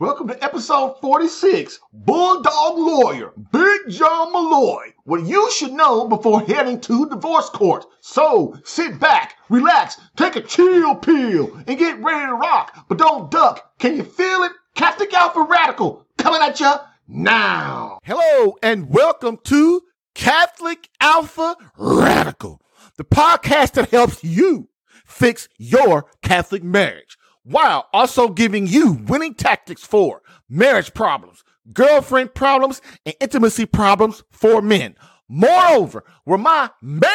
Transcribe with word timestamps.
Welcome 0.00 0.28
to 0.28 0.42
episode 0.42 0.98
46 1.02 1.78
Bulldog 1.92 2.78
Lawyer, 2.78 3.34
Big 3.52 3.80
John 3.90 4.32
Malloy. 4.32 4.94
What 5.04 5.26
you 5.26 5.50
should 5.50 5.74
know 5.74 6.08
before 6.08 6.40
heading 6.40 6.80
to 6.80 7.06
divorce 7.10 7.50
court. 7.50 7.84
So 8.00 8.58
sit 8.64 8.98
back, 8.98 9.34
relax, 9.50 10.00
take 10.16 10.36
a 10.36 10.40
chill 10.40 10.94
pill, 10.94 11.54
and 11.66 11.78
get 11.78 12.02
ready 12.02 12.28
to 12.28 12.32
rock. 12.32 12.86
But 12.88 12.96
don't 12.96 13.30
duck. 13.30 13.78
Can 13.78 13.94
you 13.94 14.04
feel 14.04 14.42
it? 14.44 14.52
Catholic 14.74 15.12
Alpha 15.12 15.42
Radical 15.42 16.06
coming 16.16 16.40
at 16.40 16.58
you 16.60 16.72
now. 17.06 17.98
Hello, 18.02 18.56
and 18.62 18.88
welcome 18.88 19.38
to 19.44 19.82
Catholic 20.14 20.88
Alpha 21.02 21.56
Radical, 21.76 22.62
the 22.96 23.04
podcast 23.04 23.72
that 23.72 23.90
helps 23.90 24.24
you 24.24 24.70
fix 25.04 25.46
your 25.58 26.06
Catholic 26.22 26.64
marriage 26.64 27.18
while 27.44 27.88
also 27.92 28.28
giving 28.28 28.66
you 28.66 28.92
winning 29.06 29.34
tactics 29.34 29.82
for 29.82 30.22
marriage 30.48 30.92
problems, 30.94 31.42
girlfriend 31.72 32.34
problems, 32.34 32.80
and 33.06 33.14
intimacy 33.20 33.66
problems 33.66 34.22
for 34.30 34.60
men. 34.60 34.94
Moreover, 35.28 36.04
where 36.24 36.38
my 36.38 36.70
main 36.82 37.10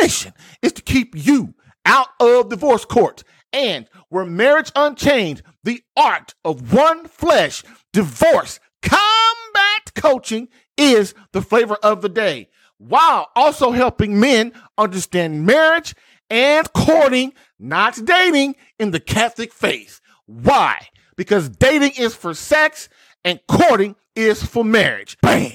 mission 0.00 0.32
is 0.62 0.72
to 0.72 0.82
keep 0.82 1.14
you 1.16 1.54
out 1.84 2.08
of 2.20 2.50
divorce 2.50 2.84
court 2.84 3.24
and 3.52 3.88
where 4.10 4.26
marriage 4.26 4.70
unchained, 4.76 5.42
the 5.64 5.82
art 5.96 6.34
of 6.44 6.72
one 6.72 7.06
flesh, 7.08 7.64
divorce, 7.92 8.60
combat 8.82 9.94
coaching 9.94 10.48
is 10.76 11.14
the 11.32 11.42
flavor 11.42 11.76
of 11.82 12.02
the 12.02 12.08
day, 12.08 12.48
while 12.76 13.28
also 13.34 13.72
helping 13.72 14.20
men 14.20 14.52
understand 14.76 15.46
marriage 15.46 15.94
and 16.30 16.70
courting, 16.72 17.32
not 17.58 17.98
dating 18.04 18.56
in 18.78 18.90
the 18.90 19.00
Catholic 19.00 19.52
faith. 19.52 20.00
Why? 20.26 20.88
Because 21.16 21.48
dating 21.48 21.92
is 21.98 22.14
for 22.14 22.34
sex 22.34 22.88
and 23.24 23.40
courting 23.48 23.96
is 24.14 24.42
for 24.42 24.64
marriage. 24.64 25.16
Bam! 25.22 25.52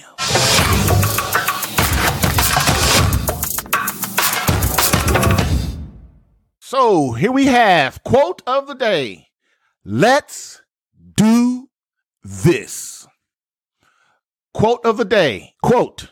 So 6.59 7.11
here 7.11 7.31
we 7.31 7.45
have 7.45 8.03
quote 8.03 8.41
of 8.47 8.67
the 8.67 8.73
day. 8.73 9.27
Let's 9.85 10.61
do 11.15 11.69
this. 12.23 13.07
Quote 14.53 14.85
of 14.85 14.97
the 14.97 15.05
day. 15.05 15.53
Quote. 15.61 16.09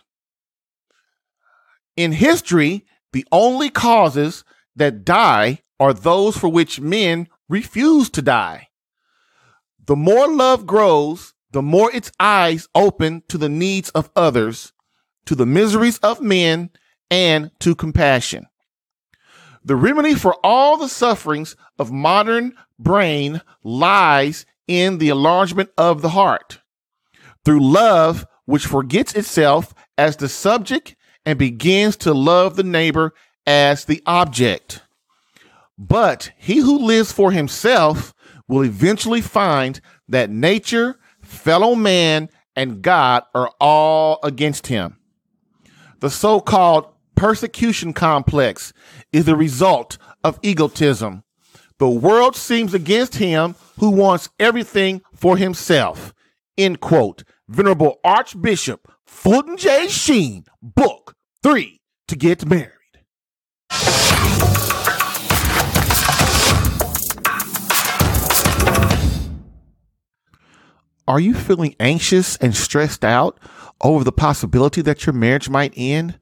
In 1.98 2.11
history, 2.11 2.86
the 3.11 3.26
only 3.31 3.70
causes 3.70 4.44
that 4.75 5.05
die 5.05 5.61
are 5.80 5.94
those 5.94 6.38
for 6.38 6.50
which 6.50 6.80
men 6.80 7.27
refuse 7.50 8.09
to 8.11 8.22
die. 8.22 8.67
The 9.86 9.95
more 9.95 10.27
love 10.27 10.66
grows, 10.66 11.33
the 11.52 11.61
more 11.61 11.94
its 11.94 12.11
eyes 12.19 12.67
open 12.75 13.23
to 13.27 13.38
the 13.38 13.49
needs 13.49 13.89
of 13.89 14.11
others, 14.16 14.73
to 15.25 15.36
the 15.36 15.45
miseries 15.45 15.97
of 15.99 16.22
men, 16.22 16.69
and 17.09 17.52
to 17.59 17.75
compassion. 17.75 18.47
The 19.64 19.76
remedy 19.76 20.15
for 20.15 20.36
all 20.43 20.77
the 20.77 20.87
sufferings 20.89 21.55
of 21.77 21.92
modern 21.92 22.54
brain 22.80 23.42
lies 23.64 24.45
in 24.67 24.98
the 24.98 25.10
enlargement 25.10 25.70
of 25.77 26.02
the 26.02 26.10
heart. 26.10 26.61
Through 27.43 27.60
love, 27.60 28.26
which 28.45 28.65
forgets 28.65 29.14
itself 29.14 29.73
as 29.98 30.15
the 30.15 30.30
subject 30.30 30.95
and 31.26 31.37
begins 31.37 31.98
to 31.98 32.14
love 32.14 32.55
the 32.55 32.64
neighbor 32.64 33.14
as 33.46 33.86
the 33.86 34.02
object. 34.06 34.82
But 35.78 36.32
he 36.38 36.60
who 36.60 36.78
lives 36.78 37.12
for 37.12 37.32
himself 37.32 38.14
will 38.48 38.64
eventually 38.64 39.22
find 39.22 39.80
that 40.08 40.30
nature, 40.30 41.00
fellow 41.22 41.76
man, 41.76 42.30
and 42.56 42.82
God 42.82 43.24
are 43.34 43.52
all 43.60 44.20
against 44.24 44.68
him. 44.68 44.98
The 46.02 46.10
so 46.10 46.40
called 46.40 46.94
persecution 47.16 47.94
complex 47.94 48.74
is 49.14 49.26
the 49.26 49.36
result 49.36 49.98
of 50.23 50.40
egotism. 50.42 51.23
The 51.80 51.90
world 51.90 52.36
seems 52.36 52.73
against 52.73 53.16
him 53.16 53.56
who 53.80 53.90
wants 53.90 54.30
everything 54.40 55.02
for 55.16 55.38
himself. 55.38 56.14
End 56.58 56.80
quote. 56.80 57.23
Venerable 57.48 58.00
Archbishop 58.04 58.92
Fulton 59.06 59.58
J. 59.58 59.88
Sheen, 59.88 60.46
Book 60.62 61.16
3 61.44 61.80
To 62.08 62.16
Get 62.16 62.46
Married. 62.46 62.80
Are 71.11 71.19
you 71.19 71.33
feeling 71.33 71.75
anxious 71.77 72.37
and 72.37 72.55
stressed 72.55 73.03
out 73.03 73.37
over 73.81 74.05
the 74.05 74.14
possibility 74.14 74.81
that 74.81 75.05
your 75.05 75.11
marriage 75.11 75.49
might 75.49 75.73
end? 75.75 76.17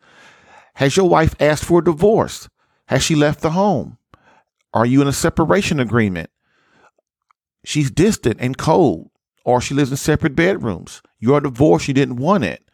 Has 0.75 0.97
your 0.97 1.07
wife 1.07 1.35
asked 1.39 1.63
for 1.63 1.79
a 1.79 1.83
divorce? 1.83 2.49
Has 2.87 3.03
she 3.03 3.13
left 3.13 3.41
the 3.41 3.51
home? 3.51 3.99
Are 4.73 4.87
you 4.87 5.01
in 5.03 5.07
a 5.07 5.13
separation 5.13 5.79
agreement? 5.79 6.31
She's 7.63 7.91
distant 7.91 8.37
and 8.39 8.57
cold, 8.57 9.11
or 9.45 9.61
she 9.61 9.75
lives 9.75 9.91
in 9.91 9.97
separate 9.97 10.35
bedrooms. 10.35 11.03
You're 11.19 11.41
divorced, 11.41 11.87
you 11.87 11.93
didn't 11.93 12.15
want 12.15 12.45
it. 12.45 12.67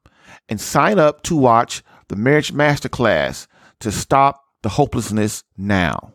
and 0.50 0.60
sign 0.60 1.00
up 1.00 1.24
to 1.24 1.36
watch 1.36 1.84
the 2.08 2.16
Marriage 2.16 2.54
Masterclass 2.54 3.48
to 3.80 3.92
stop 3.92 4.44
the 4.64 4.70
hopelessness 4.70 5.44
now. 5.58 6.14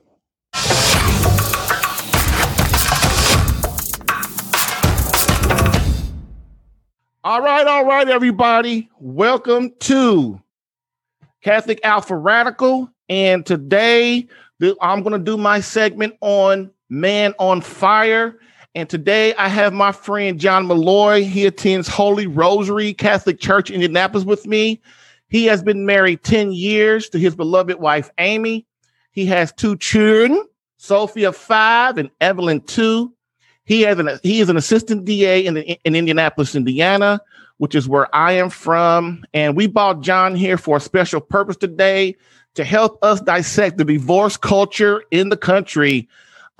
All 7.24 7.40
right, 7.40 7.64
all 7.68 7.86
right, 7.86 8.08
everybody. 8.08 8.90
Welcome 8.98 9.72
to 9.80 10.40
Catholic 11.40 11.78
Alpha 11.84 12.16
Radical. 12.16 12.90
And 13.08 13.46
today 13.46 14.26
I'm 14.80 15.04
going 15.04 15.12
to 15.12 15.24
do 15.24 15.36
my 15.36 15.60
segment 15.60 16.16
on 16.20 16.72
Man 16.88 17.32
on 17.38 17.60
Fire. 17.60 18.40
And 18.74 18.88
today 18.88 19.34
I 19.34 19.48
have 19.48 19.74
my 19.74 19.92
friend 19.92 20.40
John 20.40 20.66
Malloy. 20.66 21.24
He 21.24 21.44
attends 21.44 21.88
Holy 21.88 22.26
Rosary 22.26 22.94
Catholic 22.94 23.38
Church 23.38 23.68
in 23.68 23.74
Indianapolis 23.74 24.24
with 24.24 24.46
me. 24.46 24.80
He 25.28 25.44
has 25.46 25.62
been 25.62 25.84
married 25.84 26.22
10 26.24 26.52
years 26.52 27.08
to 27.10 27.18
his 27.18 27.34
beloved 27.34 27.78
wife, 27.80 28.10
Amy. 28.18 28.66
He 29.10 29.26
has 29.26 29.52
two 29.52 29.76
children, 29.76 30.46
Sophia, 30.78 31.32
five, 31.32 31.98
and 31.98 32.10
Evelyn, 32.20 32.62
two. 32.62 33.12
He 33.64 33.82
has 33.82 33.98
an 33.98 34.18
he 34.22 34.40
is 34.40 34.48
an 34.48 34.56
assistant 34.56 35.04
DA 35.04 35.44
in, 35.44 35.58
in 35.58 35.94
Indianapolis, 35.94 36.54
Indiana, 36.54 37.20
which 37.58 37.74
is 37.74 37.86
where 37.86 38.14
I 38.14 38.32
am 38.32 38.48
from. 38.48 39.22
And 39.34 39.54
we 39.54 39.66
brought 39.66 40.00
John 40.00 40.34
here 40.34 40.56
for 40.56 40.78
a 40.78 40.80
special 40.80 41.20
purpose 41.20 41.58
today 41.58 42.16
to 42.54 42.64
help 42.64 42.98
us 43.04 43.20
dissect 43.20 43.76
the 43.76 43.84
divorce 43.84 44.38
culture 44.38 45.04
in 45.10 45.28
the 45.28 45.36
country 45.36 46.08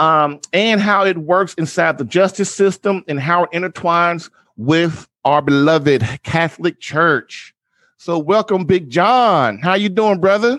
um, 0.03 0.41
and 0.53 0.81
how 0.81 1.05
it 1.05 1.17
works 1.17 1.55
inside 1.55 1.97
the 1.97 2.05
justice 2.05 2.53
system 2.53 3.05
and 3.07 3.21
how 3.21 3.45
it 3.45 3.53
intertwines 3.53 4.31
with 4.57 5.07
our 5.25 5.41
beloved 5.41 6.03
Catholic 6.25 6.81
Church. 6.81 7.55
So, 7.99 8.19
welcome, 8.19 8.65
Big 8.65 8.91
John. 8.91 9.59
How 9.59 9.75
you 9.75 9.89
doing, 9.89 10.21
brother? 10.21 10.59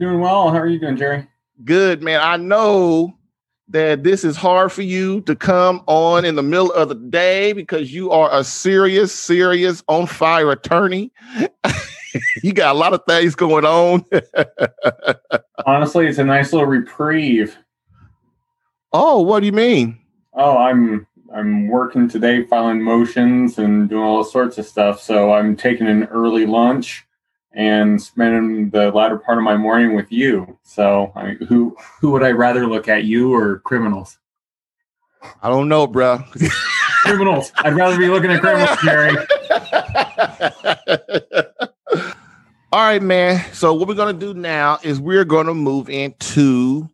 Doing 0.00 0.18
well. 0.18 0.50
How 0.50 0.58
are 0.58 0.66
you 0.66 0.80
doing, 0.80 0.96
Jerry? 0.96 1.28
Good, 1.64 2.02
man. 2.02 2.20
I 2.20 2.36
know 2.36 3.16
that 3.68 4.02
this 4.02 4.24
is 4.24 4.36
hard 4.36 4.72
for 4.72 4.82
you 4.82 5.20
to 5.22 5.36
come 5.36 5.84
on 5.86 6.24
in 6.24 6.34
the 6.34 6.42
middle 6.42 6.72
of 6.72 6.88
the 6.88 6.96
day 6.96 7.52
because 7.52 7.94
you 7.94 8.10
are 8.10 8.28
a 8.32 8.42
serious, 8.42 9.14
serious 9.14 9.84
on 9.86 10.08
fire 10.08 10.50
attorney. 10.50 11.12
you 12.42 12.52
got 12.52 12.74
a 12.74 12.78
lot 12.78 12.92
of 12.92 13.02
things 13.06 13.36
going 13.36 13.64
on. 13.64 14.04
Honestly, 15.66 16.08
it's 16.08 16.18
a 16.18 16.24
nice 16.24 16.52
little 16.52 16.66
reprieve. 16.66 17.56
Oh, 18.92 19.20
what 19.20 19.40
do 19.40 19.46
you 19.46 19.52
mean? 19.52 19.98
Oh, 20.32 20.56
I'm 20.56 21.06
I'm 21.34 21.68
working 21.68 22.08
today 22.08 22.44
filing 22.44 22.82
motions 22.82 23.58
and 23.58 23.88
doing 23.88 24.02
all 24.02 24.24
sorts 24.24 24.58
of 24.58 24.66
stuff. 24.66 25.00
So 25.00 25.32
I'm 25.32 25.56
taking 25.56 25.86
an 25.86 26.04
early 26.04 26.46
lunch 26.46 27.06
and 27.52 28.00
spending 28.00 28.70
the 28.70 28.90
latter 28.92 29.18
part 29.18 29.38
of 29.38 29.44
my 29.44 29.56
morning 29.56 29.94
with 29.94 30.10
you. 30.10 30.58
So, 30.62 31.12
I 31.14 31.24
mean, 31.24 31.46
who 31.46 31.76
who 32.00 32.12
would 32.12 32.22
I 32.22 32.30
rather 32.30 32.66
look 32.66 32.88
at, 32.88 33.04
you 33.04 33.34
or 33.34 33.58
criminals? 33.60 34.18
I 35.42 35.48
don't 35.48 35.68
know, 35.68 35.86
bro. 35.86 36.22
criminals. 37.02 37.52
I'd 37.56 37.74
rather 37.74 37.98
be 37.98 38.08
looking 38.08 38.30
at 38.30 38.40
criminals, 38.40 38.78
Jerry. 38.82 39.12
All 42.70 42.84
right, 42.84 43.02
man. 43.02 43.44
So 43.52 43.74
what 43.74 43.88
we're 43.88 43.94
gonna 43.94 44.12
do 44.12 44.34
now 44.34 44.78
is 44.82 45.00
we're 45.00 45.24
gonna 45.24 45.54
move 45.54 45.90
into 45.90 46.88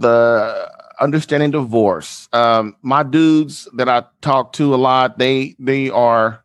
the 0.00 0.70
understanding 0.98 1.50
divorce. 1.50 2.28
Um, 2.32 2.76
my 2.82 3.02
dudes 3.02 3.68
that 3.74 3.88
I 3.88 4.04
talk 4.20 4.52
to 4.54 4.74
a 4.74 4.76
lot, 4.76 5.18
they 5.18 5.54
they 5.58 5.90
are, 5.90 6.44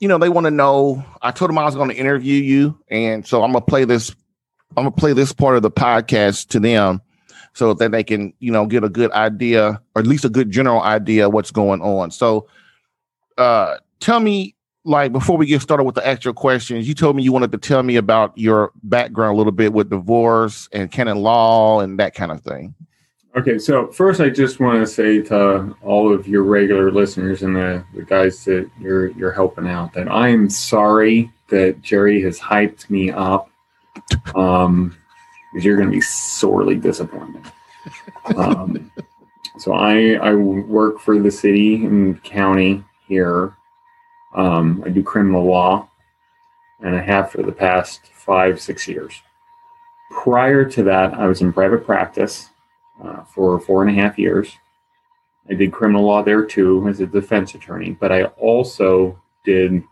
you 0.00 0.08
know, 0.08 0.18
they 0.18 0.28
want 0.28 0.44
to 0.46 0.50
know. 0.50 1.04
I 1.22 1.30
told 1.30 1.50
them 1.50 1.58
I 1.58 1.64
was 1.64 1.74
going 1.74 1.90
to 1.90 1.96
interview 1.96 2.40
you, 2.40 2.78
and 2.88 3.26
so 3.26 3.42
I'm 3.42 3.52
gonna 3.52 3.64
play 3.64 3.84
this. 3.84 4.14
I'm 4.76 4.84
gonna 4.84 4.90
play 4.90 5.12
this 5.12 5.32
part 5.32 5.56
of 5.56 5.62
the 5.62 5.70
podcast 5.70 6.48
to 6.48 6.60
them, 6.60 7.00
so 7.54 7.72
that 7.74 7.90
they 7.90 8.04
can, 8.04 8.32
you 8.40 8.52
know, 8.52 8.66
get 8.66 8.84
a 8.84 8.88
good 8.88 9.12
idea, 9.12 9.80
or 9.94 10.00
at 10.00 10.06
least 10.06 10.24
a 10.24 10.30
good 10.30 10.50
general 10.50 10.82
idea 10.82 11.26
of 11.26 11.32
what's 11.32 11.50
going 11.50 11.80
on. 11.80 12.10
So, 12.10 12.48
uh, 13.38 13.76
tell 14.00 14.20
me 14.20 14.55
like 14.86 15.12
before 15.12 15.36
we 15.36 15.46
get 15.46 15.60
started 15.60 15.84
with 15.84 15.96
the 15.96 16.06
actual 16.06 16.32
questions, 16.32 16.86
you 16.86 16.94
told 16.94 17.16
me 17.16 17.22
you 17.22 17.32
wanted 17.32 17.52
to 17.52 17.58
tell 17.58 17.82
me 17.82 17.96
about 17.96 18.36
your 18.38 18.70
background 18.84 19.34
a 19.34 19.36
little 19.36 19.52
bit 19.52 19.72
with 19.72 19.90
divorce 19.90 20.68
and 20.72 20.90
canon 20.90 21.18
law 21.18 21.80
and 21.80 21.98
that 21.98 22.14
kind 22.14 22.30
of 22.30 22.40
thing. 22.40 22.74
Okay, 23.36 23.58
so 23.58 23.88
first 23.88 24.20
I 24.20 24.30
just 24.30 24.60
want 24.60 24.80
to 24.80 24.86
say 24.86 25.20
to 25.22 25.76
all 25.82 26.12
of 26.12 26.26
your 26.26 26.42
regular 26.42 26.90
listeners 26.90 27.42
and 27.42 27.54
the, 27.54 27.84
the 27.94 28.02
guys 28.02 28.44
that 28.44 28.70
you're 28.80 29.08
you're 29.08 29.32
helping 29.32 29.68
out 29.68 29.92
that 29.94 30.08
I 30.08 30.28
am 30.28 30.48
sorry 30.48 31.30
that 31.48 31.82
Jerry 31.82 32.22
has 32.22 32.38
hyped 32.38 32.88
me 32.88 33.10
up. 33.10 33.50
Um 34.34 34.96
because 35.52 35.64
you're 35.64 35.76
gonna 35.76 35.90
be 35.90 36.00
sorely 36.00 36.76
disappointed. 36.76 37.42
Um 38.36 38.90
so 39.58 39.72
I 39.72 40.14
I 40.14 40.34
work 40.34 41.00
for 41.00 41.18
the 41.18 41.30
city 41.30 41.84
and 41.84 42.22
county 42.22 42.84
here 43.06 43.54
um, 44.36 44.82
I 44.84 44.90
do 44.90 45.02
criminal 45.02 45.44
law, 45.44 45.88
and 46.80 46.94
I 46.94 47.00
have 47.00 47.32
for 47.32 47.42
the 47.42 47.52
past 47.52 48.06
five, 48.12 48.60
six 48.60 48.86
years. 48.86 49.22
Prior 50.10 50.64
to 50.64 50.82
that, 50.84 51.14
I 51.14 51.26
was 51.26 51.40
in 51.40 51.52
private 51.52 51.84
practice 51.84 52.50
uh, 53.02 53.24
for 53.24 53.58
four 53.58 53.82
and 53.82 53.90
a 53.90 54.00
half 54.00 54.18
years. 54.18 54.56
I 55.50 55.54
did 55.54 55.72
criminal 55.72 56.04
law 56.04 56.22
there 56.22 56.44
too 56.44 56.86
as 56.88 57.00
a 57.00 57.06
defense 57.06 57.54
attorney, 57.54 57.92
but 57.92 58.12
I 58.12 58.24
also 58.24 59.20
did 59.44 59.82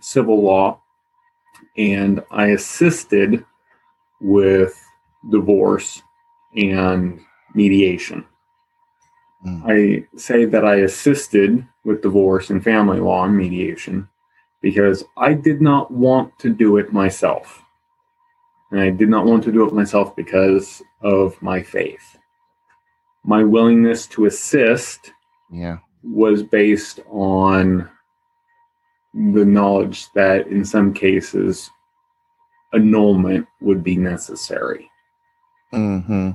civil 0.00 0.42
law 0.42 0.80
and 1.76 2.22
I 2.30 2.48
assisted 2.48 3.44
with 4.20 4.82
divorce 5.30 6.02
and 6.56 7.20
mediation. 7.54 8.24
Mm. 9.46 9.62
I 9.64 10.18
say 10.18 10.44
that 10.44 10.64
I 10.64 10.76
assisted 10.76 11.66
with 11.84 12.02
divorce 12.02 12.50
and 12.50 12.62
family 12.62 12.98
law 12.98 13.24
and 13.24 13.36
mediation 13.36 14.08
because 14.60 15.04
I 15.16 15.34
did 15.34 15.60
not 15.60 15.90
want 15.92 16.36
to 16.40 16.50
do 16.50 16.78
it 16.78 16.92
myself. 16.92 17.62
And 18.72 18.80
I 18.80 18.90
did 18.90 19.08
not 19.08 19.26
want 19.26 19.44
to 19.44 19.52
do 19.52 19.66
it 19.66 19.72
myself 19.72 20.16
because 20.16 20.82
of 21.00 21.40
my 21.40 21.62
faith. 21.62 22.18
My 23.24 23.44
willingness 23.44 24.06
to 24.08 24.26
assist 24.26 25.12
yeah. 25.52 25.78
was 26.02 26.42
based 26.42 27.00
on 27.08 27.88
the 29.14 29.44
knowledge 29.44 30.12
that 30.14 30.48
in 30.48 30.64
some 30.64 30.92
cases 30.92 31.70
annulment 32.72 33.46
would 33.60 33.84
be 33.84 33.96
necessary. 33.96 34.90
Mm-hmm. 35.72 36.30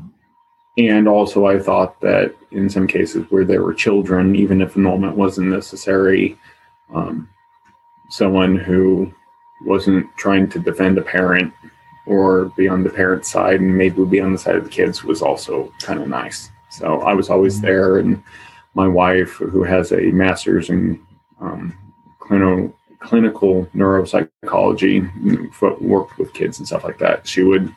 And 0.77 1.07
also, 1.07 1.45
I 1.45 1.59
thought 1.59 1.99
that 2.01 2.33
in 2.51 2.69
some 2.69 2.87
cases 2.87 3.25
where 3.29 3.43
there 3.43 3.61
were 3.61 3.73
children, 3.73 4.35
even 4.35 4.61
if 4.61 4.75
annulment 4.75 5.17
wasn't 5.17 5.47
necessary, 5.47 6.37
um, 6.93 7.29
someone 8.09 8.55
who 8.55 9.13
wasn't 9.65 10.07
trying 10.17 10.49
to 10.49 10.59
defend 10.59 10.97
a 10.97 11.01
parent 11.01 11.53
or 12.05 12.45
be 12.57 12.67
on 12.67 12.83
the 12.83 12.89
parent's 12.89 13.29
side 13.29 13.59
and 13.59 13.77
maybe 13.77 13.97
would 13.97 14.11
be 14.11 14.21
on 14.21 14.31
the 14.31 14.37
side 14.37 14.55
of 14.55 14.63
the 14.63 14.69
kids 14.69 15.03
was 15.03 15.21
also 15.21 15.71
kind 15.81 16.01
of 16.01 16.07
nice. 16.07 16.49
So 16.69 17.01
I 17.01 17.13
was 17.13 17.29
always 17.29 17.57
mm-hmm. 17.57 17.65
there. 17.65 17.97
And 17.99 18.23
my 18.73 18.87
wife, 18.87 19.33
who 19.33 19.63
has 19.63 19.91
a 19.91 20.11
master's 20.11 20.69
in 20.69 21.05
um, 21.39 21.77
clinical, 22.19 22.75
clinical 22.99 23.65
neuropsychology, 23.75 25.81
worked 25.81 26.17
with 26.17 26.33
kids 26.33 26.59
and 26.59 26.67
stuff 26.67 26.83
like 26.83 26.97
that. 26.99 27.27
She 27.27 27.43
would 27.43 27.73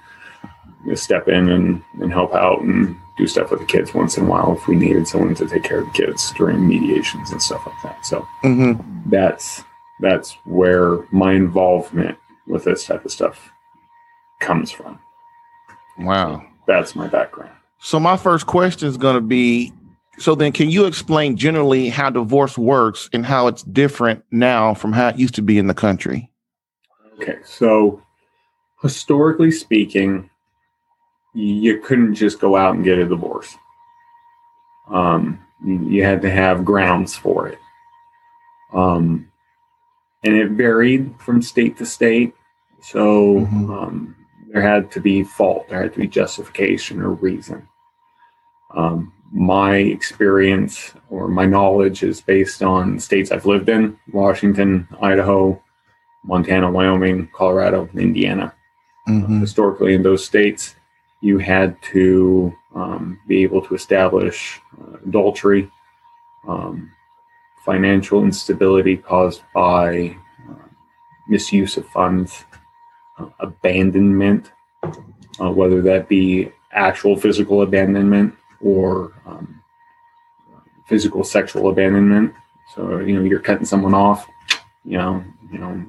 step 0.95 1.29
in 1.29 1.49
and, 1.49 1.83
and 2.01 2.13
help 2.13 2.35
out 2.35 2.63
and 2.63 2.97
do 3.17 3.27
stuff 3.27 3.51
with 3.51 3.61
the 3.61 3.67
kids 3.67 3.95
once 3.95 4.17
in 4.17 4.25
a 4.25 4.29
while 4.29 4.57
if 4.57 4.67
we 4.67 4.77
needed 4.77 5.07
someone 5.07 5.35
to 5.35 5.47
take 5.47 5.63
care 5.63 5.81
of 5.81 5.87
the 5.87 5.93
kids 5.93 6.33
during 6.33 6.67
mediations 6.67 7.31
and 7.31 7.41
stuff 7.41 7.65
like 7.67 7.83
that. 7.83 8.05
So 8.05 8.27
mm-hmm. 8.43 9.11
that's 9.11 9.63
that's 10.01 10.37
where 10.45 10.99
my 11.13 11.33
involvement 11.33 12.19
with 12.47 12.65
this 12.65 12.85
type 12.87 13.05
of 13.05 13.13
stuff 13.13 13.51
comes 14.41 14.71
from. 14.71 14.99
Wow. 15.99 16.45
That's 16.67 16.97
my 16.97 17.07
background. 17.07 17.53
So 17.79 18.01
my 18.01 18.17
first 18.17 18.47
question 18.47 18.89
is 18.89 18.97
going 18.97 19.15
to 19.15 19.21
be 19.21 19.73
so 20.19 20.35
then 20.35 20.53
can 20.53 20.71
you 20.71 20.87
explain 20.87 21.37
generally 21.37 21.89
how 21.89 22.11
divorce 22.11 22.57
works 22.57 23.09
and 23.13 23.27
how 23.27 23.49
it's 23.49 23.63
different 23.65 24.25
now 24.31 24.75
from 24.75 24.93
how 24.93 25.09
it 25.09 25.19
used 25.19 25.35
to 25.37 25.43
be 25.43 25.59
in 25.59 25.67
the 25.67 25.75
country? 25.75 26.31
Okay. 27.21 27.39
So 27.45 28.03
historically 28.83 29.51
speaking, 29.51 30.31
you 31.35 31.79
couldn't 31.81 32.15
just 32.15 32.41
go 32.41 32.57
out 32.57 32.75
and 32.75 32.85
get 32.85 32.99
a 32.99 33.07
divorce. 33.07 33.57
Um, 34.89 35.45
you, 35.65 36.05
had 36.05 36.23
to 36.23 36.31
have 36.31 36.65
grounds 36.65 37.17
for 37.17 37.49
it. 37.49 37.59
Um, 38.73 39.31
and 40.23 40.37
it 40.37 40.51
varied 40.51 41.15
from 41.19 41.43
state 41.43 41.77
to 41.79 41.87
state. 41.87 42.35
So 42.81 43.41
mm-hmm. 43.41 43.71
um, 43.71 44.17
there 44.53 44.63
had 44.63 44.91
to 44.93 45.01
be 45.01 45.25
fault, 45.25 45.69
there 45.69 45.83
had 45.83 45.95
to 45.95 46.01
be 46.01 46.07
justification 46.07 47.03
or 47.03 47.11
reason. 47.11 47.69
Um, 48.75 49.13
my 49.33 49.77
experience 49.77 50.95
or 51.11 51.29
my 51.29 51.45
knowledge 51.45 52.03
is 52.03 52.21
based 52.21 52.63
on 52.63 53.01
states 53.01 53.33
I've 53.33 53.47
lived 53.47 53.69
in 53.69 53.99
Washington, 54.13 54.87
Idaho, 55.01 55.61
Montana, 56.25 56.71
Wyoming, 56.71 57.29
Colorado, 57.35 57.89
Indiana. 57.95 58.55
Mm-hmm. 59.09 59.37
Uh, 59.37 59.41
historically, 59.41 59.95
in 59.95 60.03
those 60.03 60.25
states, 60.25 60.77
you 61.25 61.39
had 61.39 61.81
to 61.81 62.55
um, 62.75 63.19
be 63.27 63.43
able 63.43 63.63
to 63.63 63.75
establish 63.75 64.61
uh, 64.79 64.99
adultery, 65.07 65.71
um, 66.47 66.93
financial 67.65 68.23
instability 68.23 68.95
caused 68.99 69.41
by 69.55 70.15
uh, 70.47 70.67
misuse 71.27 71.79
of 71.79 71.89
funds, 71.89 72.45
uh, 73.19 73.27
abandonment, 73.41 74.53
uh, 75.41 75.51
whether 75.51 75.81
that 75.81 76.11
be 76.11 76.53
actual 76.73 77.17
physical 77.17 77.63
abandonment 77.63 78.35
or 78.61 79.15
um, 79.25 79.63
physical 80.87 81.25
sexual 81.25 81.71
abandonment. 81.71 82.35
So 82.75 82.99
you 82.99 83.15
know 83.15 83.25
you're 83.25 83.41
cutting 83.41 83.65
someone 83.65 83.95
off, 83.95 84.29
you 84.85 84.99
know, 84.99 85.25
you 85.51 85.59
know, 85.59 85.83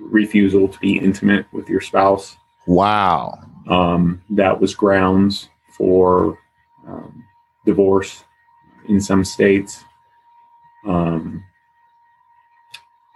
refusal 0.00 0.66
to 0.66 0.78
be 0.80 0.98
intimate 0.98 1.46
with 1.52 1.68
your 1.68 1.80
spouse. 1.80 2.38
Wow. 2.66 3.38
Um, 3.68 4.22
that 4.30 4.60
was 4.60 4.74
grounds 4.74 5.48
for 5.76 6.38
um, 6.86 7.24
divorce 7.64 8.24
in 8.88 9.00
some 9.00 9.24
states. 9.24 9.84
Um, 10.86 11.42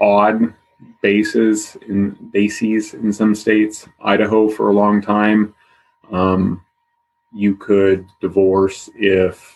odd 0.01 0.55
bases 1.03 1.77
in 1.89 2.11
bases 2.33 2.95
in 2.95 3.13
some 3.13 3.35
states. 3.35 3.89
Idaho 4.03 4.49
for 4.49 4.71
a 4.71 4.75
long 4.75 5.03
time, 5.03 5.55
um, 6.11 6.65
you 7.33 7.57
could 7.57 8.07
divorce 8.21 8.89
if 8.95 9.55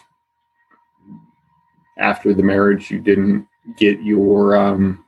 after 1.98 2.34
the 2.34 2.42
marriage 2.42 2.90
you 2.90 2.98
didn't 2.98 3.46
get 3.76 4.02
your 4.02 4.56
um, 4.56 5.04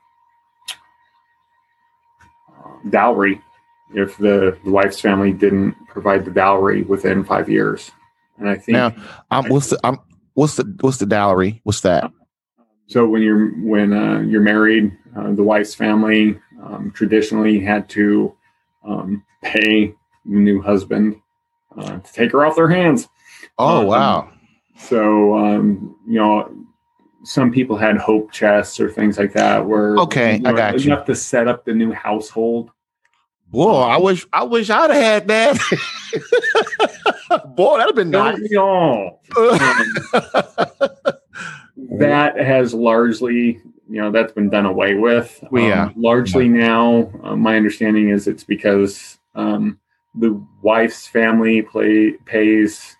dowry 2.89 3.41
if 3.95 4.17
the, 4.17 4.57
the 4.63 4.71
wife's 4.71 4.99
family 4.99 5.31
didn't 5.31 5.75
provide 5.87 6.25
the 6.25 6.31
dowry 6.31 6.83
within 6.83 7.23
five 7.23 7.49
years. 7.49 7.91
And 8.37 8.49
I 8.49 8.55
think 8.55 8.73
now, 8.73 8.93
um, 9.31 9.47
what's 9.47 9.69
the 9.69 9.79
um, 9.85 9.99
what's 10.33 10.55
the 10.57 10.77
what's 10.81 10.97
the 10.97 11.05
dowry? 11.05 11.61
What's 11.63 11.81
that? 11.81 12.11
So 12.87 13.07
when 13.07 13.21
you're 13.21 13.47
when 13.61 13.93
uh, 13.93 14.19
you're 14.19 14.41
married, 14.41 14.91
uh, 15.17 15.31
the 15.31 15.43
wife's 15.43 15.73
family 15.73 16.37
um, 16.61 16.91
traditionally 16.93 17.59
had 17.59 17.89
to 17.89 18.35
um, 18.85 19.23
pay 19.41 19.93
the 20.25 20.39
new 20.39 20.61
husband 20.61 21.21
uh, 21.77 21.99
to 21.99 22.13
take 22.13 22.31
her 22.33 22.45
off 22.45 22.55
their 22.55 22.69
hands. 22.69 23.07
Oh 23.57 23.81
um, 23.81 23.87
wow! 23.87 24.29
So 24.77 25.37
um, 25.37 25.95
you 26.05 26.19
know, 26.19 26.53
some 27.23 27.51
people 27.51 27.77
had 27.77 27.97
hope 27.97 28.31
chests 28.31 28.79
or 28.79 28.91
things 28.91 29.17
like 29.17 29.33
that, 29.33 29.65
where 29.65 29.97
okay, 29.97 30.33
you 30.33 30.39
know, 30.39 30.49
I 30.51 30.53
got 30.53 30.79
you. 30.79 30.91
enough 30.91 31.05
to 31.05 31.15
set 31.15 31.47
up 31.47 31.63
the 31.63 31.73
new 31.73 31.91
household. 31.91 32.71
Boy, 33.55 33.71
I 33.71 33.97
wish 33.97 34.25
I 34.33 34.43
wish 34.43 34.69
I'd 34.69 34.91
have 34.91 35.01
had 35.01 35.27
that. 35.29 35.57
Boy, 37.55 37.77
that'd 37.77 37.89
have 37.89 37.95
been 37.95 38.09
nice. 38.09 38.37
Y'all. 38.49 39.21
that 41.97 42.37
has 42.37 42.73
largely, 42.73 43.61
you 43.89 44.01
know, 44.01 44.11
that's 44.11 44.33
been 44.33 44.49
done 44.49 44.65
away 44.65 44.95
with. 44.95 45.41
Well, 45.51 45.63
yeah. 45.63 45.85
Um, 45.85 45.93
largely 45.95 46.49
now, 46.49 47.09
uh, 47.23 47.37
my 47.37 47.55
understanding 47.55 48.09
is 48.09 48.27
it's 48.27 48.43
because 48.43 49.19
um, 49.35 49.79
the 50.15 50.45
wife's 50.61 51.07
family 51.07 51.61
play, 51.61 52.11
pays 52.25 52.97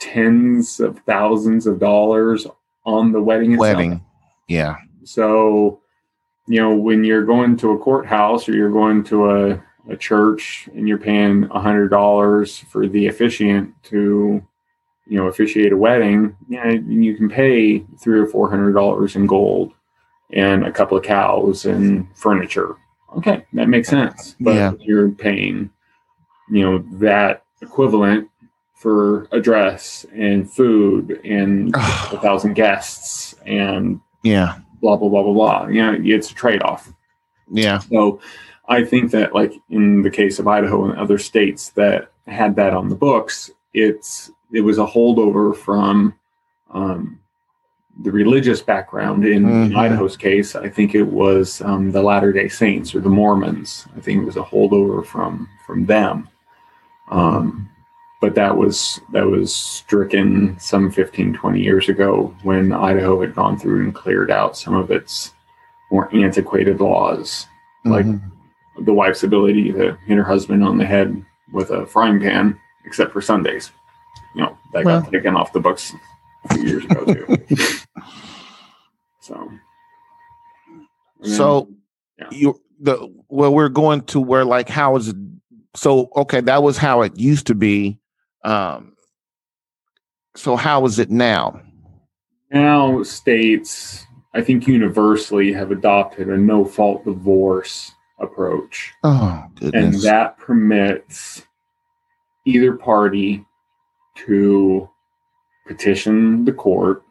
tens 0.00 0.80
of 0.80 0.98
thousands 1.00 1.66
of 1.66 1.78
dollars 1.78 2.46
on 2.86 3.12
the 3.12 3.20
wedding. 3.22 3.52
itself. 3.52 3.76
Wedding. 3.76 4.02
Yeah. 4.48 4.76
So, 5.04 5.81
you 6.46 6.60
know, 6.60 6.74
when 6.74 7.04
you're 7.04 7.24
going 7.24 7.56
to 7.58 7.72
a 7.72 7.78
courthouse 7.78 8.48
or 8.48 8.52
you're 8.54 8.70
going 8.72 9.04
to 9.04 9.30
a, 9.30 9.62
a 9.90 9.96
church 9.96 10.68
and 10.74 10.88
you're 10.88 10.98
paying 10.98 11.44
a 11.50 11.60
hundred 11.60 11.88
dollars 11.88 12.58
for 12.58 12.86
the 12.88 13.06
officiant 13.08 13.72
to, 13.84 14.42
you 15.06 15.16
know, 15.18 15.26
officiate 15.28 15.72
a 15.72 15.76
wedding, 15.76 16.36
yeah, 16.48 16.70
you 16.70 17.16
can 17.16 17.28
pay 17.28 17.80
three 18.02 18.18
or 18.18 18.26
four 18.26 18.48
hundred 18.50 18.72
dollars 18.72 19.16
in 19.16 19.26
gold 19.26 19.72
and 20.32 20.64
a 20.66 20.72
couple 20.72 20.96
of 20.96 21.04
cows 21.04 21.64
and 21.66 22.06
furniture. 22.16 22.76
Okay, 23.16 23.44
that 23.52 23.68
makes 23.68 23.88
sense. 23.88 24.34
But 24.40 24.54
Yeah. 24.54 24.72
you're 24.80 25.10
paying, 25.10 25.70
you 26.50 26.62
know, 26.62 26.78
that 26.98 27.44
equivalent 27.60 28.28
for 28.74 29.28
a 29.30 29.40
dress 29.40 30.04
and 30.14 30.50
food 30.50 31.20
and 31.24 31.74
a 31.76 32.18
thousand 32.18 32.54
guests 32.54 33.34
and 33.46 34.00
yeah. 34.24 34.58
Blah 34.82 34.96
blah 34.96 35.08
blah 35.08 35.22
blah 35.22 35.32
blah. 35.32 35.66
You 35.68 35.80
know, 35.82 35.98
it's 36.02 36.30
a 36.30 36.34
trade 36.34 36.62
off. 36.62 36.92
Yeah. 37.50 37.78
So 37.78 38.20
I 38.68 38.84
think 38.84 39.10
that 39.12 39.34
like 39.34 39.54
in 39.70 40.02
the 40.02 40.10
case 40.10 40.38
of 40.38 40.46
Idaho 40.46 40.84
and 40.84 40.98
other 40.98 41.16
states 41.18 41.70
that 41.70 42.10
had 42.26 42.56
that 42.56 42.74
on 42.74 42.88
the 42.90 42.94
books, 42.96 43.50
it's 43.72 44.30
it 44.52 44.60
was 44.60 44.78
a 44.78 44.84
holdover 44.86 45.56
from 45.56 46.14
um, 46.72 47.18
the 48.02 48.10
religious 48.10 48.60
background. 48.62 49.24
In, 49.24 49.44
in 49.48 49.70
Mhm. 49.70 49.76
Idaho's 49.76 50.16
case, 50.16 50.54
I 50.56 50.68
think 50.68 50.94
it 50.94 51.02
was 51.04 51.60
um, 51.62 51.90
the 51.92 52.02
Latter 52.02 52.32
Day 52.32 52.48
Saints 52.48 52.94
or 52.94 53.00
the 53.00 53.08
Mormons. 53.08 53.86
I 53.96 54.00
think 54.00 54.22
it 54.22 54.26
was 54.26 54.36
a 54.36 54.42
holdover 54.42 55.04
from 55.06 55.48
from 55.66 55.86
them. 55.86 56.28
Um, 57.10 57.68
but 58.22 58.34
that 58.36 58.56
was 58.56 59.00
that 59.12 59.26
was 59.26 59.54
stricken 59.54 60.56
some 60.58 60.90
15 60.90 61.34
20 61.34 61.60
years 61.60 61.88
ago 61.90 62.34
when 62.44 62.72
idaho 62.72 63.20
had 63.20 63.34
gone 63.34 63.58
through 63.58 63.82
and 63.84 63.94
cleared 63.94 64.30
out 64.30 64.56
some 64.56 64.74
of 64.74 64.90
its 64.92 65.32
more 65.90 66.08
antiquated 66.14 66.80
laws 66.80 67.46
like 67.84 68.06
Mhm. 68.06 68.22
the 68.86 68.94
wife's 68.94 69.24
ability 69.24 69.72
to 69.72 69.98
hit 70.06 70.16
her 70.16 70.22
husband 70.24 70.62
on 70.64 70.78
the 70.78 70.86
head 70.86 71.20
with 71.52 71.70
a 71.70 71.84
frying 71.84 72.20
pan 72.20 72.56
except 72.86 73.12
for 73.12 73.20
sundays 73.20 73.72
you 74.36 74.42
know 74.42 74.56
that 74.72 74.84
Well. 74.84 75.00
got 75.02 75.10
taken 75.12 75.34
off 75.36 75.52
the 75.52 75.60
books 75.60 75.92
a 76.48 76.54
few 76.54 76.62
years 76.64 76.84
ago 76.84 77.04
too 77.04 77.36
so 79.20 79.50
then- 81.20 81.30
So 81.36 81.68
Yeah. 82.18 82.28
you 82.30 82.60
the 82.80 83.08
well, 83.28 83.54
we're 83.54 83.68
going 83.68 84.02
to 84.12 84.20
where 84.20 84.44
like 84.44 84.68
how 84.68 84.96
is 84.96 85.08
it 85.08 85.16
so 85.74 86.10
okay, 86.16 86.40
that 86.42 86.62
was 86.62 86.76
how 86.76 87.02
it 87.02 87.16
used 87.18 87.46
to 87.46 87.54
be. 87.54 87.98
Um 88.44 88.96
so 90.34 90.56
how 90.56 90.84
is 90.86 90.98
it 90.98 91.10
now? 91.10 91.60
now 92.50 93.02
states 93.02 94.04
i 94.34 94.42
think 94.42 94.66
universally 94.66 95.54
have 95.54 95.70
adopted 95.70 96.28
a 96.28 96.36
no 96.36 96.66
fault 96.66 97.02
divorce 97.02 97.92
approach 98.18 98.92
Oh 99.04 99.42
and 99.72 99.94
that 100.02 100.36
permits 100.36 101.46
either 102.44 102.74
party 102.74 103.44
to 104.26 104.88
petition 105.66 106.44
the 106.44 106.52
court 106.52 107.02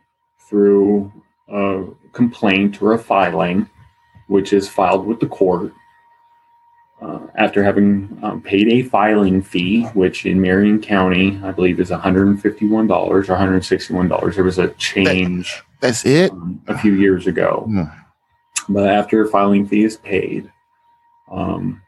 through 0.50 1.12
a 1.50 1.86
complaint 2.14 2.82
or 2.82 2.94
a 2.94 3.00
filing, 3.00 3.70
which 4.28 4.54
is 4.54 4.68
filed 4.68 5.06
with 5.06 5.20
the 5.20 5.28
court. 5.28 5.74
Uh, 7.02 7.20
after 7.36 7.64
having 7.64 8.16
um, 8.22 8.42
paid 8.44 8.68
a 8.68 8.84
filing 8.84 9.42
fee, 9.42 9.86
which 9.96 10.28
in 10.28 10.40
Marion 10.40 10.80
County, 10.80 11.40
I 11.44 11.52
believe 11.52 11.80
is 11.80 11.90
$151 11.90 12.90
or 12.92 13.24
$161. 13.24 14.36
There 14.36 14.44
was 14.44 14.60
a 14.60 14.68
change 14.74 15.64
That's 15.80 16.06
it? 16.06 16.32
um, 16.32 16.62
a 16.68 16.78
few 16.78 16.94
years 16.94 17.26
ago. 17.26 17.64
Hmm. 17.66 17.84
But 18.70 18.88
after 18.88 19.24
a 19.24 19.28
filing 19.28 19.68
fee 19.68 19.84
is 19.84 19.98
paid, 19.98 20.52
um, 21.32 21.82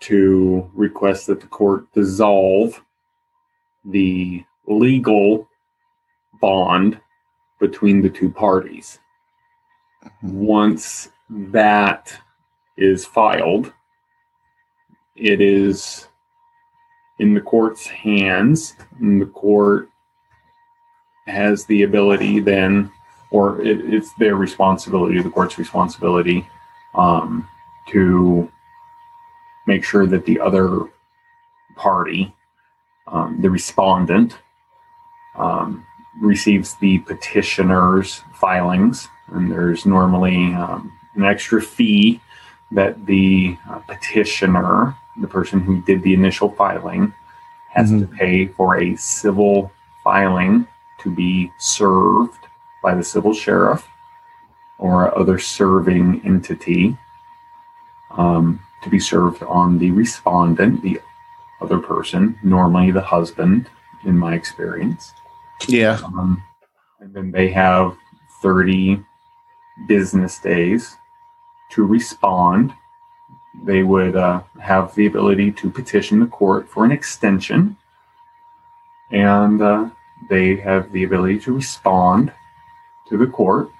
to 0.00 0.68
request 0.74 1.28
that 1.28 1.40
the 1.40 1.46
court 1.46 1.92
dissolve 1.92 2.82
the 3.84 4.44
legal 4.66 5.48
bond 6.40 7.00
between 7.60 8.02
the 8.02 8.10
two 8.10 8.30
parties. 8.30 8.98
Once 10.22 11.10
that 11.30 12.16
is 12.78 13.04
filed, 13.04 13.72
it 15.16 15.40
is 15.40 16.08
in 17.18 17.34
the 17.34 17.40
court's 17.40 17.86
hands, 17.86 18.76
and 19.00 19.20
the 19.20 19.26
court 19.26 19.90
has 21.26 21.66
the 21.66 21.82
ability 21.82 22.40
then, 22.40 22.90
or 23.30 23.60
it, 23.60 23.92
it's 23.92 24.14
their 24.14 24.36
responsibility, 24.36 25.20
the 25.20 25.28
court's 25.28 25.58
responsibility, 25.58 26.48
um, 26.94 27.46
to 27.88 28.50
make 29.66 29.84
sure 29.84 30.06
that 30.06 30.24
the 30.24 30.40
other 30.40 30.88
party, 31.76 32.34
um, 33.08 33.40
the 33.42 33.50
respondent, 33.50 34.38
um, 35.36 35.84
receives 36.20 36.74
the 36.76 36.98
petitioner's 37.00 38.22
filings. 38.34 39.08
And 39.28 39.50
there's 39.50 39.84
normally 39.84 40.54
um, 40.54 40.92
an 41.14 41.24
extra 41.24 41.60
fee 41.60 42.20
that 42.72 43.06
the 43.06 43.56
uh, 43.68 43.78
petitioner, 43.80 44.96
the 45.20 45.26
person 45.26 45.60
who 45.60 45.80
did 45.82 46.02
the 46.02 46.14
initial 46.14 46.50
filing, 46.50 47.12
has 47.70 47.90
to 47.90 48.06
pay 48.06 48.46
for 48.46 48.80
a 48.80 48.96
civil 48.96 49.70
filing 50.02 50.66
to 50.98 51.10
be 51.10 51.52
served 51.58 52.46
by 52.82 52.94
the 52.94 53.04
civil 53.04 53.32
sheriff 53.32 53.86
or 54.78 55.16
other 55.18 55.38
serving 55.38 56.20
entity 56.24 56.96
um, 58.12 58.60
to 58.82 58.88
be 58.88 58.98
served 58.98 59.42
on 59.42 59.78
the 59.78 59.90
respondent, 59.90 60.82
the 60.82 61.00
other 61.60 61.78
person, 61.78 62.38
normally 62.42 62.90
the 62.90 63.00
husband, 63.00 63.68
in 64.04 64.16
my 64.16 64.34
experience. 64.34 65.12
Yeah. 65.66 65.98
Um, 66.04 66.42
and 67.00 67.12
then 67.12 67.30
they 67.32 67.48
have 67.50 67.96
30 68.42 69.04
business 69.86 70.38
days 70.38 70.96
to 71.70 71.84
respond. 71.84 72.74
They 73.62 73.82
would 73.82 74.16
uh, 74.16 74.42
have 74.60 74.94
the 74.94 75.06
ability 75.06 75.52
to 75.52 75.70
petition 75.70 76.20
the 76.20 76.26
court 76.26 76.68
for 76.68 76.84
an 76.84 76.92
extension. 76.92 77.76
And 79.10 79.60
uh, 79.60 79.90
they 80.28 80.56
have 80.56 80.92
the 80.92 81.04
ability 81.04 81.40
to 81.40 81.54
respond 81.54 82.32
to 83.08 83.16
the 83.16 83.26
court 83.26 83.70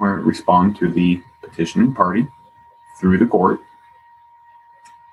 or 0.00 0.14
respond 0.20 0.76
to 0.76 0.88
the 0.88 1.22
petitioning 1.42 1.92
party 1.92 2.26
through 2.98 3.18
the 3.18 3.26
court, 3.26 3.60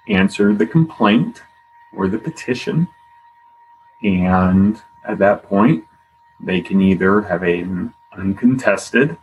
answer 0.07 0.53
the 0.53 0.65
complaint 0.65 1.41
or 1.95 2.07
the 2.07 2.17
petition. 2.17 2.87
And 4.03 4.81
at 5.07 5.17
that 5.19 5.43
point, 5.43 5.85
they 6.39 6.61
can 6.61 6.81
either 6.81 7.21
have 7.21 7.43
an 7.43 7.93
uncontested 8.13 9.17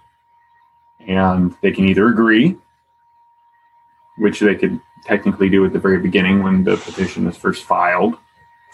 and 1.07 1.55
they 1.61 1.73
can 1.73 1.89
either 1.89 2.09
agree, 2.09 2.57
which 4.19 4.41
they 4.41 4.55
could 4.55 4.81
technically 5.05 5.49
do 5.49 5.65
at 5.65 5.73
the 5.73 5.79
very 5.79 5.99
beginning 5.99 6.43
when 6.43 6.65
the 6.65 6.77
petition 6.77 7.27
is 7.27 7.37
first 7.37 7.65
filed, 7.65 8.17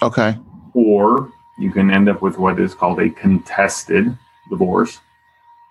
Okay. 0.03 0.37
or 0.75 1.33
you 1.59 1.71
can 1.73 1.91
end 1.91 2.09
up 2.09 2.23
with 2.23 2.39
what 2.39 2.61
is 2.61 2.75
called 2.75 3.01
a 3.01 3.11
contested 3.11 4.17
divorce, 4.51 5.01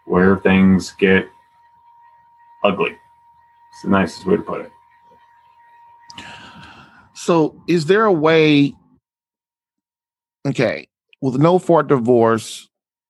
where 0.05 0.37
things 0.37 0.91
get 0.99 1.27
ugly. 2.63 2.91
It's 2.91 3.83
the 3.83 3.89
nicest 3.89 4.25
way 4.25 4.37
to 4.37 4.41
put 4.41 4.61
it. 4.61 4.71
So 7.13 7.61
is 7.67 7.85
there 7.85 8.05
a 8.05 8.11
way 8.13 8.73
okay, 10.47 10.87
with 11.21 11.35
no 11.37 11.59
fault 11.59 11.87
divorce 11.87 12.69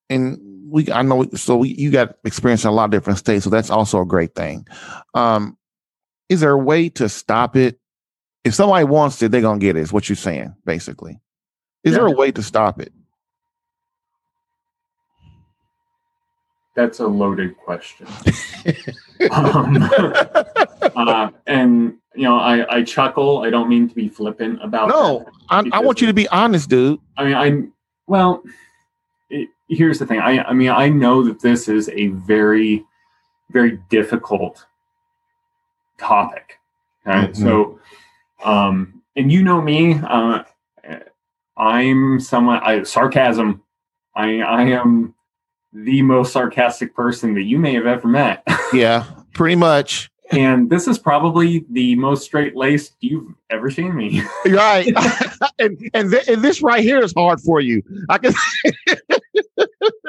and 0.10 0.40
we 0.70 0.90
I 0.92 1.02
know 1.02 1.26
so 1.36 1.64
you 1.64 1.92
got 1.92 2.16
experience 2.26 2.64
in 2.64 2.70
a 2.70 2.74
lot 2.74 2.86
of 2.86 2.92
different 2.92 3.20
states, 3.20 3.44
so 3.44 3.50
that's 3.50 3.70
also 3.70 4.02
a 4.02 4.06
great 4.06 4.36
thing. 4.36 4.66
Um 5.14 5.57
is 6.30 6.42
there 6.42 6.52
a 6.52 6.58
way 6.58 6.90
to 6.90 7.10
stop 7.10 7.56
it? 7.56 7.80
If 8.44 8.54
somebody 8.54 8.86
wants 8.86 9.22
it, 9.22 9.32
they're 9.32 9.42
gonna 9.42 9.60
get 9.60 9.76
it, 9.76 9.82
is 9.82 9.94
what 9.94 10.08
you're 10.10 10.16
saying, 10.16 10.56
basically. 10.66 11.20
Is 11.84 11.94
there 11.94 12.06
a 12.06 12.12
way 12.12 12.32
to 12.32 12.44
stop 12.44 12.82
it? 12.82 12.92
That's 16.76 17.00
a 17.00 17.08
loaded 17.08 17.58
question. 17.58 18.08
um, 19.32 19.78
uh, 20.96 21.30
and 21.48 21.96
you 22.16 22.24
know, 22.24 22.38
I, 22.38 22.78
I 22.78 22.84
chuckle. 22.84 23.42
I 23.44 23.50
don't 23.50 23.68
mean 23.68 23.90
to 23.90 23.96
be 23.96 24.10
flippant 24.10 24.64
about. 24.64 24.90
No, 24.90 25.20
that 25.20 25.72
I, 25.74 25.78
I 25.78 25.80
want 25.80 26.02
you 26.02 26.08
to 26.08 26.14
be 26.14 26.28
honest, 26.30 26.70
dude. 26.70 27.00
I 27.18 27.24
mean, 27.24 27.34
I'm 27.34 27.74
well. 28.06 28.44
It, 29.30 29.50
here's 29.70 30.00
the 30.00 30.06
thing. 30.06 30.20
I 30.20 30.44
I 30.44 30.54
mean 30.54 30.70
I 30.70 30.90
know 30.90 31.24
that 31.24 31.42
this 31.42 31.68
is 31.68 31.90
a 31.90 32.08
very 32.08 32.86
very 33.50 33.80
difficult 33.90 34.66
topic. 35.98 36.60
Okay? 37.08 37.28
Mhm. 37.28 37.36
So 37.38 37.80
um 38.44 39.02
and 39.16 39.32
you 39.32 39.44
know 39.44 39.62
me, 39.62 39.96
uh 39.96 40.44
I'm 41.58 42.20
someone 42.20 42.60
I 42.64 42.84
sarcasm. 42.84 43.64
I 44.16 44.42
I 44.42 44.64
am 44.64 45.14
the 45.74 46.02
most 46.02 46.32
sarcastic 46.34 46.96
person 46.96 47.34
that 47.36 47.44
you 47.44 47.58
may 47.58 47.74
have 47.74 47.86
ever 47.88 48.08
met. 48.08 48.44
Yeah, 48.74 49.06
pretty 49.34 49.56
much. 49.56 50.10
and 50.32 50.70
this 50.70 50.88
is 50.90 51.00
probably 51.00 51.66
the 51.72 51.96
most 51.96 52.26
straight 52.26 52.54
laced 52.56 52.96
you've 53.00 53.34
ever 53.50 53.72
seen 53.72 53.96
me. 53.96 54.22
Right. 54.46 54.88
and 55.60 55.80
and, 55.94 56.12
th- 56.12 56.28
and 56.28 56.42
this 56.42 56.62
right 56.62 56.84
here 56.84 57.00
is 57.00 57.14
hard 57.14 57.40
for 57.42 57.62
you. 57.62 57.82
I 58.10 58.18
can 58.18 58.34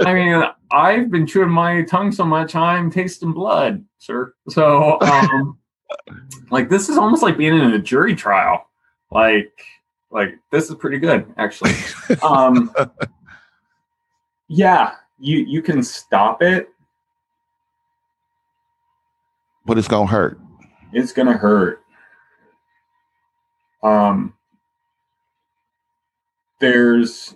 I 0.05 0.15
mean, 0.15 0.43
I've 0.73 1.11
been 1.11 1.27
chewing 1.27 1.51
my 1.51 1.83
tongue 1.83 2.13
so 2.13 2.25
much, 2.25 2.55
I'm 2.55 2.91
tasting 2.91 3.33
blood, 3.33 3.85
sir. 3.99 4.33
So, 4.49 4.99
um, 5.01 5.59
like, 6.51 6.69
this 6.69 6.89
is 6.89 6.99
almost 6.99 7.23
like 7.23 7.37
being 7.37 7.55
in 7.55 7.73
a 7.73 7.79
jury 7.79 8.15
trial. 8.15 8.67
Like, 9.11 9.53
like 10.11 10.39
this 10.51 10.69
is 10.71 10.77
pretty 10.77 10.99
good, 10.99 11.27
actually. 11.37 11.73
Um, 12.23 12.71
yeah, 14.49 14.93
you 15.19 15.39
you 15.41 15.61
can 15.61 15.83
stop 15.83 16.43
it. 16.43 16.71
but 19.67 19.77
it's 19.77 19.89
gonna 19.89 20.07
hurt. 20.07 20.41
It's 20.95 21.13
gonna 21.13 21.37
hurt. 21.37 21.83
Um, 23.83 24.33
there's, 26.59 27.35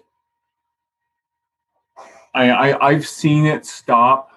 I, 2.35 2.51
I 2.51 2.89
I've 2.89 3.07
seen 3.07 3.45
it 3.45 3.67
stop. 3.67 4.32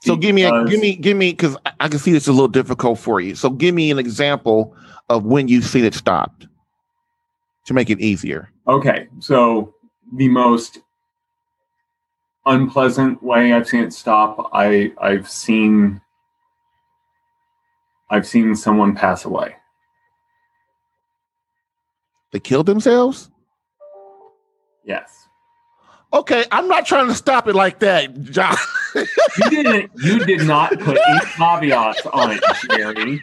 So 0.00 0.16
give 0.16 0.34
me 0.34 0.44
a 0.44 0.64
give 0.64 0.80
me 0.80 0.96
give 0.96 1.16
me 1.16 1.32
because 1.32 1.56
I, 1.66 1.72
I 1.80 1.88
can 1.88 1.98
see 1.98 2.12
this 2.12 2.24
is 2.24 2.28
a 2.28 2.32
little 2.32 2.48
difficult 2.48 2.98
for 2.98 3.20
you. 3.20 3.34
So 3.34 3.50
give 3.50 3.74
me 3.74 3.90
an 3.90 3.98
example 3.98 4.74
of 5.10 5.24
when 5.24 5.48
you've 5.48 5.66
seen 5.66 5.84
it 5.84 5.94
stopped 5.94 6.46
to 7.66 7.74
make 7.74 7.90
it 7.90 8.00
easier. 8.00 8.50
Okay, 8.66 9.08
so 9.18 9.74
the 10.16 10.28
most 10.28 10.78
unpleasant 12.46 13.22
way 13.22 13.52
I've 13.52 13.68
seen 13.68 13.84
it 13.84 13.92
stop, 13.92 14.50
I 14.54 14.92
I've 14.98 15.28
seen 15.28 16.00
I've 18.10 18.26
seen 18.26 18.56
someone 18.56 18.94
pass 18.94 19.26
away. 19.26 19.54
They 22.32 22.40
killed 22.40 22.66
themselves? 22.66 23.30
Yes. 24.84 25.28
Okay, 26.12 26.44
I'm 26.50 26.68
not 26.68 26.86
trying 26.86 27.08
to 27.08 27.14
stop 27.14 27.46
it 27.48 27.54
like 27.54 27.80
that, 27.80 28.20
John. 28.22 28.56
You 28.94 29.50
didn't 29.50 29.90
you 29.96 30.24
did 30.24 30.46
not 30.46 30.78
put 30.80 30.98
any 31.08 31.20
caveats 31.36 32.04
on 32.06 32.32
it, 32.32 32.42
Jerry. 32.70 33.20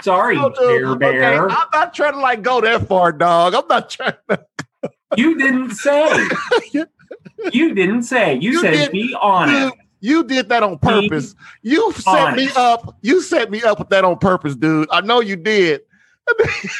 Sorry, 0.00 0.36
No, 0.36 0.50
dude, 0.50 0.98
Bear 0.98 1.10
okay, 1.10 1.18
Bear. 1.18 1.50
I'm 1.50 1.68
not 1.72 1.94
trying 1.94 2.12
to 2.14 2.18
like 2.20 2.42
go 2.42 2.60
that 2.60 2.86
far, 2.88 3.12
dog. 3.12 3.54
I'm 3.54 3.66
not 3.68 3.90
trying 3.90 4.14
to. 4.30 4.46
You 5.16 5.36
didn't 5.36 5.72
say. 5.72 6.28
You 7.52 7.74
didn't 7.74 8.04
say. 8.04 8.34
You, 8.36 8.52
You 8.52 8.60
said 8.60 8.72
did- 8.72 8.92
be 8.92 9.14
honest. 9.20 9.74
You, 10.00 10.16
you 10.18 10.24
did 10.24 10.48
that 10.48 10.62
on 10.62 10.78
purpose. 10.78 11.34
You 11.60 11.92
set 11.92 12.34
me 12.34 12.48
up. 12.56 12.96
You 13.02 13.20
set 13.20 13.50
me 13.50 13.62
up 13.62 13.78
with 13.78 13.90
that 13.90 14.04
on 14.06 14.16
purpose, 14.18 14.56
dude. 14.56 14.88
I 14.90 15.02
know 15.02 15.20
you 15.20 15.36
did. 15.36 15.82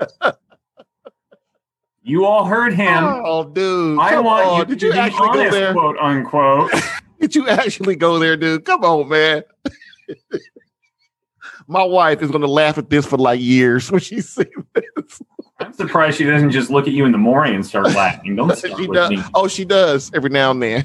You 2.10 2.26
all 2.26 2.44
heard 2.44 2.74
him. 2.74 3.04
oh, 3.04 3.44
dude. 3.44 3.96
I 4.00 4.18
want 4.18 4.44
on. 4.46 4.58
you 4.58 4.64
Did 4.64 4.80
to 4.80 4.86
you 4.86 4.92
be 4.94 4.98
actually 4.98 5.28
go 5.28 5.38
honest, 5.40 5.52
there? 5.52 5.72
quote 5.72 5.96
unquote. 5.98 6.72
Did 7.20 7.36
you 7.36 7.48
actually 7.48 7.94
go 7.94 8.18
there, 8.18 8.36
dude? 8.36 8.64
Come 8.64 8.82
on, 8.82 9.08
man. 9.08 9.44
My 11.68 11.84
wife 11.84 12.20
is 12.20 12.32
going 12.32 12.40
to 12.40 12.48
laugh 12.50 12.78
at 12.78 12.90
this 12.90 13.06
for 13.06 13.16
like 13.16 13.40
years 13.40 13.92
when 13.92 14.00
she 14.00 14.20
sees 14.22 14.44
this. 14.74 15.22
I'm 15.60 15.72
surprised 15.72 16.18
she 16.18 16.24
doesn't 16.24 16.50
just 16.50 16.68
look 16.68 16.88
at 16.88 16.92
you 16.92 17.04
in 17.04 17.12
the 17.12 17.18
morning 17.18 17.54
and 17.54 17.64
start 17.64 17.86
laughing. 17.86 18.34
Don't 18.34 18.56
start 18.56 18.76
she 18.76 18.88
with 18.88 18.96
does. 18.96 19.10
me. 19.10 19.22
Oh, 19.34 19.46
she 19.46 19.64
does 19.64 20.10
every 20.12 20.30
now 20.30 20.50
and 20.50 20.60
then. 20.60 20.84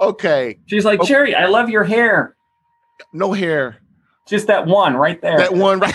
okay, 0.00 0.58
She's 0.66 0.84
like, 0.84 1.00
Oh. 1.00 1.06
Jerry, 1.06 1.34
I 1.34 1.46
love 1.46 1.70
your 1.70 1.84
hair. 1.84 2.36
no 3.14 3.32
hair. 3.32 3.78
Just 4.28 4.48
that 4.48 4.66
one 4.66 4.96
right 4.96 5.18
there. 5.22 5.38
That 5.38 5.54
one 5.54 5.80
right. 5.80 5.94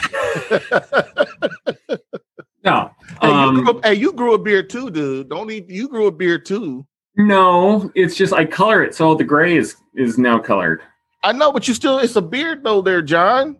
no. 2.63 2.91
Hey, 3.21 3.27
you 3.27 3.33
Um, 3.33 3.55
grew 3.63 3.69
up, 3.71 3.85
hey, 3.85 3.93
you 3.95 4.11
grew 4.13 4.33
a 4.33 4.37
beard 4.37 4.69
too, 4.69 4.89
dude. 4.89 5.29
Don't 5.29 5.49
eat. 5.51 5.69
You 5.69 5.87
grew 5.87 6.07
a 6.07 6.11
beard 6.11 6.45
too. 6.45 6.85
no, 7.15 7.91
it's 7.95 8.15
just 8.15 8.33
I 8.33 8.45
color 8.45 8.83
it 8.83 8.93
so 8.93 9.15
the 9.15 9.23
gray 9.23 9.57
is 9.57 9.75
is 9.95 10.17
now 10.17 10.39
colored. 10.39 10.81
I 11.23 11.31
know, 11.31 11.51
but 11.51 11.67
you 11.67 11.73
still. 11.73 11.97
It's 11.99 12.15
a 12.15 12.21
beard 12.21 12.63
though, 12.63 12.81
there, 12.81 13.01
John. 13.01 13.57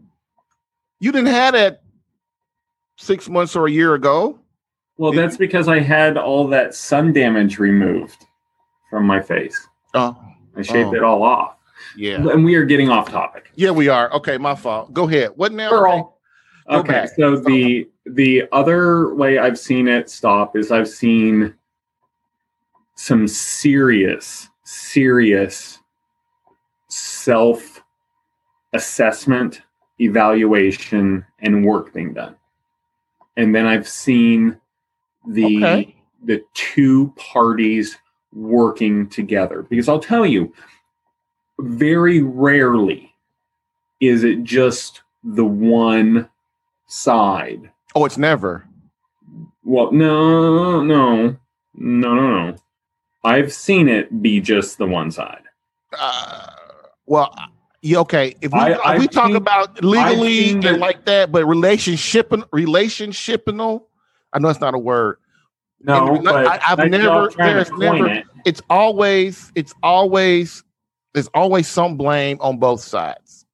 You 1.00 1.12
didn't 1.12 1.28
have 1.34 1.54
that 1.54 1.82
six 2.98 3.28
months 3.30 3.56
or 3.56 3.67
a 3.67 3.72
year 3.72 3.93
ago. 3.96 4.39
Well, 4.98 5.12
Did 5.12 5.22
that's 5.24 5.38
because 5.38 5.67
I 5.67 5.80
had 5.80 6.17
all 6.17 6.48
that 6.48 6.74
sun 6.74 7.13
damage 7.13 7.60
removed 7.60 8.26
from 8.89 9.06
my 9.06 9.22
face. 9.22 9.67
Oh, 9.93 10.15
I 10.56 10.62
shaved 10.63 10.89
Oh. 10.89 10.93
it 10.96 11.04
all 11.04 11.22
off. 11.24 11.56
yeah. 11.96 12.15
And 12.15 12.43
we 12.43 12.56
are 12.56 12.65
getting 12.65 12.89
off 12.89 13.10
topic. 13.12 13.52
Yeah, 13.56 13.72
we 13.72 13.89
are. 13.89 14.12
Okay, 14.13 14.38
my 14.39 14.56
fault. 14.56 14.93
Go 14.93 15.08
ahead. 15.08 15.32
What 15.36 15.52
now? 15.52 15.70
Go 15.70 16.13
Okay, 16.70 17.06
so 17.15 17.38
the 17.38 17.88
the 18.12 18.43
other 18.52 19.13
way 19.13 19.38
I've 19.38 19.60
seen 19.60 19.88
it 19.88 20.10
stop 20.10 20.56
is 20.56 20.72
I've 20.72 20.88
seen 20.88 21.54
some 22.96 23.28
serious, 23.28 24.50
serious 24.63 25.80
self 26.88 27.84
assessment, 28.74 29.62
evaluation, 30.00 31.26
and 31.39 31.65
work 31.65 31.93
being 31.93 32.13
done. 32.13 32.36
And 33.36 33.54
then 33.54 33.65
I've 33.65 33.88
seen 33.88 34.60
the 35.28 35.58
Okay. 35.58 35.96
the 36.24 36.43
two 36.54 37.13
parties 37.17 37.98
working 38.34 39.08
together. 39.10 39.63
Because 39.63 39.88
I'll 39.88 40.00
tell 40.00 40.26
you, 40.26 40.54
very 41.60 42.22
rarely 42.22 43.13
is 44.00 44.24
it 44.24 44.43
just 44.43 45.02
the 45.24 45.46
one 45.46 46.30
side. 46.88 47.72
Oh, 47.98 48.06
it's 48.06 48.18
never. 48.20 48.64
Well, 49.64 49.92
no, 49.92 50.84
no, 50.84 50.84
no, 50.84 51.36
no, 51.74 52.14
no. 52.14 52.56
I've 53.24 53.52
seen 53.52 53.90
it 53.90 54.22
be 54.22 54.40
just 54.40 54.78
the 54.78 54.86
one 54.86 55.10
side. 55.10 55.42
Uh, 56.00 56.46
well, 57.08 57.34
yeah, 57.82 57.98
okay. 57.98 58.36
If 58.40 58.52
we, 58.54 58.60
I- 58.60 58.94
if 58.96 59.00
we 59.02 59.08
talk 59.08 59.28
seen- 59.28 59.36
about 59.36 59.84
legally 59.84 60.52
and 60.52 60.62
that- 60.62 60.78
like 60.78 61.06
that, 61.06 61.32
but 61.32 61.44
relationship 61.48 62.30
relationshipinal, 62.30 63.82
I 64.32 64.38
know 64.38 64.50
it's 64.50 64.62
not 64.62 64.76
a 64.76 64.78
word. 64.78 65.18
No, 65.82 66.18
And 66.18 66.30
I- 66.30 66.60
I've 66.68 66.78
never- 66.78 67.04
y'all 67.04 67.30
trying 67.30 67.50
to 67.50 67.54
there's 67.72 67.80
never- 67.80 68.08
it. 68.10 68.26
It's 68.46 68.62
always, 68.70 69.52
it's 69.56 69.74
always, 69.82 70.64
there's 71.16 71.30
always 71.34 71.68
some 71.68 71.98
blame 71.98 72.38
on 72.42 72.58
both 72.60 72.82
sides. 72.82 73.46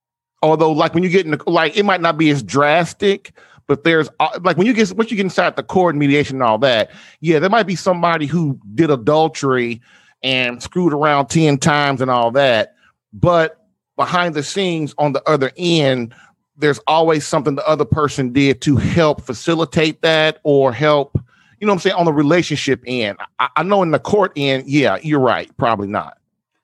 Although, 0.42 0.74
like 0.74 0.94
when 0.94 1.04
you 1.04 1.10
get 1.10 1.24
in 1.26 1.32
the 1.32 1.42
like, 1.50 1.78
it 1.78 1.84
might 1.84 2.02
not 2.02 2.18
be 2.18 2.30
as 2.30 2.44
drastic, 2.44 3.32
but 3.74 3.84
there's 3.84 4.08
uh, 4.20 4.40
like 4.44 4.56
when 4.56 4.68
you 4.68 4.74
get 4.74 4.94
once 4.94 5.10
you 5.10 5.18
get 5.18 5.24
inside 5.24 5.56
the 5.56 5.64
court 5.64 5.96
mediation 5.96 6.36
and 6.36 6.44
all 6.44 6.60
that, 6.60 6.92
yeah, 7.22 7.40
there 7.40 7.50
might 7.50 7.66
be 7.66 7.76
somebody 7.76 8.28
who 8.28 8.60
did 8.76 8.92
adultery 8.92 9.82
and 10.22 10.62
screwed 10.62 10.94
around 10.94 11.26
10 11.26 11.58
times 11.58 12.00
and 12.00 12.12
all 12.12 12.30
that. 12.30 12.76
But 13.14 13.66
behind 13.96 14.36
the 14.36 14.44
scenes 14.44 14.94
on 15.00 15.14
the 15.14 15.28
other 15.28 15.52
end, 15.58 16.14
there's 16.56 16.78
always 16.86 17.26
something 17.26 17.56
the 17.56 17.68
other 17.68 17.84
person 17.84 18.32
did 18.32 18.62
to 18.62 18.76
help 18.76 19.24
facilitate 19.24 20.04
that 20.04 20.38
or 20.44 20.72
help, 20.72 21.20
you 21.60 21.66
know 21.66 21.74
what 21.74 21.78
I'm 21.78 21.80
saying, 21.80 21.96
on 21.96 22.06
the 22.06 22.14
relationship 22.14 22.84
end. 22.86 23.18
I, 23.40 23.50
I 23.56 23.64
know 23.64 23.82
in 23.82 23.90
the 23.90 23.98
court 23.98 24.34
end, 24.36 24.66
yeah, 24.68 25.00
you're 25.02 25.20
right. 25.20 25.50
Probably 25.58 25.88
not. 25.88 26.20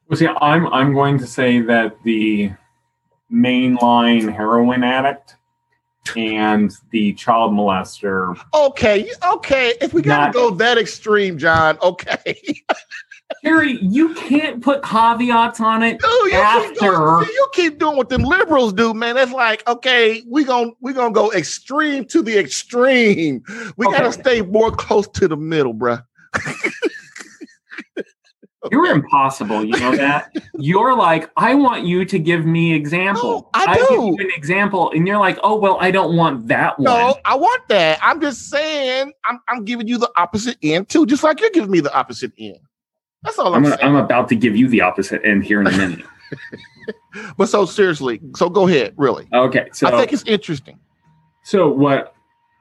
Well, 0.08 0.18
see, 0.18 0.28
I'm 0.28 0.68
I'm 0.68 0.94
going 0.94 1.18
to 1.18 1.26
say 1.26 1.62
that 1.62 2.04
the 2.04 2.52
mainline 3.32 4.32
heroin 4.32 4.84
addict 4.84 5.38
and 6.16 6.72
the 6.92 7.14
child 7.14 7.54
molester. 7.54 8.40
Okay, 8.54 9.12
okay. 9.34 9.74
If 9.82 9.94
we 9.94 10.02
gotta 10.02 10.26
Not- 10.26 10.34
go 10.34 10.50
that 10.52 10.78
extreme, 10.78 11.38
John, 11.38 11.78
okay. 11.82 12.36
Harry, 13.44 13.78
you 13.82 14.16
can't 14.16 14.62
put 14.62 14.82
caveats 14.84 15.60
on 15.62 15.84
it. 15.84 16.00
Dude, 16.00 16.10
you 16.12 16.30
keep, 16.32 16.40
After- 16.40 16.80
doing, 16.80 17.26
you 17.32 17.48
keep 17.54 17.78
doing 17.78 17.96
what 17.96 18.10
them 18.10 18.24
liberals 18.24 18.74
do, 18.74 18.92
man. 18.94 19.16
That's 19.16 19.32
like, 19.32 19.66
okay, 19.68 20.24
we 20.28 20.44
gonna 20.44 20.72
we 20.82 20.94
gonna 20.94 21.14
go 21.14 21.32
extreme 21.32 22.06
to 22.06 22.24
the 22.24 22.38
extreme. 22.40 23.44
We 23.78 23.86
gotta 23.86 24.12
stay 24.12 24.42
more 24.42 24.72
close 24.72 25.08
to 25.10 25.28
the 25.28 25.38
middle, 25.38 25.76
bruh. 25.76 26.04
You're 28.72 28.88
impossible. 28.88 29.64
You 29.64 29.80
know 29.80 29.96
that. 29.96 30.36
you're 30.60 30.96
like, 30.96 31.30
I 31.38 31.56
want 31.56 31.86
you 31.86 32.04
to 32.04 32.20
give 32.20 32.46
me 32.46 32.74
example. 32.74 33.50
No, 33.56 33.62
I 33.62 33.78
give 33.78 33.88
do. 33.88 33.94
you 33.94 34.18
an 34.20 34.30
example, 34.36 34.92
and 34.92 35.08
you're 35.08 35.18
like, 35.18 35.40
oh 35.44 35.56
well, 35.56 35.78
I 35.80 35.92
don't 35.92 36.16
want 36.18 36.48
that 36.50 36.78
one. 36.78 36.86
No, 36.86 37.18
I 37.24 37.36
want 37.36 37.68
that. 37.70 38.00
I'm 38.02 38.20
just 38.20 38.50
saying, 38.50 39.14
I'm, 39.26 39.40
I'm 39.48 39.64
giving 39.64 39.88
you 39.88 39.98
the 39.98 40.12
opposite 40.18 40.58
end 40.62 40.90
too, 40.90 41.06
just 41.06 41.24
like 41.24 41.40
you're 41.40 41.52
giving 41.52 41.72
me 41.72 41.80
the 41.80 41.94
opposite 41.94 42.34
end. 42.38 42.60
That's 43.24 43.40
all 43.40 43.54
I'm, 43.54 43.66
I'm, 43.66 43.72
saying. 43.72 43.80
I'm 43.82 43.96
about 43.96 44.28
to 44.30 44.36
give 44.36 44.56
you 44.56 44.68
the 44.68 44.82
opposite 44.82 45.22
end 45.24 45.46
here 45.46 45.62
in 45.62 45.68
a 45.68 45.72
minute. 45.72 46.06
but 47.38 47.48
so 47.48 47.66
seriously, 47.66 48.20
so 48.36 48.50
go 48.50 48.68
ahead, 48.68 48.94
really. 48.98 49.28
Okay, 49.34 49.70
so 49.72 49.88
I 49.88 49.92
think 49.92 50.12
it's 50.12 50.24
interesting. 50.24 50.78
so 51.44 51.70
what 51.70 52.14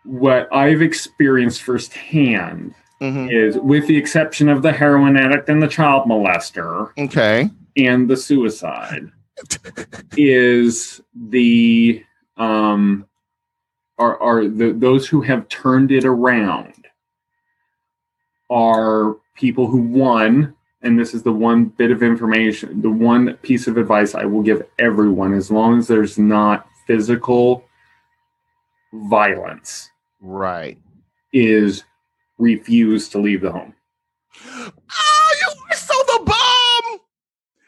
what 0.05 0.53
I've 0.55 0.81
experienced 0.81 1.63
firsthand 1.63 2.75
Mhm. 3.01 3.33
is, 3.33 3.57
with 3.59 3.87
the 3.87 3.97
exception 3.97 4.49
of 4.49 4.63
the 4.63 4.73
heroin 4.73 5.17
addict 5.17 5.49
and 5.49 5.63
the 5.63 5.69
child 5.69 6.09
molester 6.09 6.91
Okay. 6.99 7.49
and 7.77 8.09
the 8.11 8.17
suicide, 8.17 9.11
is 10.17 11.01
the 11.15 12.03
um 12.39 13.07
are 13.99 14.21
are 14.21 14.47
the 14.49 14.73
those 14.73 15.07
who 15.09 15.21
have 15.23 15.47
turned 15.49 15.93
it 15.93 16.05
around 16.05 16.87
are 18.51 19.17
people 19.37 19.67
who 19.69 19.79
won 19.83 20.55
and 20.83 20.99
this 20.99 21.15
is 21.15 21.23
the 21.23 21.33
one 21.33 21.67
bit 21.67 21.91
of 21.91 22.03
information 22.03 22.81
the 22.83 22.91
one 22.91 23.35
piece 23.43 23.67
of 23.69 23.77
advice 23.77 24.15
i 24.15 24.25
will 24.25 24.43
give 24.43 24.63
everyone 24.79 25.35
as 25.35 25.51
long 25.51 25.79
as 25.79 25.87
there's 25.87 26.19
not 26.19 26.67
physical 26.87 27.65
violence 28.93 29.91
Right. 30.21 30.79
is 31.33 31.85
refuse 32.39 33.09
to 33.09 33.19
leave 33.19 33.41
the 33.41 33.53
home 33.53 33.75
Oh, 34.45 35.35
you 35.41 35.63
are 35.71 35.77
so 35.77 35.95
the 36.07 36.25
bomb. 36.25 37.01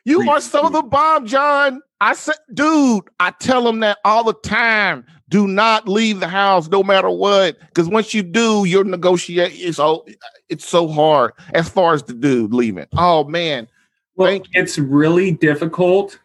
You 0.05 0.31
are 0.31 0.41
so 0.41 0.69
the 0.69 0.83
bomb, 0.83 1.27
John. 1.27 1.83
I 2.01 2.15
said, 2.15 2.37
dude, 2.55 3.05
I 3.19 3.31
tell 3.33 3.65
them 3.65 3.81
that 3.81 3.99
all 4.05 4.25
the 4.25 4.35
time. 4.35 5.05
Do 5.29 5.47
not 5.47 5.87
leave 5.87 6.19
the 6.19 6.29
house, 6.29 6.69
no 6.69 6.83
matter 6.83 7.11
what, 7.11 7.59
because 7.61 7.89
once 7.89 8.13
you 8.13 8.23
do, 8.23 8.65
your 8.65 8.83
negotiate 8.83 9.53
is 9.53 9.77
so 9.77 10.05
it's 10.49 10.67
so 10.67 10.89
hard 10.89 11.33
as 11.55 11.69
far 11.69 11.95
as 11.95 12.03
the 12.03 12.15
dude 12.15 12.53
leaving. 12.53 12.87
Oh 12.97 13.25
man, 13.25 13.69
well 14.17 14.41
it's 14.53 14.77
really 14.77 15.31
difficult 15.31 16.19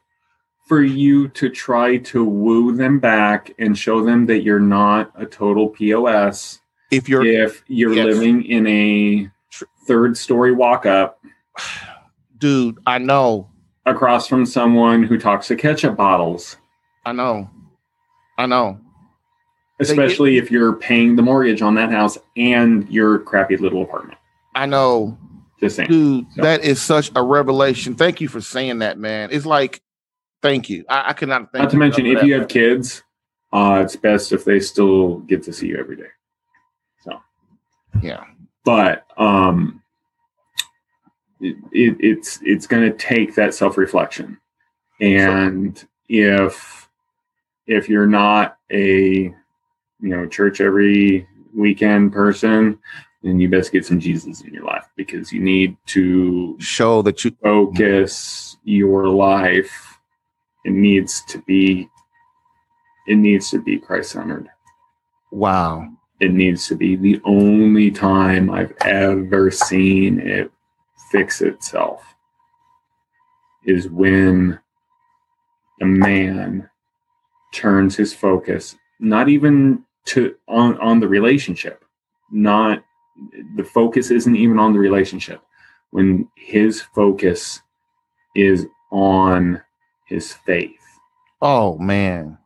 for 0.68 0.82
you 0.82 1.28
to 1.30 1.50
try 1.50 1.98
to 1.98 2.26
woo 2.26 2.76
them 2.76 2.98
back 3.00 3.54
and 3.60 3.78
show 3.78 4.04
them 4.04 4.26
that 4.26 4.42
you're 4.42 4.60
not 4.60 5.12
a 5.16 5.26
total 5.28 5.70
pos 5.70 6.60
if 6.92 7.10
you're 7.10 7.26
if 7.26 7.64
you're 7.68 7.94
Yes. 7.94 8.06
living 8.06 8.44
in 8.46 8.68
a 8.68 9.30
third 9.88 10.18
story 10.18 10.52
walk 10.54 10.86
up 10.86 11.20
dude, 12.38 12.78
I 12.86 12.98
know, 12.98 13.50
across 13.86 14.28
from 14.28 14.46
someone 14.46 15.04
who 15.04 15.18
talks 15.18 15.48
to 15.48 15.56
ketchup 15.56 15.96
bottles, 15.96 16.58
I 17.06 17.12
know, 17.14 17.50
I 18.38 18.46
know. 18.46 18.80
especially 19.80 20.38
if 20.38 20.52
you're 20.52 20.74
paying 20.74 21.16
the 21.16 21.22
mortgage 21.22 21.62
on 21.62 21.76
that 21.76 21.92
house 21.92 22.18
and 22.38 22.90
your 22.90 23.20
crappy 23.20 23.58
little 23.58 23.82
apartment. 23.84 24.18
I 24.54 24.66
know, 24.66 25.18
Just 25.60 25.76
saying. 25.78 25.90
dude. 25.90 26.26
So- 26.36 26.42
That 26.42 26.64
is 26.64 26.82
such 26.82 27.12
a 27.16 27.22
revelation. 27.24 27.96
Thank 27.96 28.22
you 28.22 28.28
for 28.28 28.42
saying 28.42 28.80
that, 28.80 28.98
man. 28.98 29.30
It's 29.32 29.46
like, 29.46 29.82
thank 30.42 30.70
you. 30.70 30.86
I, 30.90 31.10
I 31.10 31.14
cannot 31.14 31.52
thank 31.52 31.64
Not 31.64 31.72
to 31.72 31.78
mention, 31.78 32.06
if 32.06 32.24
you 32.24 32.34
have 32.40 32.48
kids, 32.48 33.04
uh, 33.54 33.82
it's 33.84 33.96
best 33.96 34.32
if 34.34 34.44
they 34.46 34.60
still 34.60 35.20
get 35.20 35.44
to 35.44 35.54
see 35.54 35.68
you 35.68 35.78
every 35.78 35.96
day. 35.98 36.08
So, 37.96 38.00
man. 38.00 38.04
yeah, 38.04 38.24
but 38.64 39.06
um, 39.18 39.82
it, 41.40 41.56
it, 41.72 41.98
it's 42.00 42.40
it's 42.44 42.68
going 42.68 42.90
to 42.90 42.98
take 42.98 43.36
that 43.36 43.54
self 43.54 43.78
reflection, 43.78 44.38
and 45.00 45.84
if 46.10 46.90
if 47.68 47.90
you're 47.90 48.08
not 48.08 48.58
a 48.72 49.34
you 50.00 50.10
know 50.10 50.28
church 50.28 50.62
every 50.62 51.28
weekend 51.56 52.14
person, 52.14 52.80
then 53.24 53.40
you 53.40 53.50
best 53.50 53.72
get 53.72 53.86
some 53.86 54.00
Jesus 54.00 54.42
in 54.42 54.54
your 54.54 54.64
life 54.64 54.86
because 54.96 55.34
you 55.34 55.42
need 55.42 55.76
to 55.88 56.56
show 56.60 57.02
that 57.02 57.26
you. 57.26 57.36
focus 57.42 58.58
your 58.64 59.08
life. 59.08 59.98
It 60.64 60.74
needs 60.74 61.24
to 61.30 61.40
be 61.40 61.90
it 63.08 63.16
needs 63.16 63.50
to 63.52 63.62
be 63.62 63.78
Christ 63.78 64.12
centered. 64.12 64.50
Wow. 65.32 65.95
It 66.20 66.34
needs 66.34 66.68
to 66.68 66.76
be. 66.76 66.96
The 66.96 67.22
only 67.26 67.92
time 67.92 68.50
I've 68.50 68.74
ever 68.82 69.52
seen 69.52 70.20
it 70.20 70.52
fix 71.12 71.42
itself 71.42 72.16
is 73.66 73.90
when 73.90 74.60
a 75.82 75.86
man 75.86 76.70
turns 77.54 77.96
his 77.96 78.14
focus 78.14 78.76
not 79.00 79.28
even 79.28 79.84
to 80.06 80.36
on 80.48 80.78
on 80.80 81.00
the 81.00 81.08
relationship 81.08 81.86
not 82.32 82.84
the 83.56 83.64
focus 83.64 84.12
isn't 84.12 84.36
even 84.36 84.60
on 84.60 84.74
the 84.74 84.80
relationship. 84.80 85.42
When 85.92 86.28
his 86.36 86.82
focus 86.82 87.62
is 88.36 88.68
on 88.92 89.62
his 90.06 90.34
faith. 90.34 90.72
Oh 91.42 91.78
man. 91.78 92.38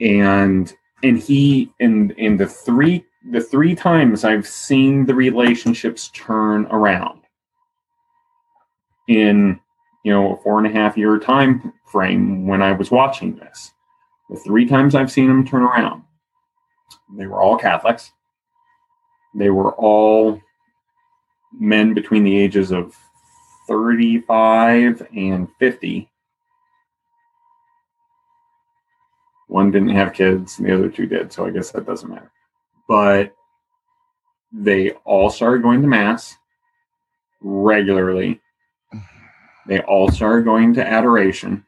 and 0.00 0.74
and 1.02 1.18
he 1.18 1.72
and 1.80 2.12
in 2.12 2.36
the 2.36 2.46
three 2.46 3.04
the 3.30 3.40
three 3.40 3.74
times 3.74 4.24
i've 4.24 4.46
seen 4.46 5.04
the 5.06 5.14
relationships 5.14 6.08
turn 6.14 6.66
around 6.66 7.20
in 9.08 9.58
you 10.04 10.12
know 10.12 10.34
a 10.34 10.42
four 10.42 10.58
and 10.58 10.66
a 10.66 10.70
half 10.70 10.96
year 10.96 11.18
time 11.18 11.72
frame 11.90 12.46
when 12.46 12.62
i 12.62 12.72
was 12.72 12.90
watching 12.90 13.36
this 13.36 13.72
the 14.30 14.36
three 14.36 14.66
times 14.66 14.94
i've 14.94 15.10
seen 15.10 15.28
them 15.28 15.46
turn 15.46 15.62
around 15.62 16.02
they 17.14 17.26
were 17.26 17.40
all 17.40 17.56
catholics. 17.56 18.12
They 19.34 19.50
were 19.50 19.72
all 19.74 20.40
men 21.52 21.94
between 21.94 22.24
the 22.24 22.36
ages 22.36 22.72
of 22.72 22.94
35 23.68 25.06
and 25.14 25.48
50 25.58 26.10
one 29.46 29.70
didn't 29.70 29.90
have 29.90 30.12
kids 30.12 30.58
and 30.58 30.66
the 30.66 30.74
other 30.74 30.88
two 30.88 31.06
did 31.06 31.32
so 31.32 31.46
i 31.46 31.50
guess 31.50 31.70
that 31.70 31.86
doesn't 31.86 32.10
matter. 32.10 32.30
But 32.88 33.34
they 34.52 34.92
all 35.04 35.30
started 35.30 35.62
going 35.62 35.82
to 35.82 35.88
mass 35.88 36.36
regularly. 37.40 38.40
They 39.66 39.80
all 39.80 40.10
started 40.10 40.44
going 40.44 40.74
to 40.74 40.86
adoration. 40.86 41.64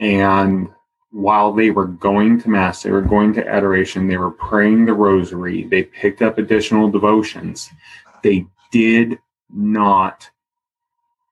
And 0.00 0.68
while 1.10 1.52
they 1.52 1.70
were 1.70 1.86
going 1.86 2.40
to 2.42 2.50
mass 2.50 2.82
they 2.82 2.90
were 2.90 3.00
going 3.00 3.32
to 3.32 3.48
adoration 3.48 4.08
they 4.08 4.16
were 4.16 4.32
praying 4.32 4.84
the 4.84 4.92
rosary 4.92 5.62
they 5.64 5.84
picked 5.84 6.22
up 6.22 6.38
additional 6.38 6.90
devotions. 6.90 7.70
They 8.22 8.46
did 8.72 9.18
not 9.48 10.28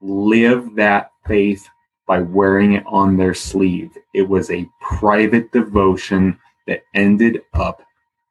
live 0.00 0.76
that 0.76 1.10
faith 1.26 1.68
by 2.06 2.20
wearing 2.20 2.72
it 2.72 2.84
on 2.86 3.16
their 3.16 3.34
sleeve. 3.34 3.96
It 4.14 4.28
was 4.28 4.50
a 4.50 4.68
private 4.80 5.52
devotion 5.52 6.38
that 6.66 6.82
ended 6.94 7.42
up 7.54 7.82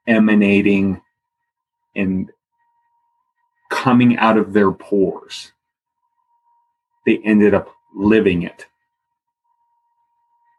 emanating 0.08 1.02
and 1.96 2.32
coming 3.70 4.18
out 4.18 4.38
of 4.38 4.54
their 4.54 4.72
pores. 4.72 5.52
They 7.06 7.20
ended 7.24 7.54
up 7.54 7.70
living 7.96 8.44
it. 8.44 8.68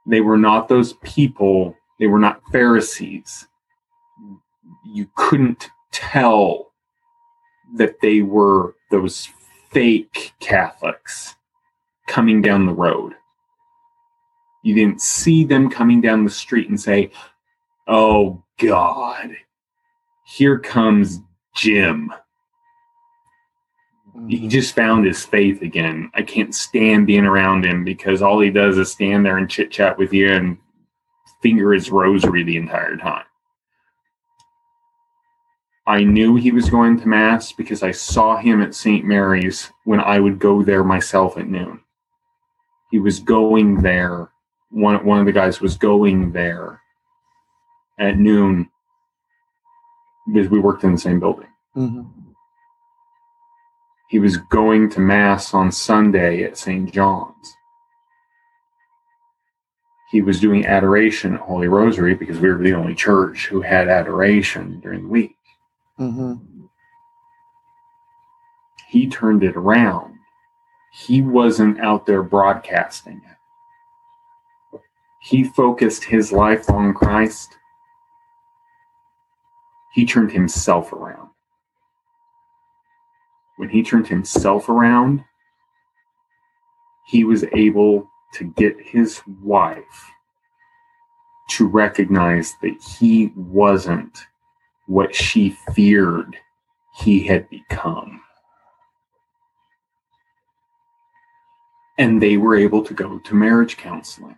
They 0.07 0.20
were 0.20 0.38
not 0.38 0.68
those 0.68 0.94
people, 0.94 1.77
they 2.01 2.07
were 2.07 2.18
not 2.18 2.42
Pharisees. 2.51 3.46
You 4.85 5.09
couldn't 5.16 5.70
tell 5.92 6.72
that 7.77 8.01
they 8.01 8.22
were 8.22 8.75
those 8.90 9.29
fake 9.70 10.33
Catholics 10.40 11.37
coming 12.07 12.43
down 12.43 12.67
the 12.67 12.73
road. 12.73 13.15
You 14.62 14.75
didn't 14.75 15.01
see 15.01 15.45
them 15.45 15.71
coming 15.71 16.01
down 16.01 16.25
the 16.25 16.31
street 16.31 16.69
and 16.69 16.81
say, 16.81 17.11
Oh 17.88 18.43
God, 18.59 19.31
here 20.25 20.59
comes 20.59 21.21
Jim. 21.55 22.12
He 24.29 24.37
mm-hmm. 24.37 24.49
just 24.49 24.75
found 24.75 25.07
his 25.07 25.25
faith 25.25 25.62
again. 25.62 26.11
I 26.15 26.23
can't 26.23 26.55
stand 26.55 27.07
being 27.07 27.25
around 27.25 27.65
him 27.65 27.85
because 27.85 28.23
all 28.23 28.41
he 28.41 28.51
does 28.51 28.79
is 28.79 28.93
stand 28.93 29.25
there 29.25 29.38
and 29.38 29.51
chit 29.51 29.71
chat 29.71 29.99
with 29.99 30.12
you 30.12 30.33
and 30.33 30.59
finger 31.43 31.73
his 31.73 31.91
rosary 31.91 32.45
the 32.45 32.57
entire 32.57 32.97
time. 32.97 33.25
I 35.87 36.05
knew 36.05 36.37
he 36.37 36.53
was 36.53 36.71
going 36.71 37.01
to 37.01 37.09
Mass 37.09 37.53
because 37.53 37.83
I 37.83 37.91
saw 37.91 38.37
him 38.37 38.62
at 38.62 38.75
St. 38.75 39.05
Mary's 39.05 39.73
when 39.85 39.99
I 39.99 40.21
would 40.21 40.38
go 40.38 40.62
there 40.62 40.85
myself 40.85 41.37
at 41.37 41.49
noon. 41.49 41.81
He 42.93 42.99
was 42.99 43.19
going 43.21 43.81
there. 43.81 44.29
One, 44.71 45.05
one 45.05 45.19
of 45.19 45.27
the 45.27 45.33
guys 45.33 45.61
was 45.63 45.77
going 45.77 46.31
there 46.33 46.81
at 47.99 48.19
noon 48.19 48.69
because 50.33 50.51
we 50.51 50.61
worked 50.61 50.85
in 50.85 50.93
the 50.93 50.99
same 50.99 51.19
building. 51.19 51.49
Mhm. 51.75 52.07
He 54.09 54.19
was 54.19 54.37
going 54.37 54.91
to 54.91 55.01
Mass 55.01 55.55
on 55.55 55.73
Sunday 55.73 56.45
at 56.45 56.59
St. 56.59 56.93
John's. 56.93 57.57
He 60.11 60.21
was 60.21 60.39
doing 60.39 60.67
adoration 60.67 61.33
at 61.33 61.41
Holy 61.41 61.69
Rosary 61.69 62.15
because 62.15 62.39
we 62.39 62.51
were 62.51 62.59
the 62.63 62.75
only 62.75 62.95
church 62.95 63.47
who 63.47 63.63
had 63.63 63.89
adoration 63.89 64.81
during 64.81 65.05
the 65.05 65.09
week. 65.09 65.37
Mm-hmm. 65.99 66.67
He 68.89 69.09
turned 69.09 69.43
it 69.43 69.57
around. 69.57 70.12
He 70.93 71.23
wasn't 71.23 71.81
out 71.81 72.05
there 72.05 72.23
broadcasting 72.23 73.23
it. 73.25 74.81
He 75.23 75.43
focused 75.43 76.05
his 76.05 76.33
life 76.33 76.69
on 76.69 76.93
Christ. 76.93 77.57
He 79.95 80.05
turned 80.05 80.33
himself 80.33 80.93
around. 80.93 81.31
When 83.57 83.71
he 83.71 83.83
turned 83.83 84.07
himself 84.07 84.69
around, 84.69 85.25
he 87.07 87.25
was 87.25 87.45
able 87.55 88.11
to 88.35 88.45
get 88.45 88.77
his 88.79 89.23
wife 89.43 90.11
to 91.51 91.67
recognize 91.67 92.55
that 92.63 92.77
he 92.99 93.33
wasn't 93.35 94.27
what 94.87 95.15
she 95.15 95.57
feared 95.75 96.37
he 96.95 97.27
had 97.27 97.49
become. 97.49 98.21
And 102.03 102.21
they 102.21 102.37
were 102.37 102.57
able 102.57 102.83
to 102.83 102.95
go 102.95 103.21
to 103.21 103.35
marriage 103.37 103.77
counseling. 103.77 104.37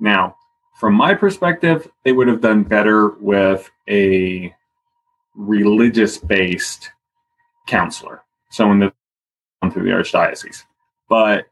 Now, 0.00 0.34
from 0.78 0.94
my 0.94 1.14
perspective, 1.14 1.90
they 2.04 2.12
would 2.12 2.26
have 2.26 2.40
done 2.40 2.62
better 2.62 3.10
with 3.20 3.70
a 3.86 4.54
religious 5.34 6.16
based 6.16 6.90
counselor, 7.66 8.22
someone 8.48 8.78
that 8.78 8.94
went 9.60 9.74
through 9.74 9.84
the 9.84 9.90
archdiocese. 9.90 10.64
But 11.10 11.48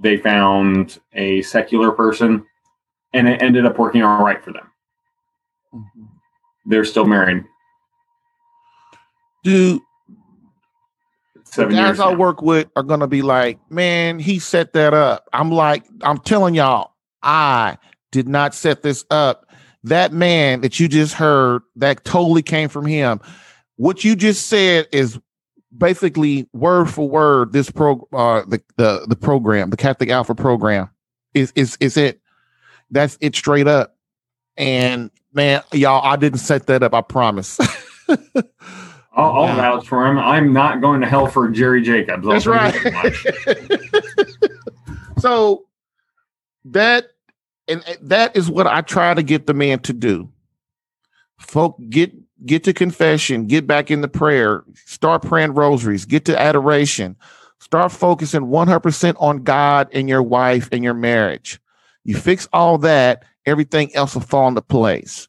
they 0.00 0.16
found 0.16 1.00
a 1.12 1.42
secular 1.42 1.90
person 1.90 2.46
and 3.12 3.26
it 3.26 3.42
ended 3.42 3.66
up 3.66 3.80
working 3.80 4.04
all 4.04 4.22
right 4.22 4.44
for 4.44 4.52
them. 4.52 4.70
Mm-hmm. 5.74 6.04
They're 6.66 6.84
still 6.84 7.06
married. 7.06 7.42
Do 9.42 9.82
the 11.56 11.66
guys. 11.66 12.00
I 12.00 12.10
now. 12.10 12.16
work 12.16 12.42
with 12.42 12.68
are 12.76 12.82
gonna 12.82 13.06
be 13.06 13.22
like, 13.22 13.58
man, 13.70 14.18
he 14.18 14.38
set 14.38 14.72
that 14.74 14.94
up. 14.94 15.28
I'm 15.32 15.50
like, 15.50 15.84
I'm 16.02 16.18
telling 16.18 16.54
y'all, 16.54 16.92
I 17.22 17.78
did 18.10 18.28
not 18.28 18.54
set 18.54 18.82
this 18.82 19.04
up. 19.10 19.46
That 19.84 20.12
man 20.12 20.60
that 20.60 20.78
you 20.78 20.88
just 20.88 21.14
heard, 21.14 21.62
that 21.76 22.04
totally 22.04 22.42
came 22.42 22.68
from 22.68 22.86
him. 22.86 23.20
What 23.76 24.04
you 24.04 24.14
just 24.14 24.46
said 24.46 24.86
is 24.92 25.18
basically 25.76 26.48
word 26.52 26.88
for 26.90 27.08
word. 27.08 27.52
This 27.52 27.70
pro, 27.70 28.06
uh, 28.12 28.42
the 28.46 28.62
the 28.76 29.06
the 29.08 29.16
program, 29.16 29.70
the 29.70 29.76
Catholic 29.76 30.10
Alpha 30.10 30.34
program, 30.34 30.90
is 31.34 31.52
is 31.56 31.76
is 31.80 31.96
it. 31.96 32.20
That's 32.90 33.18
it 33.20 33.34
straight 33.34 33.66
up. 33.66 33.96
And 34.56 35.10
man, 35.32 35.62
y'all, 35.72 36.04
I 36.04 36.16
didn't 36.16 36.40
set 36.40 36.66
that 36.66 36.82
up. 36.82 36.94
I 36.94 37.00
promise. 37.00 37.58
I'll, 39.14 39.30
I'll 39.32 39.42
Wow. 39.48 39.56
vouch 39.56 39.86
for 39.88 40.06
him. 40.06 40.18
I'm 40.18 40.52
not 40.52 40.80
going 40.80 41.00
to 41.02 41.06
hell 41.06 41.26
for 41.26 41.48
Jerry 41.48 41.82
Jacobs. 41.82 42.26
I'll 42.26 42.32
That's 42.32 42.46
right. 42.46 42.72
that 42.72 43.82
so 45.18 45.64
that 46.66 47.06
and 47.68 47.82
and 47.86 47.98
that 48.02 48.36
is 48.36 48.50
what 48.50 48.66
I 48.66 48.80
try 48.80 49.14
to 49.14 49.22
get 49.22 49.46
the 49.46 49.54
man 49.54 49.80
to 49.80 49.92
do. 49.92 50.30
Folk 51.38 51.76
get 51.90 52.12
get 52.46 52.64
to 52.64 52.72
confession, 52.72 53.46
get 53.46 53.66
back 53.66 53.90
in 53.90 54.00
the 54.00 54.08
prayer, 54.08 54.64
start 54.86 55.22
praying 55.22 55.54
rosaries, 55.54 56.04
get 56.04 56.24
to 56.24 56.40
adoration, 56.40 57.16
start 57.60 57.92
focusing 57.92 58.42
100% 58.42 59.14
on 59.20 59.44
God 59.44 59.88
and 59.92 60.08
your 60.08 60.22
wife 60.22 60.68
and 60.72 60.82
your 60.82 60.94
marriage. 60.94 61.60
You 62.04 62.16
fix 62.16 62.48
all 62.52 62.78
that, 62.78 63.24
everything 63.46 63.94
else 63.94 64.14
will 64.14 64.22
fall 64.22 64.48
into 64.48 64.62
place. 64.62 65.28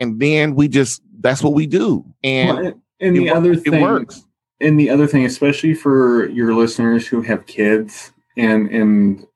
And 0.00 0.20
then 0.20 0.54
we 0.54 0.68
just 0.68 1.00
that's 1.20 1.42
what 1.42 1.54
we 1.54 1.66
do. 1.66 2.04
And 2.22 2.58
Well, 2.58 2.82
and 3.00 3.16
the 3.16 3.28
it 3.28 3.32
other 3.32 3.52
it 3.52 3.64
thing, 3.64 3.82
works. 3.82 4.24
and 4.60 4.78
the 4.78 4.90
other 4.90 5.06
thing, 5.06 5.24
especially 5.24 5.74
for 5.74 6.28
your 6.28 6.54
listeners 6.54 7.06
who 7.06 7.22
have 7.22 7.46
kids, 7.46 8.12
and 8.36 8.68
and 8.70 9.26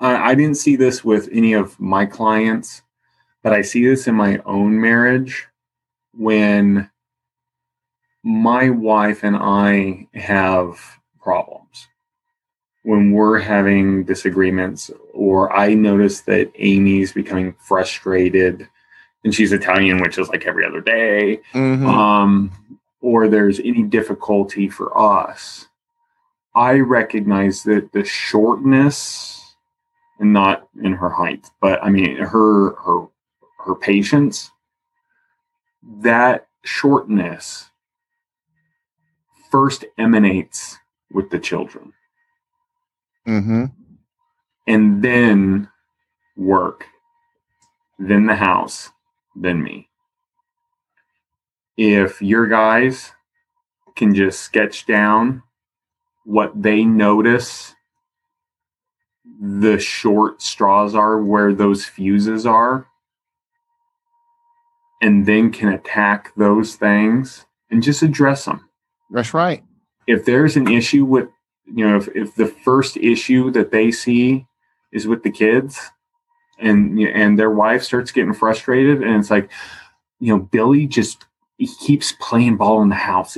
I, 0.00 0.30
I 0.30 0.34
didn't 0.34 0.56
see 0.56 0.76
this 0.76 1.04
with 1.04 1.28
any 1.32 1.52
of 1.52 1.78
my 1.80 2.06
clients, 2.06 2.82
but 3.42 3.52
I 3.52 3.62
see 3.62 3.86
this 3.86 4.06
in 4.06 4.14
my 4.14 4.40
own 4.44 4.80
marriage 4.80 5.46
when 6.12 6.90
my 8.22 8.70
wife 8.70 9.22
and 9.22 9.36
I 9.36 10.08
have 10.14 10.80
problems. 11.20 11.88
When 12.82 13.10
we're 13.12 13.40
having 13.40 14.04
disagreements, 14.04 14.90
or 15.12 15.52
I 15.52 15.74
notice 15.74 16.20
that 16.22 16.52
Amy's 16.56 17.12
becoming 17.12 17.54
frustrated, 17.66 18.68
and 19.26 19.34
she's 19.34 19.52
Italian, 19.52 19.98
which 20.00 20.18
is 20.18 20.28
like 20.28 20.46
every 20.46 20.64
other 20.64 20.80
day 20.80 21.40
Mhm. 21.52 21.84
um, 21.84 22.52
or 23.00 23.26
there's 23.28 23.58
any 23.58 23.82
difficulty 23.82 24.68
for 24.68 24.96
us, 24.96 25.66
I 26.54 26.78
recognize 26.78 27.64
that 27.64 27.90
the 27.92 28.04
shortness, 28.04 29.56
and 30.20 30.32
not 30.32 30.68
in 30.80 30.92
her 30.92 31.10
height, 31.10 31.50
but 31.60 31.82
I 31.84 31.90
mean 31.90 32.16
her 32.18 32.76
her 32.76 33.08
her 33.64 33.74
patience, 33.74 34.52
that 36.00 36.46
shortness 36.64 37.68
first 39.50 39.84
emanates 39.98 40.78
with 41.10 41.30
the 41.30 41.38
children, 41.40 41.92
Mhm. 43.26 43.72
and 44.68 45.02
then 45.02 45.68
work, 46.36 46.86
then 47.98 48.26
the 48.26 48.36
house, 48.36 48.90
then 49.36 49.62
me 49.62 49.88
if 51.76 52.22
your 52.22 52.46
guys 52.46 53.12
can 53.96 54.14
just 54.14 54.40
sketch 54.40 54.86
down 54.86 55.42
what 56.24 56.50
they 56.60 56.84
notice 56.84 57.74
the 59.40 59.78
short 59.78 60.40
straws 60.40 60.94
are 60.94 61.22
where 61.22 61.52
those 61.52 61.84
fuses 61.84 62.46
are 62.46 62.86
and 65.02 65.26
then 65.26 65.52
can 65.52 65.68
attack 65.68 66.32
those 66.36 66.76
things 66.76 67.44
and 67.70 67.82
just 67.82 68.02
address 68.02 68.46
them 68.46 68.68
That's 69.10 69.34
right. 69.34 69.62
if 70.06 70.24
there's 70.24 70.56
an 70.56 70.68
issue 70.68 71.04
with 71.04 71.28
you 71.66 71.86
know 71.86 71.96
if, 71.96 72.08
if 72.14 72.34
the 72.36 72.46
first 72.46 72.96
issue 72.96 73.50
that 73.50 73.70
they 73.70 73.90
see 73.90 74.46
is 74.92 75.06
with 75.06 75.22
the 75.22 75.30
kids 75.30 75.90
and 76.58 76.98
and 76.98 77.38
their 77.38 77.50
wife 77.50 77.82
starts 77.82 78.12
getting 78.12 78.34
frustrated 78.34 79.02
and 79.02 79.16
it's 79.16 79.30
like 79.30 79.50
you 80.20 80.34
know 80.34 80.42
billy 80.42 80.86
just 80.86 81.26
he 81.58 81.68
keeps 81.86 82.12
playing 82.20 82.56
ball 82.56 82.82
in 82.82 82.88
the 82.88 82.94
house 82.94 83.36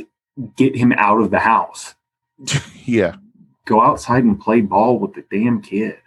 get 0.57 0.76
him 0.76 0.92
out 0.92 1.20
of 1.20 1.31
the 1.31 1.38
house 1.38 1.94
yeah. 2.85 3.16
go 3.64 3.81
outside 3.81 4.24
and 4.24 4.40
play 4.40 4.61
ball 4.61 4.98
with 4.98 5.12
the 5.14 5.24
damn 5.31 5.61
kid 5.61 5.98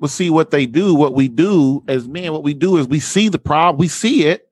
Well, 0.00 0.08
see 0.08 0.28
what 0.28 0.50
they 0.50 0.66
do. 0.66 0.94
What 0.94 1.14
we 1.14 1.28
do 1.28 1.82
as 1.88 2.08
men, 2.08 2.32
what 2.32 2.42
we 2.42 2.52
do 2.52 2.76
is 2.76 2.88
we 2.88 3.00
see 3.00 3.28
the 3.28 3.38
problem, 3.38 3.78
we 3.78 3.88
see 3.88 4.24
it, 4.26 4.50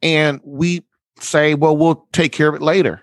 and 0.00 0.40
we 0.44 0.84
say, 1.18 1.54
"Well, 1.54 1.76
we'll 1.76 2.06
take 2.12 2.32
care 2.32 2.48
of 2.48 2.54
it 2.54 2.62
later." 2.62 3.02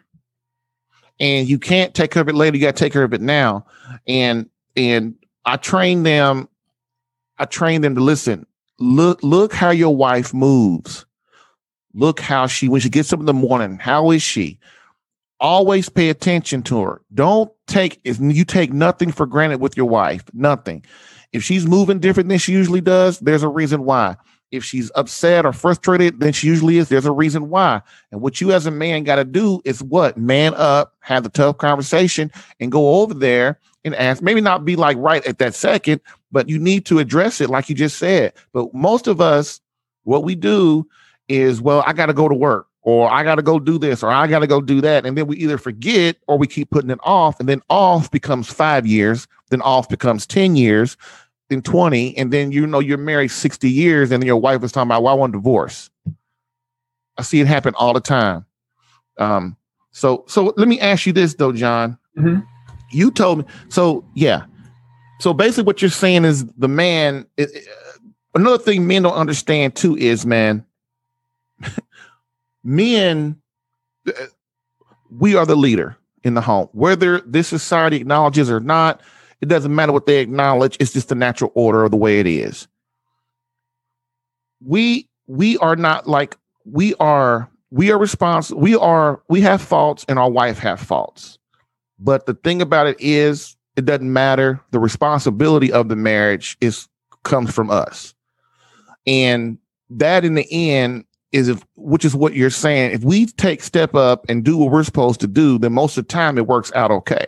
And 1.20 1.48
you 1.48 1.60
can't 1.60 1.94
take 1.94 2.12
care 2.12 2.22
of 2.22 2.30
it 2.30 2.36
later. 2.36 2.58
You 2.58 2.64
got 2.64 2.76
to 2.76 2.84
take 2.84 2.94
care 2.94 3.04
of 3.04 3.14
it 3.14 3.22
now. 3.22 3.66
And 4.08 4.50
and 4.76 5.16
I 5.46 5.58
train 5.58 6.04
them. 6.04 6.48
I 7.44 7.46
train 7.46 7.82
them 7.82 7.96
to 7.96 8.02
listen. 8.02 8.48
Look, 8.80 9.22
look 9.22 9.54
how 9.54 9.72
your 9.72 9.94
wife 9.94 10.34
moves. 10.34 11.06
Look 11.94 12.22
how 12.22 12.48
she 12.48 12.70
when 12.70 12.80
she 12.80 12.90
gets 12.90 13.12
up 13.12 13.20
in 13.20 13.26
the 13.26 13.34
morning. 13.34 13.80
How 13.80 14.12
is 14.12 14.24
she? 14.24 14.60
Always 15.42 15.90
pay 15.90 16.08
attention 16.08 16.64
to 16.64 16.82
her. 16.84 17.02
Don't 17.14 17.52
take 17.68 18.00
is 18.06 18.18
you 18.22 18.46
take 18.46 18.72
nothing 18.72 19.12
for 19.12 19.26
granted 19.26 19.60
with 19.60 19.76
your 19.76 19.88
wife. 19.88 20.24
Nothing. 20.34 20.86
If 21.34 21.44
she's 21.44 21.66
moving 21.66 22.00
different 22.00 22.30
than 22.30 22.38
she 22.38 22.54
usually 22.54 22.80
does, 22.80 23.20
there's 23.20 23.44
a 23.44 23.50
reason 23.50 23.84
why. 23.84 24.16
If 24.50 24.64
she's 24.64 24.90
upset 24.96 25.46
or 25.46 25.52
frustrated 25.52 26.22
than 26.22 26.32
she 26.32 26.48
usually 26.48 26.78
is, 26.78 26.88
there's 26.88 27.06
a 27.06 27.12
reason 27.12 27.50
why. 27.50 27.82
And 28.14 28.22
what 28.22 28.40
you 28.40 28.54
as 28.54 28.66
a 28.68 28.72
man 28.72 29.04
got 29.04 29.18
to 29.18 29.26
do 29.26 29.62
is 29.66 29.84
what? 29.84 30.18
Man 30.18 30.54
up, 30.56 30.94
have 31.02 31.24
the 31.24 31.30
tough 31.30 31.58
conversation, 31.58 32.32
and 32.62 32.72
go 32.72 33.02
over 33.02 33.14
there 33.14 33.60
and 33.84 33.94
ask. 33.96 34.24
Maybe 34.24 34.40
not 34.40 34.64
be 34.64 34.78
like 34.78 34.96
right 34.98 35.26
at 35.26 35.40
that 35.40 35.56
second, 35.56 36.00
but 36.34 36.50
you 36.50 36.60
need 36.60 36.86
to 36.88 37.00
address 37.00 37.40
it 37.40 37.50
like 37.50 37.70
you 37.70 37.76
just 37.76 37.98
said. 37.98 38.34
But 38.52 38.74
most 38.74 39.08
of 39.08 39.22
us, 39.22 39.62
what 40.04 40.26
we 40.26 40.36
do 40.36 40.86
is, 41.30 41.62
well, 41.62 41.84
I 41.88 41.94
got 41.94 42.08
to 42.08 42.14
go 42.14 42.28
to 42.28 42.36
work, 42.36 42.68
or 42.82 43.10
I 43.10 43.24
got 43.24 43.36
to 43.36 43.42
go 43.42 43.60
do 43.60 43.78
this, 43.78 44.04
or 44.04 44.10
I 44.12 44.28
got 44.28 44.40
to 44.40 44.48
go 44.48 44.60
do 44.60 44.82
that. 44.82 45.06
And 45.06 45.18
then 45.18 45.28
we 45.28 45.38
either 45.38 45.58
forget 45.58 46.18
or 46.28 46.38
we 46.38 46.48
keep 46.48 46.70
putting 46.72 46.90
it 46.90 47.00
off. 47.04 47.40
And 47.40 47.48
then 47.48 47.62
off 47.70 48.12
becomes 48.12 48.50
five 48.50 48.86
years, 48.86 49.28
then 49.52 49.62
off 49.62 49.88
becomes 49.88 50.26
10 50.28 50.58
years, 50.58 50.98
then 51.50 51.62
20. 51.62 52.18
And 52.18 52.34
then 52.34 52.52
you 52.52 52.68
know 52.68 52.80
you're 52.80 52.98
married 52.98 53.30
60 53.30 53.70
years, 53.70 54.12
and 54.12 54.22
then 54.22 54.28
your 54.28 54.38
wife 54.42 54.64
is 54.64 54.74
talking 54.74 54.90
about, 54.90 55.04
well, 55.04 55.14
I 55.14 55.18
want 55.18 55.34
a 55.36 55.38
divorce. 55.38 55.90
I 57.18 57.22
see 57.22 57.40
it 57.40 57.48
happen 57.48 57.74
all 57.78 57.94
the 57.94 58.02
time. 58.02 58.46
Um, 59.20 59.56
So 59.92 60.26
so 60.28 60.52
let 60.58 60.68
me 60.68 60.80
ask 60.80 61.06
you 61.06 61.14
this 61.14 61.36
though, 61.36 61.52
John. 61.52 62.00
Mhm. 62.18 62.44
You 62.92 63.12
told 63.12 63.38
me 63.40 63.46
so 63.70 64.04
yeah. 64.16 64.46
So 65.20 65.34
basically, 65.34 65.64
what 65.64 65.82
you're 65.82 65.92
saying 65.92 66.26
is 66.26 66.46
the 66.58 66.68
man. 66.68 67.26
It, 67.38 67.54
it- 67.56 67.68
another 68.36 68.58
thing 68.58 68.88
men 68.88 69.04
don't 69.04 69.14
understand 69.14 69.76
too 69.76 69.96
is 69.96 70.26
man. 70.26 70.66
men, 72.64 73.40
uh, 74.08 74.12
we 75.12 75.36
are 75.36 75.46
the 75.46 75.56
leader 75.56 75.96
in 76.24 76.34
the 76.34 76.42
home, 76.42 76.68
whether 76.72 77.20
this 77.22 77.48
society 77.48 77.98
acknowledges 77.98 78.50
or 78.50 78.60
not. 78.60 79.02
It 79.42 79.50
doesn't 79.50 79.76
matter 79.76 79.92
what 79.92 80.06
they 80.06 80.20
acknowledge. 80.20 80.78
It's 80.80 80.94
just 80.94 81.10
the 81.10 81.16
natural 81.16 81.52
order 81.54 81.84
of 81.84 81.92
the 81.92 81.98
way 81.98 82.20
it 82.20 82.28
is. 82.28 82.68
We 84.66 85.10
we 85.28 85.58
are 85.58 85.76
not 85.76 86.08
like 86.08 86.38
we 86.66 86.96
are 86.96 87.50
we 87.72 87.92
are 87.92 87.98
responsible 87.98 88.62
we 88.62 88.76
are 88.76 89.22
we 89.30 89.42
have 89.42 89.62
faults 89.62 90.06
and 90.08 90.18
our 90.20 90.30
wife 90.30 90.58
have 90.60 90.80
faults 90.80 91.38
but 92.00 92.26
the 92.26 92.34
thing 92.34 92.62
about 92.62 92.88
it 92.88 92.96
is 93.00 93.58
it 93.76 93.86
doesn't 93.86 94.12
matter. 94.12 94.62
The 94.72 94.80
responsibility 94.80 95.72
of 95.72 95.90
the 95.90 95.96
marriage 95.96 96.58
is 96.62 96.88
comes 97.24 97.54
from 97.54 97.70
us. 97.70 98.14
And 99.08 99.58
that 99.90 100.26
in 100.26 100.36
the 100.36 100.72
end 100.72 101.06
is 101.32 101.48
if 101.48 101.66
which 101.76 102.06
is 102.06 102.16
what 102.16 102.34
you're 102.34 102.50
saying. 102.50 102.92
If 102.92 103.04
we 103.04 103.26
take 103.26 103.62
step 103.62 103.96
up 103.96 104.26
and 104.30 104.44
do 104.44 104.58
what 104.58 104.72
we're 104.72 104.84
supposed 104.84 105.20
to 105.22 105.28
do 105.28 105.58
then 105.58 105.74
most 105.74 105.98
of 105.98 106.08
the 106.08 106.14
time 106.14 106.38
it 106.38 106.48
works 106.48 106.72
out 106.74 106.92
okay. 106.92 107.26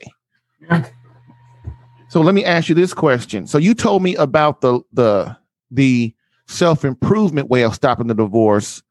So 2.10 2.22
let 2.22 2.36
me 2.36 2.46
ask 2.46 2.70
you 2.70 2.76
this 2.76 2.94
question. 2.94 3.48
So 3.48 3.58
you 3.58 3.74
told 3.74 4.04
me 4.04 4.16
about 4.16 4.62
the 4.62 4.82
the 4.94 5.36
the 5.72 6.14
self-improvement 6.48 7.50
way 7.50 7.64
of 7.64 7.74
stopping 7.74 8.08
the 8.08 8.14
divorce. 8.14 8.84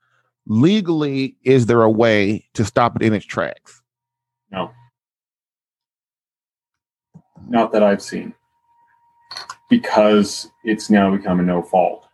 Legally 0.46 1.36
is 1.42 1.66
there 1.66 1.82
a 1.82 1.90
way 1.90 2.46
to 2.54 2.64
stop 2.64 2.96
it 2.96 3.02
in 3.02 3.14
its 3.14 3.24
tracks? 3.24 3.80
No. 4.50 4.70
Not 7.48 7.72
that 7.72 7.82
I've 7.82 8.02
seen. 8.02 8.34
Because 9.68 10.50
it's 10.62 10.90
now 10.90 11.14
become 11.14 11.40
a 11.40 11.42
no 11.42 11.62
fault. 11.62 12.06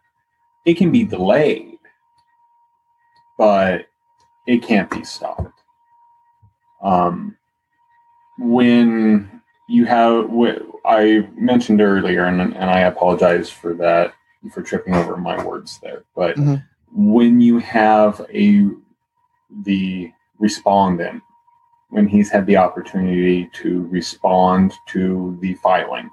It 0.64 0.75
can 0.75 0.93
be 0.93 1.05
delayed, 1.05 1.79
but 3.38 3.87
it 4.47 4.62
can't 4.62 4.90
be 4.90 5.05
stopped. 5.05 5.61
Um, 6.83 7.37
when 8.38 9.40
you 9.69 9.85
have, 9.85 10.31
I 10.85 11.29
mentioned 11.37 11.81
earlier, 11.81 12.25
and, 12.25 12.40
and 12.40 12.71
I 12.71 12.81
apologize 12.81 13.51
for 13.51 13.75
that, 13.75 14.14
for 14.53 14.62
tripping 14.62 14.95
over 14.95 15.16
my 15.16 15.43
words 15.45 15.79
there, 15.83 16.05
but 16.16 16.37
Mhm. 16.37 16.64
when 16.93 17.40
you 17.40 17.59
have 17.59 18.21
a 18.33 18.69
the 19.64 20.11
respondent 20.38 21.23
when 21.90 22.07
he's 22.07 22.31
had 22.31 22.46
the 22.46 22.57
opportunity 22.57 23.50
to 23.53 23.87
respond 23.88 24.72
to 24.87 25.37
the 25.40 25.55
filing. 25.55 26.09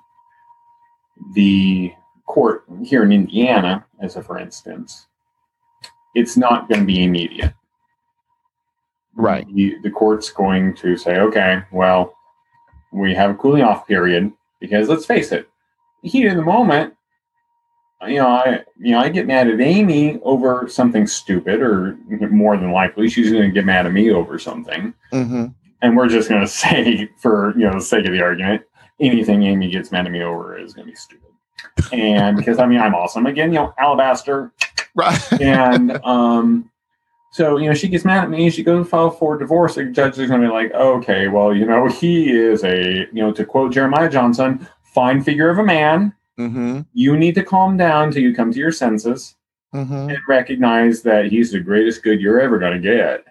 The 1.34 1.94
court 2.26 2.66
here 2.84 3.04
in 3.04 3.12
Indiana, 3.12 3.86
as 4.00 4.16
a 4.16 4.24
for 4.24 4.38
instance, 4.38 5.08
it's 6.14 6.36
not 6.36 6.68
going 6.68 6.82
to 6.82 6.86
be 6.86 7.04
immediate. 7.04 7.54
Right. 9.16 9.48
The, 9.54 9.78
the 9.82 9.90
court's 9.90 10.30
going 10.30 10.76
to 10.76 10.98
say, 10.98 11.18
okay, 11.18 11.62
well, 11.72 12.16
we 12.92 13.14
have 13.16 13.32
a 13.32 13.36
cooling 13.36 13.64
off 13.64 13.88
period 13.88 14.32
because 14.60 14.90
let's 14.90 15.06
face 15.06 15.32
it, 15.32 15.50
the 16.04 16.10
heat 16.10 16.28
of 16.28 16.36
the 16.36 16.44
moment, 16.44 16.94
you 18.08 18.18
know, 18.18 18.28
I 18.28 18.64
you 18.80 18.92
know 18.92 19.00
I 19.00 19.10
get 19.10 19.26
mad 19.26 19.48
at 19.48 19.60
Amy 19.60 20.20
over 20.22 20.68
something 20.68 21.08
stupid, 21.08 21.62
or 21.62 21.98
more 22.30 22.56
than 22.56 22.72
likely 22.72 23.10
she's 23.10 23.32
going 23.32 23.50
to 23.50 23.52
get 23.52 23.66
mad 23.66 23.88
at 23.88 23.92
me 23.92 24.12
over 24.12 24.38
something 24.38 24.94
mm-hmm. 25.12 25.46
And 25.82 25.96
we're 25.96 26.08
just 26.10 26.30
going 26.30 26.42
to 26.46 26.48
say 26.48 27.10
for 27.18 27.54
you 27.58 27.66
know 27.66 27.74
the 27.74 27.82
sake 27.82 28.06
of 28.06 28.12
the 28.12 28.22
argument 28.22 28.62
anything 29.00 29.44
amy 29.44 29.70
gets 29.70 29.92
mad 29.92 30.06
at 30.06 30.12
me 30.12 30.22
over 30.22 30.58
is 30.58 30.74
going 30.74 30.88
to 30.88 30.92
be 30.92 30.96
stupid. 30.96 31.24
And 31.92 32.36
because 32.38 32.60
i 32.60 32.66
mean 32.66 32.80
i'm 32.80 32.96
awesome. 32.96 33.26
Again 33.26 33.52
you 33.52 33.60
know 33.60 33.74
alabaster. 33.78 34.52
Right. 34.96 35.42
And 35.42 35.92
um 36.04 36.70
so 37.32 37.58
you 37.58 37.68
know 37.68 37.76
she 37.76 37.88
gets 37.88 38.06
mad 38.06 38.24
at 38.24 38.30
me 38.30 38.50
she 38.50 38.64
goes 38.64 38.78
and 38.78 38.90
file 38.90 39.12
for 39.12 39.38
divorce 39.38 39.76
the 39.76 39.86
judge 39.86 40.18
is 40.18 40.28
going 40.30 40.42
to 40.42 40.48
be 40.48 40.52
like 40.54 40.72
okay 40.74 41.28
well 41.28 41.54
you 41.54 41.66
know 41.66 41.88
he 41.88 42.32
is 42.32 42.64
a 42.64 43.06
you 43.12 43.22
know 43.22 43.32
to 43.32 43.46
quote 43.46 43.72
jeremiah 43.74 44.10
johnson 44.10 44.68
fine 44.94 45.22
figure 45.22 45.50
of 45.50 45.60
a 45.60 45.64
man. 45.64 46.14
Mm-hmm. 46.40 46.82
you 46.94 47.18
need 47.18 47.34
to 47.36 47.44
calm 47.44 47.78
down 47.78 48.12
till 48.12 48.22
you 48.22 48.34
come 48.34 48.52
to 48.52 48.60
your 48.60 48.72
senses 48.72 49.36
Mm-hmm. 49.76 50.10
and 50.12 50.18
recognize 50.30 51.02
that 51.02 51.26
he's 51.26 51.52
the 51.52 51.60
greatest 51.60 52.02
good 52.02 52.22
you're 52.22 52.40
ever 52.40 52.58
going 52.58 52.72
to 52.72 52.80
get 52.80 53.26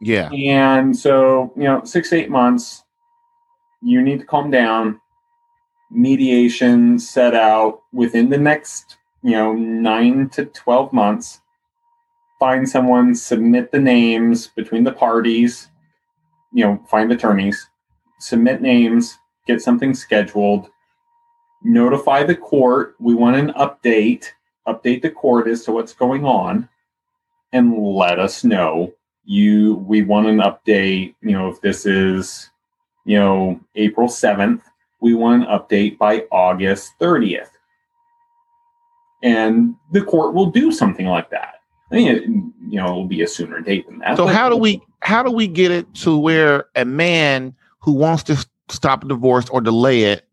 yeah 0.00 0.30
and 0.30 0.96
so, 0.96 1.52
you 1.56 1.64
know, 1.64 1.82
six, 1.84 2.12
eight 2.12 2.30
months, 2.30 2.84
you 3.82 4.02
need 4.02 4.20
to 4.20 4.26
calm 4.26 4.50
down. 4.50 5.00
Mediation 5.90 6.98
set 6.98 7.34
out 7.34 7.82
within 7.92 8.28
the 8.30 8.38
next, 8.38 8.96
you 9.22 9.32
know, 9.32 9.52
nine 9.52 10.28
to 10.30 10.46
12 10.46 10.92
months. 10.92 11.40
Find 12.40 12.68
someone, 12.68 13.14
submit 13.14 13.70
the 13.70 13.78
names 13.78 14.48
between 14.48 14.84
the 14.84 14.92
parties, 14.92 15.68
you 16.52 16.64
know, 16.64 16.82
find 16.90 17.12
attorneys, 17.12 17.68
submit 18.18 18.60
names, 18.60 19.16
get 19.46 19.60
something 19.60 19.94
scheduled, 19.94 20.68
notify 21.62 22.24
the 22.24 22.34
court. 22.34 22.96
We 22.98 23.14
want 23.14 23.36
an 23.36 23.52
update, 23.52 24.30
update 24.66 25.02
the 25.02 25.10
court 25.10 25.46
as 25.46 25.64
to 25.64 25.72
what's 25.72 25.94
going 25.94 26.24
on, 26.24 26.68
and 27.52 27.78
let 27.78 28.18
us 28.18 28.42
know 28.42 28.92
you 29.24 29.76
we 29.86 30.02
want 30.02 30.26
an 30.26 30.38
update 30.38 31.14
you 31.22 31.32
know 31.32 31.48
if 31.48 31.60
this 31.60 31.86
is 31.86 32.50
you 33.04 33.18
know 33.18 33.58
april 33.74 34.08
7th 34.08 34.60
we 35.00 35.14
want 35.14 35.42
an 35.42 35.48
update 35.48 35.98
by 35.98 36.20
august 36.30 36.92
30th 37.00 37.48
and 39.24 39.74
the 39.92 40.02
court 40.02 40.34
will 40.34 40.50
do 40.50 40.70
something 40.70 41.06
like 41.06 41.30
that. 41.30 41.54
I 41.90 41.94
mean 41.96 42.08
it, 42.08 42.22
you 42.24 42.78
know 42.78 42.86
it'll 42.86 43.06
be 43.06 43.22
a 43.22 43.26
sooner 43.26 43.60
date 43.60 43.86
than 43.86 43.98
that 44.00 44.16
so 44.16 44.26
how 44.26 44.48
do 44.48 44.56
we 44.56 44.82
how 45.00 45.22
do 45.22 45.30
we 45.30 45.48
get 45.48 45.70
it 45.70 45.92
to 45.96 46.16
where 46.16 46.66
a 46.74 46.84
man 46.84 47.54
who 47.80 47.92
wants 47.92 48.22
to 48.24 48.46
stop 48.68 49.04
a 49.04 49.08
divorce 49.08 49.48
or 49.48 49.60
delay 49.60 50.04
it 50.04 50.26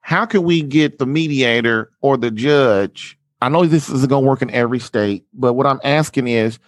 how 0.00 0.26
can 0.26 0.42
we 0.42 0.62
get 0.62 0.98
the 0.98 1.06
mediator 1.06 1.92
or 2.00 2.16
the 2.16 2.30
judge? 2.30 3.16
I 3.40 3.48
know 3.48 3.64
this 3.64 3.88
isn't 3.88 4.08
going 4.08 4.24
to 4.24 4.28
work 4.28 4.42
in 4.42 4.50
every 4.50 4.78
state 4.78 5.24
but 5.34 5.54
what 5.54 5.66
i'm 5.66 5.80
asking 5.82 6.28
is 6.28 6.58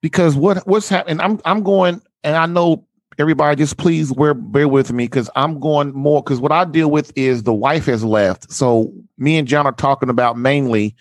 because 0.00 0.36
what 0.36 0.66
what's 0.66 0.88
happening 0.88 1.20
i'm 1.20 1.40
i'm 1.44 1.62
going 1.62 2.00
and 2.24 2.36
i 2.36 2.46
know 2.46 2.84
everybody 3.18 3.56
just 3.56 3.76
please 3.76 4.12
bear, 4.12 4.34
bear 4.34 4.68
with 4.68 4.92
me 4.92 5.04
because 5.04 5.30
i'm 5.36 5.60
going 5.60 5.92
more 5.92 6.22
because 6.22 6.40
what 6.40 6.52
i 6.52 6.64
deal 6.64 6.90
with 6.90 7.12
is 7.16 7.42
the 7.42 7.54
wife 7.54 7.86
has 7.86 8.02
left. 8.04 8.50
So 8.50 8.92
me 9.18 9.38
and 9.38 9.46
john 9.46 9.66
are 9.66 9.72
talking 9.72 10.08
about 10.08 10.38
mainly 10.38 10.94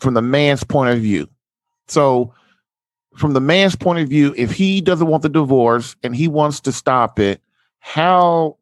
from 0.00 0.14
the 0.14 0.22
man's 0.22 0.64
point 0.64 0.90
of 0.90 1.00
view. 1.00 1.28
So 1.88 2.34
from 3.16 3.32
the 3.32 3.40
man's 3.40 3.76
point 3.76 3.98
of 3.98 4.08
view, 4.08 4.34
if 4.36 4.52
he 4.52 4.80
doesn't 4.80 5.06
want 5.06 5.22
the 5.22 5.28
divorce 5.28 5.96
and 6.02 6.14
he 6.14 6.28
wants 6.28 6.60
to 6.60 6.72
stop 6.72 7.18
it, 7.18 7.40
how 7.78 8.58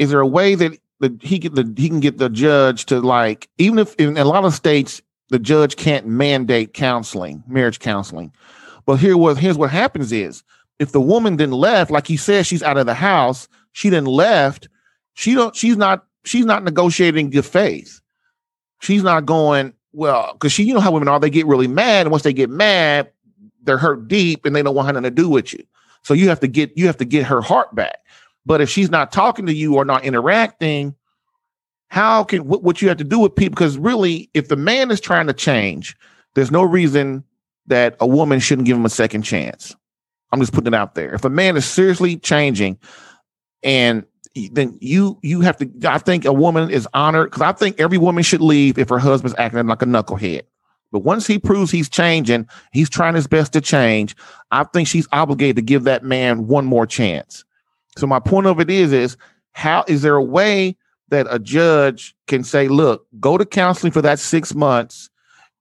is 0.00 0.10
there 0.10 0.20
a 0.20 0.26
way 0.26 0.54
that 0.54 0.78
the 1.00 1.16
he 1.20 1.38
get 1.38 1.54
the 1.54 1.72
he 1.76 1.88
can 1.88 2.00
get 2.00 2.18
the 2.18 2.28
judge 2.28 2.86
to 2.86 3.00
like 3.00 3.48
even 3.58 3.78
if 3.78 3.94
in 3.96 4.16
a 4.16 4.24
lot 4.24 4.44
of 4.44 4.54
states 4.54 5.02
the 5.32 5.38
judge 5.38 5.76
can't 5.76 6.06
mandate 6.06 6.74
counseling, 6.74 7.42
marriage 7.46 7.78
counseling. 7.78 8.30
But 8.84 8.96
here 8.96 9.16
was 9.16 9.38
here's 9.38 9.56
what 9.56 9.70
happens 9.70 10.12
is 10.12 10.44
if 10.78 10.92
the 10.92 11.00
woman 11.00 11.38
then 11.38 11.52
left, 11.52 11.90
like 11.90 12.06
he 12.06 12.18
says, 12.18 12.46
she's 12.46 12.62
out 12.62 12.76
of 12.76 12.84
the 12.84 12.94
house, 12.94 13.48
she 13.72 13.88
then 13.88 14.04
left, 14.04 14.68
she 15.14 15.34
don't 15.34 15.56
she's 15.56 15.78
not 15.78 16.04
she's 16.24 16.44
not 16.44 16.64
negotiating 16.64 17.30
good 17.30 17.46
faith. 17.46 18.00
She's 18.82 19.02
not 19.02 19.24
going, 19.24 19.72
well, 19.92 20.34
because 20.34 20.52
she, 20.52 20.64
you 20.64 20.74
know 20.74 20.80
how 20.80 20.90
women 20.90 21.08
are, 21.08 21.18
they 21.18 21.30
get 21.30 21.46
really 21.46 21.68
mad. 21.68 22.02
And 22.02 22.10
once 22.10 22.24
they 22.24 22.32
get 22.34 22.50
mad, 22.50 23.10
they're 23.62 23.78
hurt 23.78 24.08
deep 24.08 24.44
and 24.44 24.54
they 24.54 24.62
don't 24.62 24.74
want 24.74 24.88
nothing 24.88 25.04
to 25.04 25.10
do 25.10 25.30
with 25.30 25.54
you. 25.54 25.64
So 26.02 26.12
you 26.12 26.28
have 26.28 26.40
to 26.40 26.48
get 26.48 26.76
you 26.76 26.86
have 26.88 26.98
to 26.98 27.06
get 27.06 27.24
her 27.24 27.40
heart 27.40 27.74
back. 27.74 27.96
But 28.44 28.60
if 28.60 28.68
she's 28.68 28.90
not 28.90 29.12
talking 29.12 29.46
to 29.46 29.54
you 29.54 29.76
or 29.76 29.86
not 29.86 30.04
interacting, 30.04 30.94
how 31.92 32.24
can 32.24 32.46
what, 32.46 32.62
what 32.62 32.80
you 32.80 32.88
have 32.88 32.96
to 32.96 33.04
do 33.04 33.18
with 33.18 33.36
people? 33.36 33.50
Because 33.50 33.76
really, 33.76 34.30
if 34.32 34.48
the 34.48 34.56
man 34.56 34.90
is 34.90 34.98
trying 34.98 35.26
to 35.26 35.34
change, 35.34 35.94
there's 36.34 36.50
no 36.50 36.62
reason 36.62 37.22
that 37.66 37.96
a 38.00 38.06
woman 38.06 38.40
shouldn't 38.40 38.64
give 38.64 38.78
him 38.78 38.86
a 38.86 38.90
second 38.90 39.24
chance. 39.24 39.76
I'm 40.32 40.40
just 40.40 40.54
putting 40.54 40.72
it 40.72 40.74
out 40.74 40.94
there. 40.94 41.12
If 41.12 41.26
a 41.26 41.28
man 41.28 41.54
is 41.54 41.66
seriously 41.66 42.16
changing, 42.16 42.78
and 43.62 44.06
then 44.52 44.78
you 44.80 45.18
you 45.22 45.42
have 45.42 45.58
to. 45.58 45.70
I 45.84 45.98
think 45.98 46.24
a 46.24 46.32
woman 46.32 46.70
is 46.70 46.88
honored 46.94 47.30
because 47.30 47.42
I 47.42 47.52
think 47.52 47.78
every 47.78 47.98
woman 47.98 48.22
should 48.22 48.40
leave 48.40 48.78
if 48.78 48.88
her 48.88 48.98
husband's 48.98 49.36
acting 49.38 49.66
like 49.66 49.82
a 49.82 49.84
knucklehead. 49.84 50.44
But 50.92 51.00
once 51.00 51.26
he 51.26 51.38
proves 51.38 51.70
he's 51.70 51.90
changing, 51.90 52.48
he's 52.72 52.88
trying 52.88 53.16
his 53.16 53.26
best 53.26 53.52
to 53.52 53.60
change. 53.60 54.16
I 54.50 54.64
think 54.64 54.88
she's 54.88 55.08
obligated 55.12 55.56
to 55.56 55.62
give 55.62 55.84
that 55.84 56.04
man 56.04 56.46
one 56.46 56.64
more 56.64 56.86
chance. 56.86 57.44
So 57.98 58.06
my 58.06 58.18
point 58.18 58.46
of 58.46 58.60
it 58.60 58.70
is, 58.70 58.94
is 58.94 59.18
how 59.52 59.84
is 59.88 60.00
there 60.00 60.16
a 60.16 60.24
way 60.24 60.78
that 61.12 61.28
a 61.30 61.38
judge 61.38 62.16
can 62.26 62.44
say, 62.44 62.68
look, 62.68 63.06
go 63.20 63.38
to 63.38 63.46
counseling 63.46 63.92
for 63.92 64.02
that 64.02 64.18
six 64.18 64.54
months. 64.54 65.08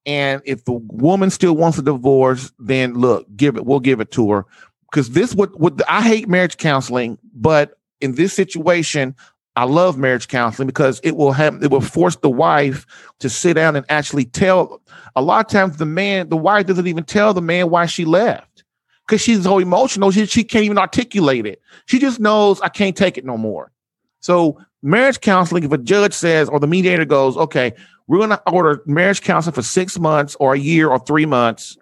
And 0.08 0.42
if 0.46 0.66
the 0.66 0.74
woman 0.74 1.30
still 1.30 1.56
wants 1.56 1.78
a 1.78 1.84
divorce, 1.84 2.52
then 2.58 2.96
look, 2.96 3.28
give 3.38 3.56
it, 3.58 3.66
we'll 3.66 3.80
give 3.80 4.02
it 4.02 4.12
to 4.14 4.32
her. 4.32 4.46
because 4.92 5.12
this 5.12 5.34
would 5.36 5.52
would 5.60 5.82
I 5.88 6.02
hate 6.02 6.28
marriage 6.28 6.58
counseling, 6.58 7.18
but 7.34 7.80
in 8.02 8.16
this 8.16 8.34
situation, 8.34 9.16
I 9.56 9.66
love 9.66 9.98
marriage 9.98 10.28
counseling 10.28 10.68
because 10.68 11.00
it 11.04 11.16
will 11.16 11.32
have 11.32 11.64
it 11.64 11.72
will 11.72 11.82
force 11.82 12.16
the 12.18 12.30
wife 12.30 12.86
to 13.20 13.30
sit 13.30 13.54
down 13.54 13.76
and 13.76 13.86
actually 13.90 14.26
tell. 14.26 14.82
A 15.16 15.22
lot 15.22 15.46
of 15.46 15.52
times, 15.52 15.78
the 15.78 15.86
man, 15.86 16.30
the 16.30 16.38
wife 16.38 16.68
doesn't 16.68 16.88
even 16.88 17.04
tell 17.04 17.34
the 17.34 17.42
man 17.42 17.70
why 17.70 17.86
she 17.86 18.06
left 18.06 18.64
because 19.08 19.22
she's 19.22 19.44
so 19.44 19.60
emotional. 19.60 20.12
She, 20.12 20.26
she 20.26 20.44
can't 20.44 20.66
even 20.66 20.78
articulate 20.78 21.46
it. 21.46 21.62
She 21.86 22.00
just 22.00 22.20
knows 22.20 22.62
I 22.62 22.70
can't 22.70 22.96
take 22.96 23.18
it 23.18 23.26
no 23.26 23.38
more. 23.38 23.72
So, 24.22 24.60
marriage 24.82 25.22
counseling, 25.22 25.64
if 25.64 25.72
a 25.72 25.78
judge 25.78 26.14
says 26.14 26.50
or 26.50 26.60
the 26.60 26.68
mediator 26.68 27.06
goes, 27.06 27.38
okay, 27.38 27.74
we're 28.08 28.18
going 28.18 28.30
to 28.30 28.52
order 28.52 28.82
marriage 28.86 29.22
counseling 29.22 29.54
for 29.54 29.62
six 29.62 30.00
months 30.00 30.36
or 30.40 30.54
a 30.54 30.60
year 30.60 30.90
or 30.90 31.00
three 31.00 31.26
months. 31.26 31.78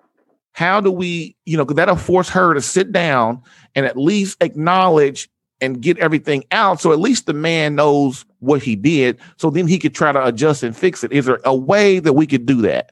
How 0.52 0.82
do 0.82 0.92
we, 0.92 1.36
you 1.46 1.58
know, 1.58 1.64
that'll 1.64 1.96
force 1.96 2.30
her 2.30 2.54
to 2.54 2.62
sit 2.62 2.92
down 2.92 3.42
and 3.76 3.86
at 3.86 3.98
least 3.98 4.42
acknowledge 4.42 5.30
and 5.62 5.82
get 5.82 5.98
everything 6.00 6.44
out. 6.52 6.80
So 6.80 6.92
at 6.92 7.00
least 7.00 7.26
the 7.26 7.34
man 7.34 7.76
knows 7.76 8.26
what 8.40 8.64
he 8.64 8.76
did. 8.76 9.20
So 9.38 9.50
then 9.50 9.68
he 9.68 9.78
could 9.78 9.94
try 9.94 10.12
to 10.12 10.26
adjust 10.26 10.64
and 10.64 10.76
fix 10.76 11.04
it. 11.04 11.12
Is 11.12 11.26
there 11.26 11.40
a 11.46 11.56
way 11.56 12.00
that 12.00 12.14
we 12.14 12.28
could 12.28 12.46
do 12.46 12.62
that? 12.62 12.92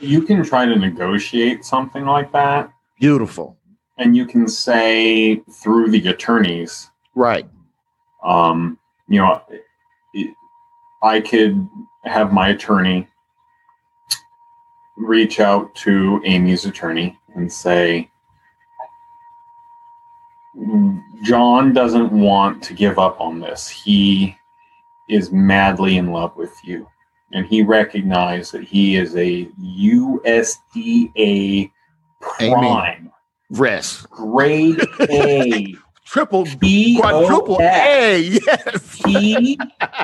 You 0.00 0.22
can 0.22 0.42
try 0.42 0.66
to 0.66 0.76
negotiate 0.76 1.64
something 1.64 2.04
like 2.06 2.32
that. 2.32 2.70
Beautiful. 3.00 3.56
And 3.98 4.16
you 4.16 4.26
can 4.26 4.48
say 4.48 5.36
through 5.62 5.90
the 5.90 6.08
attorneys, 6.08 6.90
Right. 7.14 7.46
Um, 8.22 8.78
you 9.08 9.20
know, 9.20 9.42
I 11.02 11.20
could 11.20 11.68
have 12.04 12.32
my 12.32 12.50
attorney 12.50 13.08
reach 14.96 15.40
out 15.40 15.74
to 15.74 16.20
Amy's 16.24 16.66
attorney 16.66 17.18
and 17.34 17.50
say, 17.50 18.10
John 21.22 21.72
doesn't 21.72 22.12
want 22.12 22.62
to 22.64 22.74
give 22.74 22.98
up 22.98 23.18
on 23.20 23.40
this. 23.40 23.68
He 23.68 24.36
is 25.08 25.32
madly 25.32 25.96
in 25.96 26.12
love 26.12 26.36
with 26.36 26.54
you. 26.64 26.86
And 27.32 27.46
he 27.46 27.62
recognized 27.62 28.52
that 28.52 28.64
he 28.64 28.96
is 28.96 29.16
a 29.16 29.46
USDA 29.62 31.70
prime, 32.20 33.12
Rest. 33.50 34.10
grade 34.10 34.80
A, 35.08 35.76
Triple, 36.10 36.44
B 36.58 36.98
quadruple 36.98 37.58
A. 37.60 38.18
Yes. 38.18 38.94
he 39.06 39.56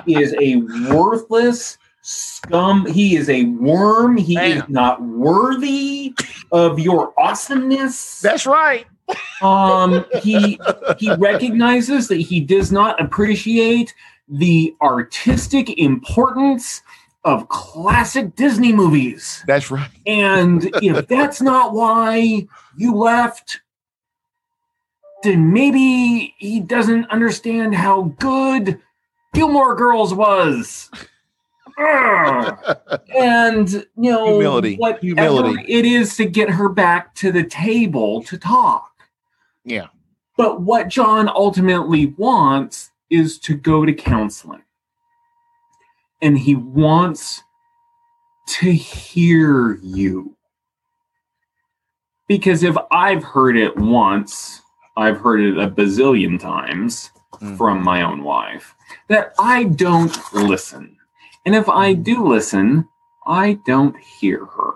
is 0.07 0.37
a 0.41 0.57
worthless 0.89 1.79
scum. 2.03 2.87
He 2.87 3.17
is 3.17 3.29
a 3.29 3.47
worm. 3.47 4.17
He 4.17 4.39
is 4.39 4.63
not 4.69 5.03
worthy 5.03 6.15
of 6.53 6.79
your 6.79 7.13
awesomeness. 7.19 8.21
That's 8.21 8.47
right. 8.47 8.87
Um, 9.43 10.05
he 10.23 10.61
he 10.97 11.13
recognizes 11.17 12.07
that 12.07 12.21
he 12.21 12.39
does 12.39 12.71
not 12.71 13.01
appreciate 13.01 13.93
the 14.29 14.77
artistic 14.83 15.77
importance 15.77 16.83
of 17.25 17.49
classic 17.49 18.37
Disney 18.37 18.73
movies. 18.73 19.43
That's 19.49 19.73
right. 19.73 19.91
And 20.07 20.71
if 20.83 21.09
that's 21.09 21.43
not 21.43 21.73
why 21.73 22.47
you 22.77 22.95
left, 22.95 23.61
maybe 25.25 26.35
he 26.39 26.61
doesn't 26.61 27.11
understand 27.11 27.75
how 27.75 28.15
good 28.19 28.81
Gilmore 29.35 29.75
Girls 29.75 30.15
was. 30.15 30.91
Ah. 31.79 32.77
And 33.15 33.71
you 33.97 34.11
know 34.11 34.27
Humility. 34.35 34.77
whatever 34.77 35.01
Humility. 35.03 35.65
it 35.73 35.85
is 35.85 36.17
to 36.17 36.25
get 36.27 36.51
her 36.51 36.69
back 36.69 37.15
to 37.17 37.33
the 37.33 37.45
table 37.45 38.23
to 38.25 38.37
talk. 38.39 38.93
Yeah. 39.65 39.87
But 40.37 40.61
what 40.61 40.89
John 40.89 41.29
ultimately 41.29 42.07
wants 42.19 42.91
is 43.11 43.39
to 43.41 43.55
go 43.55 43.85
to 43.87 43.93
counseling. 43.93 44.63
And 46.23 46.39
he 46.39 46.55
wants 46.55 47.43
to 48.49 48.73
hear 48.73 49.79
you. 49.83 50.37
Because 52.29 52.63
if 52.63 52.77
I've 52.91 53.23
heard 53.25 53.57
it 53.57 53.77
once, 53.77 54.61
I've 54.97 55.19
heard 55.21 55.41
it 55.41 55.59
a 55.59 55.69
bazillion 55.69 56.39
times 56.41 57.11
Mm. 57.41 57.59
from 57.59 57.83
my 57.83 58.01
own 58.01 58.23
wife 58.25 58.75
that 59.09 59.35
I 59.39 59.65
don't 59.65 60.17
listen. 60.33 60.97
And 61.45 61.55
if 61.55 61.69
I 61.69 61.93
do 61.93 62.27
listen, 62.27 62.89
I 63.27 63.59
don't 63.67 63.95
hear 63.99 64.47
her. 64.47 64.73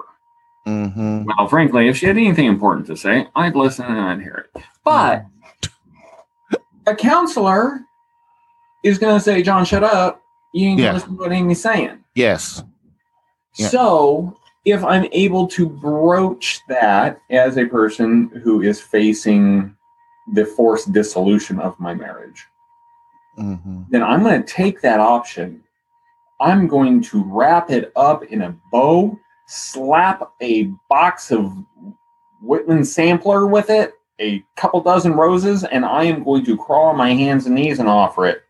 Mm-hmm. 0.66 1.24
Well, 1.24 1.48
frankly, 1.48 1.88
if 1.88 1.96
she 1.96 2.04
had 2.06 2.18
anything 2.18 2.44
important 2.46 2.86
to 2.88 2.96
say, 2.98 3.28
I'd 3.34 3.56
listen 3.56 3.86
and 3.86 3.98
I'd 3.98 4.20
hear 4.20 4.46
it. 4.54 4.62
But 4.84 5.24
a 6.86 6.94
counselor 6.94 7.80
is 8.84 8.98
going 8.98 9.16
to 9.16 9.20
say, 9.20 9.42
John, 9.42 9.64
shut 9.64 9.82
up. 9.84 10.20
You 10.52 10.68
ain't 10.68 10.80
Yeah. 10.80 10.86
going 10.86 10.92
to 10.92 11.00
listen 11.06 11.16
to 11.16 11.22
what 11.22 11.32
Amy's 11.32 11.62
saying. 11.62 12.04
Yes. 12.14 12.62
Yeah. 13.56 13.68
So, 13.68 14.36
if 14.66 14.84
I'm 14.84 15.06
able 15.12 15.46
to 15.48 15.66
broach 15.66 16.60
that 16.68 17.20
as 17.30 17.56
a 17.56 17.64
person 17.64 18.28
who 18.44 18.60
is 18.60 18.80
facing 18.82 19.74
the 20.32 20.44
forced 20.44 20.92
dissolution 20.92 21.58
of 21.60 21.78
my 21.78 21.94
marriage, 21.94 22.46
Mm-hmm. 23.38 23.82
then 23.90 24.02
I'm 24.02 24.22
going 24.22 24.42
to 24.42 24.52
take 24.52 24.80
that 24.82 25.00
option. 25.00 25.62
I'm 26.40 26.66
going 26.66 27.00
to 27.02 27.22
wrap 27.24 27.70
it 27.70 27.92
up 27.96 28.24
in 28.24 28.42
a 28.42 28.54
bow, 28.70 29.18
slap 29.46 30.32
a 30.42 30.64
box 30.90 31.30
of 31.30 31.52
Whitman 32.42 32.84
sampler 32.84 33.46
with 33.46 33.70
it, 33.70 33.94
a 34.20 34.44
couple 34.56 34.80
dozen 34.82 35.12
roses, 35.12 35.64
and 35.64 35.84
I 35.84 36.04
am 36.04 36.24
going 36.24 36.44
to 36.44 36.56
crawl 36.56 36.86
on 36.86 36.96
my 36.96 37.14
hands 37.14 37.46
and 37.46 37.54
knees 37.54 37.78
and 37.78 37.88
offer 37.88 38.26
it 38.26 38.42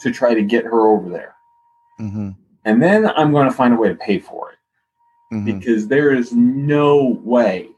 to 0.00 0.10
try 0.10 0.34
to 0.34 0.42
get 0.42 0.64
her 0.64 0.88
over 0.88 1.08
there. 1.08 1.34
Mm-hmm. 2.00 2.30
And 2.66 2.82
then 2.82 3.06
I'm 3.06 3.32
going 3.32 3.48
to 3.48 3.54
find 3.56 3.72
a 3.72 3.76
way 3.76 3.88
to 3.88 3.94
pay 3.94 4.18
for 4.18 4.50
it 4.50 4.58
Mm-hmm. 5.32 5.58
because 5.58 5.88
there 5.88 6.12
is 6.14 6.32
no 6.32 7.18
way 7.24 7.70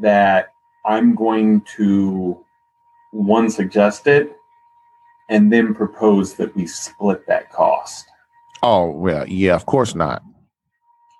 that 0.00 0.53
I'm 0.86 1.14
going 1.14 1.62
to 1.76 2.44
one 3.12 3.48
suggest 3.50 4.06
it 4.06 4.36
and 5.30 5.52
then 5.52 5.74
propose 5.74 6.34
that 6.34 6.54
we 6.54 6.66
split 6.66 7.26
that 7.26 7.50
cost 7.50 8.06
Oh 8.62 8.90
well, 8.90 9.26
yeah, 9.28 9.54
of 9.54 9.66
course 9.66 9.94
not. 9.94 10.22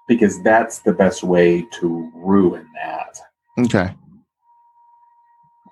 because 0.08 0.42
that's 0.42 0.78
the 0.80 0.92
best 0.92 1.22
way 1.22 1.62
to 1.72 2.10
ruin 2.14 2.66
that. 2.74 3.18
Okay. 3.58 3.94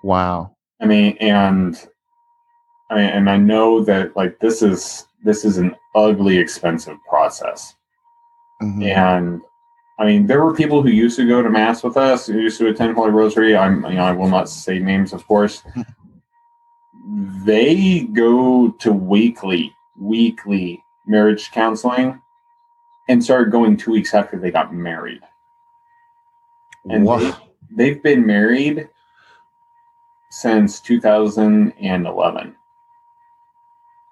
Wow. 0.03 0.55
I 0.81 0.85
mean, 0.85 1.17
and 1.19 1.75
I 2.89 2.95
mean, 2.95 3.09
and 3.09 3.29
I 3.29 3.37
know 3.37 3.83
that 3.85 4.15
like 4.15 4.39
this 4.39 4.61
is 4.61 5.05
this 5.23 5.45
is 5.45 5.57
an 5.57 5.75
ugly, 5.95 6.37
expensive 6.37 6.97
process. 7.09 7.75
Mhm. 8.61 8.83
And 8.95 9.41
I 9.99 10.05
mean, 10.05 10.25
there 10.27 10.43
were 10.43 10.55
people 10.55 10.81
who 10.81 10.89
used 10.89 11.17
to 11.17 11.27
go 11.27 11.41
to 11.41 11.49
mass 11.49 11.83
with 11.83 11.97
us, 11.97 12.25
who 12.25 12.39
used 12.39 12.57
to 12.57 12.67
attend 12.67 12.95
Holy 12.95 13.11
Rosary. 13.11 13.55
I'm, 13.55 13.83
you 13.85 13.93
know, 13.95 14.03
I 14.03 14.11
will 14.11 14.27
not 14.27 14.49
say 14.49 14.79
names, 14.79 15.13
of 15.13 15.25
course. 15.27 15.61
they 17.45 18.01
go 18.13 18.69
to 18.71 18.91
weekly, 18.91 19.73
weekly 19.99 20.83
marriage 21.05 21.51
counseling, 21.51 22.21
and 23.07 23.23
started 23.23 23.51
going 23.51 23.77
two 23.77 23.91
weeks 23.91 24.13
after 24.13 24.39
they 24.39 24.49
got 24.49 24.73
married. 24.73 25.21
And 26.89 27.05
Wow. 27.05 27.17
they, 27.19 27.33
they've 27.75 28.03
been 28.03 28.25
married 28.25 28.89
since 30.31 30.79
2011. 30.79 32.55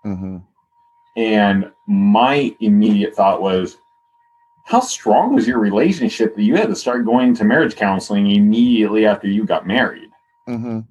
Mhm. 0.05 0.43
And 1.15 1.71
my 1.87 2.55
immediate 2.59 3.15
thought 3.15 3.41
was, 3.41 3.77
how 4.71 4.79
strong 4.79 5.35
was 5.35 5.45
your 5.45 5.59
relationship 5.59 6.33
that 6.33 6.43
you 6.43 6.55
had 6.55 6.69
to 6.69 6.75
start 6.77 7.03
going 7.03 7.35
to 7.35 7.43
marriage 7.43 7.75
counseling 7.75 8.31
immediately 8.31 9.05
after 9.05 9.27
you 9.27 9.43
got 9.43 9.67
married? 9.67 10.07
Mhm. 10.47 10.85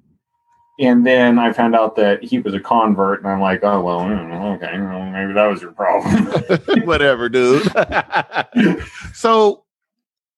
And 0.79 1.05
then 1.05 1.39
I 1.39 1.51
found 1.51 1.75
out 1.75 1.95
that 1.95 2.23
he 2.23 2.37
was 2.37 2.53
a 2.53 2.59
convert, 2.59 3.23
and 3.23 3.27
I'm 3.27 3.41
like, 3.41 3.63
oh, 3.63 3.81
well, 3.81 4.01
mm, 4.01 4.55
okay, 4.55 4.79
well, 4.79 5.05
maybe 5.09 5.33
that 5.33 5.47
was 5.47 5.63
your 5.63 5.71
problem. 5.71 6.27
Whatever, 6.85 7.27
dude. 7.27 7.63
so, 9.15 9.63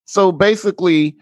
so 0.05 0.31
basically, 0.31 1.17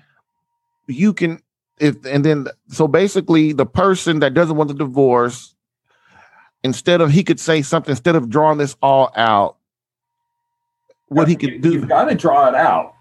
you 0.87 1.13
can 1.13 1.41
if 1.79 2.05
and 2.05 2.23
then 2.23 2.47
so 2.67 2.87
basically, 2.87 3.51
the 3.51 3.65
person 3.65 4.19
that 4.19 4.35
doesn't 4.35 4.55
want 4.55 4.67
the 4.67 4.75
divorce, 4.75 5.55
instead 6.63 7.01
of 7.01 7.09
he 7.09 7.23
could 7.23 7.39
say 7.39 7.63
something 7.63 7.91
instead 7.91 8.15
of 8.15 8.29
drawing 8.29 8.59
this 8.59 8.75
all 8.79 9.11
out, 9.15 9.57
what 11.11 11.27
he 11.27 11.37
you, 11.39 11.59
do. 11.59 11.73
You've 11.73 11.87
got 11.87 12.05
to 12.05 12.15
draw 12.15 12.47
it 12.47 12.55
out. 12.55 12.93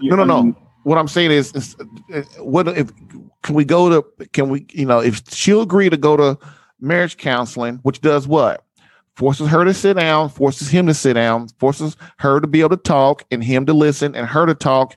You- 0.00 0.10
No, 0.10 0.16
no, 0.16 0.22
I 0.22 0.42
no. 0.42 0.56
what 0.82 0.98
I'm 0.98 1.08
saying 1.08 1.30
is, 1.30 1.52
is 1.54 1.76
uh, 2.12 2.22
what 2.38 2.68
if 2.68 2.90
can 3.42 3.54
we 3.54 3.64
go 3.64 3.88
to 3.88 4.26
can 4.32 4.48
we 4.48 4.66
you 4.72 4.86
know 4.86 5.00
if 5.00 5.22
she'll 5.32 5.62
agree 5.62 5.88
to 5.90 5.96
go 5.96 6.16
to 6.16 6.38
marriage 6.80 7.16
counseling, 7.16 7.76
which 7.82 8.00
does 8.00 8.26
what 8.26 8.64
forces 9.14 9.48
her 9.48 9.64
to 9.64 9.74
sit 9.74 9.94
down, 9.94 10.28
forces 10.28 10.68
him 10.70 10.86
to 10.86 10.94
sit 10.94 11.12
down, 11.14 11.46
forces 11.58 11.96
her 12.18 12.40
to 12.40 12.46
be 12.46 12.60
able 12.60 12.70
to 12.70 12.76
talk 12.78 13.24
and 13.30 13.44
him 13.44 13.66
to 13.66 13.72
listen 13.74 14.14
and 14.16 14.26
her 14.26 14.46
to 14.46 14.54
talk, 14.54 14.96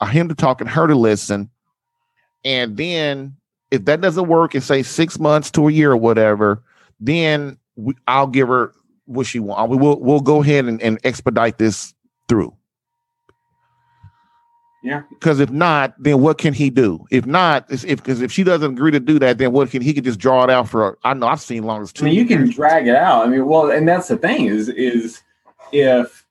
or 0.00 0.06
him 0.08 0.28
to 0.28 0.34
talk 0.34 0.60
and 0.60 0.70
her 0.70 0.86
to 0.86 0.94
listen. 0.94 1.50
and 2.44 2.76
then 2.76 3.36
if 3.72 3.84
that 3.86 4.00
doesn't 4.00 4.28
work 4.28 4.54
in 4.54 4.60
say 4.60 4.82
six 4.82 5.18
months 5.18 5.50
to 5.50 5.66
a 5.68 5.72
year 5.72 5.90
or 5.90 5.96
whatever, 5.96 6.62
then 7.00 7.58
we, 7.74 7.94
I'll 8.06 8.28
give 8.28 8.46
her 8.48 8.72
what 9.06 9.26
she 9.26 9.40
wants. 9.40 9.68
We 9.70 9.76
will 9.76 10.00
we'll 10.00 10.20
go 10.20 10.40
ahead 10.42 10.64
and, 10.66 10.80
and 10.80 10.98
expedite 11.04 11.58
this 11.58 11.92
through. 12.28 12.54
Yeah. 14.82 15.02
Because 15.10 15.40
if 15.40 15.50
not, 15.50 15.94
then 15.98 16.20
what 16.20 16.38
can 16.38 16.54
he 16.54 16.70
do? 16.70 17.04
If 17.10 17.26
not, 17.26 17.66
if 17.70 17.84
because 17.84 18.20
if 18.22 18.30
she 18.30 18.44
doesn't 18.44 18.72
agree 18.74 18.92
to 18.92 19.00
do 19.00 19.18
that, 19.18 19.38
then 19.38 19.50
what 19.50 19.70
can 19.70 19.82
he 19.82 19.92
could 19.92 20.04
just 20.04 20.20
draw 20.20 20.44
it 20.44 20.50
out 20.50 20.68
for? 20.68 20.96
I 21.02 21.12
know 21.14 21.26
I've 21.26 21.40
seen 21.40 21.64
long 21.64 21.82
as 21.82 21.92
I 22.00 22.04
mean, 22.04 22.14
you 22.14 22.24
can 22.24 22.48
drag 22.50 22.86
it 22.86 22.94
out. 22.94 23.26
I 23.26 23.28
mean, 23.28 23.46
well, 23.46 23.70
and 23.70 23.88
that's 23.88 24.06
the 24.08 24.16
thing 24.16 24.46
is, 24.46 24.68
is 24.68 25.22
if, 25.72 26.24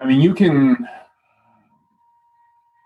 I 0.00 0.06
mean, 0.06 0.22
you 0.22 0.32
can. 0.32 0.88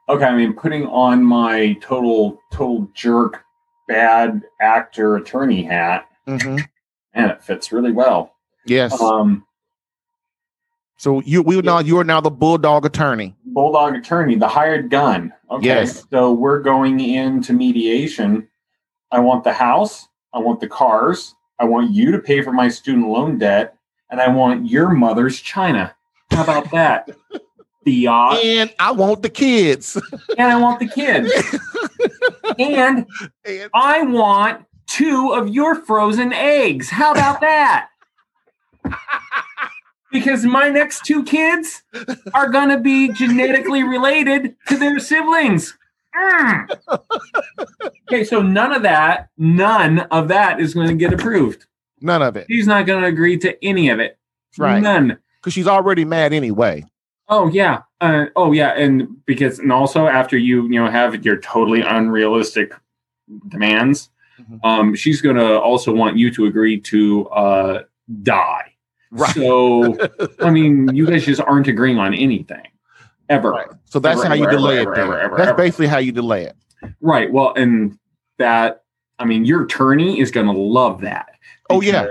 Okay, 0.08 0.24
I 0.24 0.34
mean, 0.34 0.54
putting 0.54 0.86
on 0.86 1.22
my 1.22 1.74
total 1.80 2.40
total 2.52 2.90
jerk, 2.94 3.44
bad 3.86 4.42
actor 4.60 5.16
attorney 5.16 5.62
hat, 5.62 6.08
Mhm. 6.26 6.66
and 7.12 7.30
it 7.30 7.44
fits 7.44 7.70
really 7.70 7.92
well. 7.92 8.34
Yes. 8.66 9.00
Um, 9.00 9.44
so 10.98 11.20
you 11.22 11.40
we 11.42 11.60
now 11.62 11.78
you 11.78 11.96
are 11.98 12.04
now 12.04 12.20
the 12.20 12.30
bulldog 12.30 12.84
attorney. 12.84 13.34
bulldog 13.46 13.94
attorney, 13.94 14.34
the 14.36 14.48
hired 14.48 14.90
gun. 14.90 15.32
Okay, 15.50 15.64
Yes. 15.66 16.04
so 16.10 16.32
we're 16.32 16.60
going 16.60 17.00
into 17.00 17.52
mediation. 17.54 18.46
I 19.10 19.20
want 19.20 19.44
the 19.44 19.52
house. 19.54 20.06
I 20.34 20.38
want 20.40 20.60
the 20.60 20.68
cars. 20.68 21.34
I 21.58 21.64
want 21.64 21.90
you 21.92 22.12
to 22.12 22.18
pay 22.18 22.42
for 22.42 22.52
my 22.52 22.68
student 22.68 23.08
loan 23.08 23.38
debt, 23.38 23.74
and 24.10 24.20
I 24.20 24.28
want 24.28 24.68
your 24.68 24.90
mother's 24.90 25.40
china. 25.40 25.94
How 26.30 26.42
about 26.42 26.70
that? 26.72 27.08
the 27.84 27.92
yacht, 27.92 28.44
And 28.44 28.70
I 28.78 28.90
want 28.92 29.22
the 29.22 29.30
kids. 29.30 29.96
and 30.36 30.52
I 30.52 30.56
want 30.60 30.78
the 30.80 30.86
kids, 30.88 31.32
and 32.58 33.06
And- 33.46 33.70
I 33.72 34.02
want 34.02 34.64
two 34.86 35.32
of 35.32 35.48
your 35.48 35.74
frozen 35.74 36.32
eggs. 36.32 36.90
How 36.90 37.12
about 37.12 37.40
that? 37.40 37.88
Because 40.10 40.44
my 40.44 40.68
next 40.70 41.04
two 41.04 41.22
kids 41.24 41.82
are 42.34 42.48
going 42.48 42.70
to 42.70 42.78
be 42.78 43.12
genetically 43.12 43.82
related 43.82 44.56
to 44.68 44.76
their 44.78 44.98
siblings. 44.98 45.76
Mm. 46.16 46.66
Okay, 48.08 48.24
so 48.24 48.40
none 48.40 48.72
of 48.72 48.82
that, 48.82 49.28
none 49.36 50.00
of 50.10 50.28
that 50.28 50.60
is 50.60 50.74
going 50.74 50.88
to 50.88 50.94
get 50.94 51.12
approved. 51.12 51.66
None 52.00 52.22
of 52.22 52.36
it. 52.36 52.46
She's 52.48 52.66
not 52.66 52.86
going 52.86 53.02
to 53.02 53.08
agree 53.08 53.36
to 53.38 53.62
any 53.64 53.90
of 53.90 54.00
it. 54.00 54.18
Right. 54.56 54.82
None. 54.82 55.18
Because 55.40 55.52
she's 55.52 55.66
already 55.68 56.04
mad 56.04 56.32
anyway. 56.32 56.84
Oh 57.28 57.48
yeah. 57.48 57.82
Uh, 58.00 58.26
oh 58.36 58.52
yeah. 58.52 58.70
And 58.70 59.24
because 59.26 59.58
and 59.58 59.70
also 59.70 60.06
after 60.06 60.38
you 60.38 60.62
you 60.64 60.82
know 60.82 60.90
have 60.90 61.24
your 61.24 61.36
totally 61.38 61.82
unrealistic 61.82 62.72
demands, 63.48 64.08
Mhm. 64.40 64.60
um, 64.64 64.94
she's 64.94 65.20
gonna 65.20 65.58
also 65.58 65.92
want 65.92 66.16
you 66.16 66.30
to 66.32 66.46
agree 66.46 66.80
to 66.80 67.28
uh, 67.28 67.82
die. 68.22 68.72
Right. 69.10 69.34
So 69.34 69.96
I 70.40 70.50
mean, 70.50 70.94
you 70.94 71.06
guys 71.06 71.24
just 71.24 71.40
aren't 71.40 71.68
agreeing 71.68 71.98
on 71.98 72.14
anything 72.14 72.66
ever. 73.28 73.50
Right. 73.50 73.68
So 73.86 73.98
that's 73.98 74.20
Ever, 74.20 74.28
how 74.28 74.34
you 74.34 74.44
ever, 74.44 74.52
delay 74.52 74.78
ever, 74.80 74.94
it. 74.94 75.24
ever, 75.24 75.36
that's 75.36 75.56
basically 75.56 75.86
how 75.86 75.98
you 75.98 76.12
delay 76.12 76.44
it. 76.44 76.56
Right. 77.00 77.32
Well, 77.32 77.52
and 77.54 77.98
that 78.38 78.82
I 79.18 79.24
mean, 79.24 79.44
your 79.44 79.64
attorney 79.64 80.20
is 80.20 80.30
gonna 80.30 80.52
love 80.52 81.00
that. 81.02 81.30
Oh, 81.70 81.80
yeah. 81.80 82.06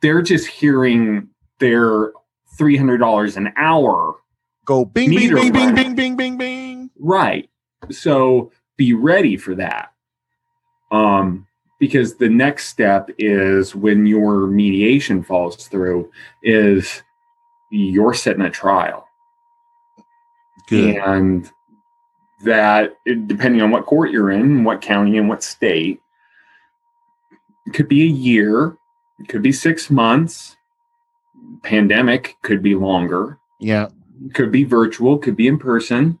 They're 0.00 0.22
just 0.22 0.46
hearing 0.46 1.28
their 1.58 2.12
three 2.56 2.76
hundred 2.76 2.98
dollars 2.98 3.36
an 3.36 3.52
hour 3.56 4.16
Go 4.64 4.84
bing, 4.84 5.10
bing, 5.10 5.34
bing, 5.34 5.52
bing, 5.52 5.74
bing, 5.74 5.94
bing, 5.94 6.16
bing, 6.16 6.38
bing. 6.38 6.90
Right. 6.98 7.50
So 7.90 8.52
be 8.76 8.94
ready 8.94 9.36
for 9.36 9.56
that. 9.56 9.92
Um, 10.92 11.46
because 11.82 12.14
the 12.14 12.28
next 12.28 12.68
step 12.68 13.10
is 13.18 13.74
when 13.74 14.06
your 14.06 14.46
mediation 14.46 15.20
falls 15.20 15.66
through, 15.66 16.08
is 16.40 17.02
you're 17.72 18.14
setting 18.14 18.42
a 18.42 18.50
trial. 18.50 19.08
And 21.10 21.50
that, 22.44 22.94
depending 23.26 23.62
on 23.62 23.72
what 23.72 23.84
court 23.84 24.12
you're 24.12 24.30
in, 24.30 24.62
what 24.62 24.80
county 24.80 25.18
and 25.18 25.28
what 25.28 25.42
state, 25.42 26.00
it 27.66 27.74
could 27.74 27.88
be 27.88 28.02
a 28.02 28.06
year, 28.06 28.76
it 29.18 29.26
could 29.26 29.42
be 29.42 29.50
six 29.50 29.90
months, 29.90 30.56
pandemic 31.64 32.36
could 32.44 32.62
be 32.62 32.76
longer 32.76 33.40
Yeah. 33.58 33.88
could 34.34 34.52
be 34.52 34.62
virtual, 34.62 35.18
could 35.18 35.34
be 35.34 35.48
in 35.48 35.58
person. 35.58 36.20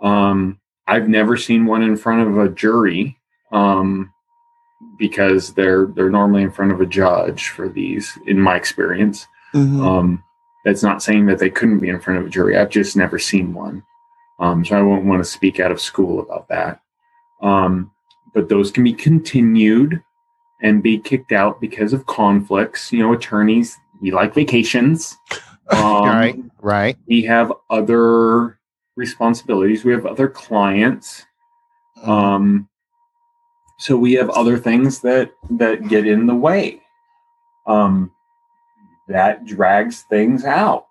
Um, 0.00 0.58
I've 0.86 1.10
never 1.10 1.36
seen 1.36 1.66
one 1.66 1.82
in 1.82 1.98
front 1.98 2.26
of 2.26 2.38
a 2.38 2.48
jury 2.48 3.18
um, 3.52 4.14
because 4.98 5.52
they're 5.54 5.86
they're 5.86 6.10
normally 6.10 6.42
in 6.42 6.50
front 6.50 6.72
of 6.72 6.80
a 6.80 6.86
judge 6.86 7.48
for 7.50 7.68
these. 7.68 8.18
In 8.26 8.40
my 8.40 8.56
experience, 8.56 9.26
Mhm. 9.54 9.84
um, 9.86 10.22
that's 10.64 10.82
not 10.82 11.02
saying 11.02 11.26
that 11.26 11.38
they 11.38 11.50
couldn't 11.50 11.78
be 11.80 11.88
in 11.88 12.00
front 12.00 12.20
of 12.20 12.26
a 12.26 12.30
jury. 12.30 12.56
I've 12.56 12.70
just 12.70 12.96
never 12.96 13.18
seen 13.18 13.54
one, 13.54 13.82
um, 14.40 14.64
so 14.64 14.76
I 14.76 14.82
won't 14.82 15.04
want 15.04 15.20
to 15.20 15.30
speak 15.30 15.60
out 15.60 15.70
of 15.72 15.80
school 15.80 16.20
about 16.20 16.48
that. 16.48 16.80
Um, 17.42 17.90
but 18.34 18.48
those 18.48 18.70
can 18.70 18.84
be 18.84 18.92
continued 18.92 20.02
and 20.62 20.82
be 20.82 20.98
kicked 20.98 21.32
out 21.32 21.60
because 21.60 21.92
of 21.92 22.06
conflicts. 22.06 22.92
You 22.92 23.00
know, 23.00 23.12
attorneys 23.12 23.76
we 24.00 24.10
like 24.10 24.34
vacations. 24.34 25.16
Um, 25.68 26.04
right. 26.06 26.36
Right. 26.62 26.96
we 27.08 27.22
have 27.22 27.52
other 27.70 28.56
responsibilities 28.94 29.84
we 29.84 29.90
have 29.92 30.06
other 30.06 30.28
clients 30.28 31.26
um 32.04 32.68
so 33.78 33.96
we 33.96 34.14
have 34.14 34.30
other 34.30 34.58
things 34.58 35.00
that 35.00 35.32
that 35.50 35.88
get 35.88 36.06
in 36.06 36.26
the 36.26 36.34
way. 36.34 36.82
Um 37.66 38.12
that 39.08 39.44
drags 39.44 40.02
things 40.02 40.44
out. 40.44 40.86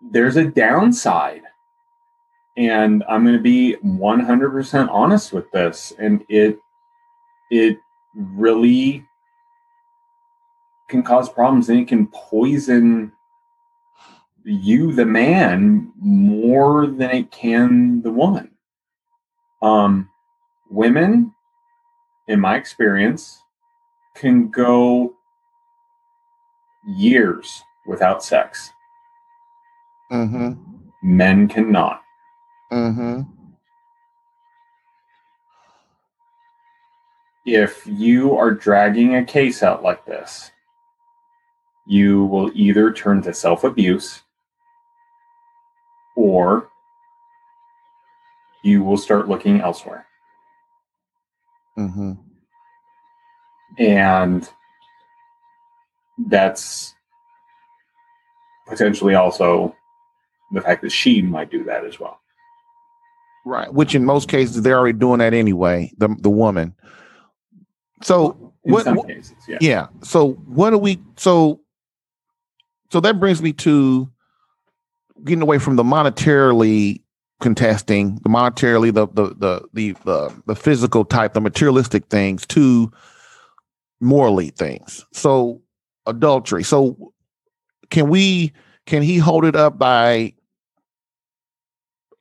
There's 0.00 0.36
a 0.36 0.44
downside 0.44 1.42
and 2.56 3.04
i'm 3.08 3.24
going 3.24 3.36
to 3.36 3.42
be 3.42 3.76
100% 3.84 4.88
honest 4.90 5.32
with 5.32 5.50
this 5.52 5.92
and 5.98 6.24
it 6.28 6.58
it 7.50 7.78
really 8.14 9.04
can 10.88 11.02
cause 11.02 11.28
problems 11.28 11.68
and 11.68 11.80
it 11.80 11.88
can 11.88 12.06
poison 12.08 13.12
you 14.44 14.92
the 14.92 15.06
man 15.06 15.92
more 15.98 16.86
than 16.86 17.10
it 17.10 17.30
can 17.30 18.02
the 18.02 18.10
woman. 18.10 18.50
Um 19.62 20.09
women 20.70 21.34
in 22.28 22.40
my 22.40 22.56
experience 22.56 23.42
can 24.14 24.48
go 24.48 25.14
years 26.86 27.62
without 27.86 28.22
sex 28.24 28.72
Mm-hmm. 30.10 30.54
men 31.02 31.46
cannot 31.48 32.02
Mm-hmm. 32.72 33.22
if 37.46 37.84
you 37.86 38.36
are 38.36 38.50
dragging 38.52 39.16
a 39.16 39.24
case 39.24 39.62
out 39.62 39.82
like 39.82 40.04
this 40.04 40.50
you 41.86 42.24
will 42.26 42.50
either 42.54 42.92
turn 42.92 43.22
to 43.22 43.32
self-abuse 43.34 44.22
or 46.16 46.68
you 48.62 48.82
will 48.84 48.96
start 48.98 49.28
looking 49.28 49.60
elsewhere 49.60 50.06
Mm-hmm. 51.80 52.12
and 53.78 54.48
that's 56.28 56.94
potentially 58.68 59.14
also 59.14 59.74
the 60.52 60.60
fact 60.60 60.82
that 60.82 60.90
she 60.90 61.22
might 61.22 61.50
do 61.50 61.64
that 61.64 61.84
as 61.84 61.98
well. 61.98 62.20
Right. 63.46 63.72
Which 63.72 63.94
in 63.94 64.04
most 64.04 64.28
cases 64.28 64.60
they're 64.62 64.76
already 64.78 64.98
doing 64.98 65.18
that 65.20 65.32
anyway. 65.32 65.92
The 65.96 66.14
the 66.20 66.28
woman. 66.30 66.74
So 68.02 68.52
In 68.64 68.72
what? 68.72 68.84
some 68.84 68.96
what- 68.96 69.06
cases, 69.08 69.34
yeah. 69.48 69.58
yeah. 69.60 69.86
So 70.02 70.32
what 70.32 70.70
do 70.70 70.78
we? 70.78 71.00
So 71.16 71.60
so 72.90 73.00
that 73.00 73.18
brings 73.18 73.40
me 73.40 73.52
to 73.54 74.10
getting 75.24 75.42
away 75.42 75.58
from 75.58 75.76
the 75.76 75.82
monetarily 75.84 77.00
contesting, 77.40 78.16
the 78.16 78.28
monetarily, 78.28 78.92
the 78.92 79.08
the 79.08 79.34
the 79.34 79.68
the 79.72 79.92
the, 80.04 80.42
the 80.46 80.54
physical 80.54 81.04
type, 81.04 81.32
the 81.32 81.40
materialistic 81.40 82.06
things 82.06 82.46
to 82.48 82.90
morally 84.00 84.50
things. 84.50 85.06
So 85.12 85.62
adultery. 86.06 86.62
So 86.62 87.12
can 87.90 88.08
we? 88.08 88.52
Can 88.86 89.02
he 89.02 89.18
hold 89.18 89.44
it 89.44 89.56
up 89.56 89.78
by? 89.78 90.34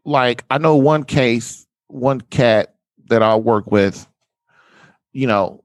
Like 0.06 0.44
I 0.50 0.58
know 0.58 0.76
one 0.76 1.04
case, 1.04 1.68
one 1.88 2.22
cat 2.22 2.76
that 3.10 3.22
I 3.22 3.36
work 3.36 3.72
with. 3.72 4.08
You 5.12 5.28
know, 5.28 5.64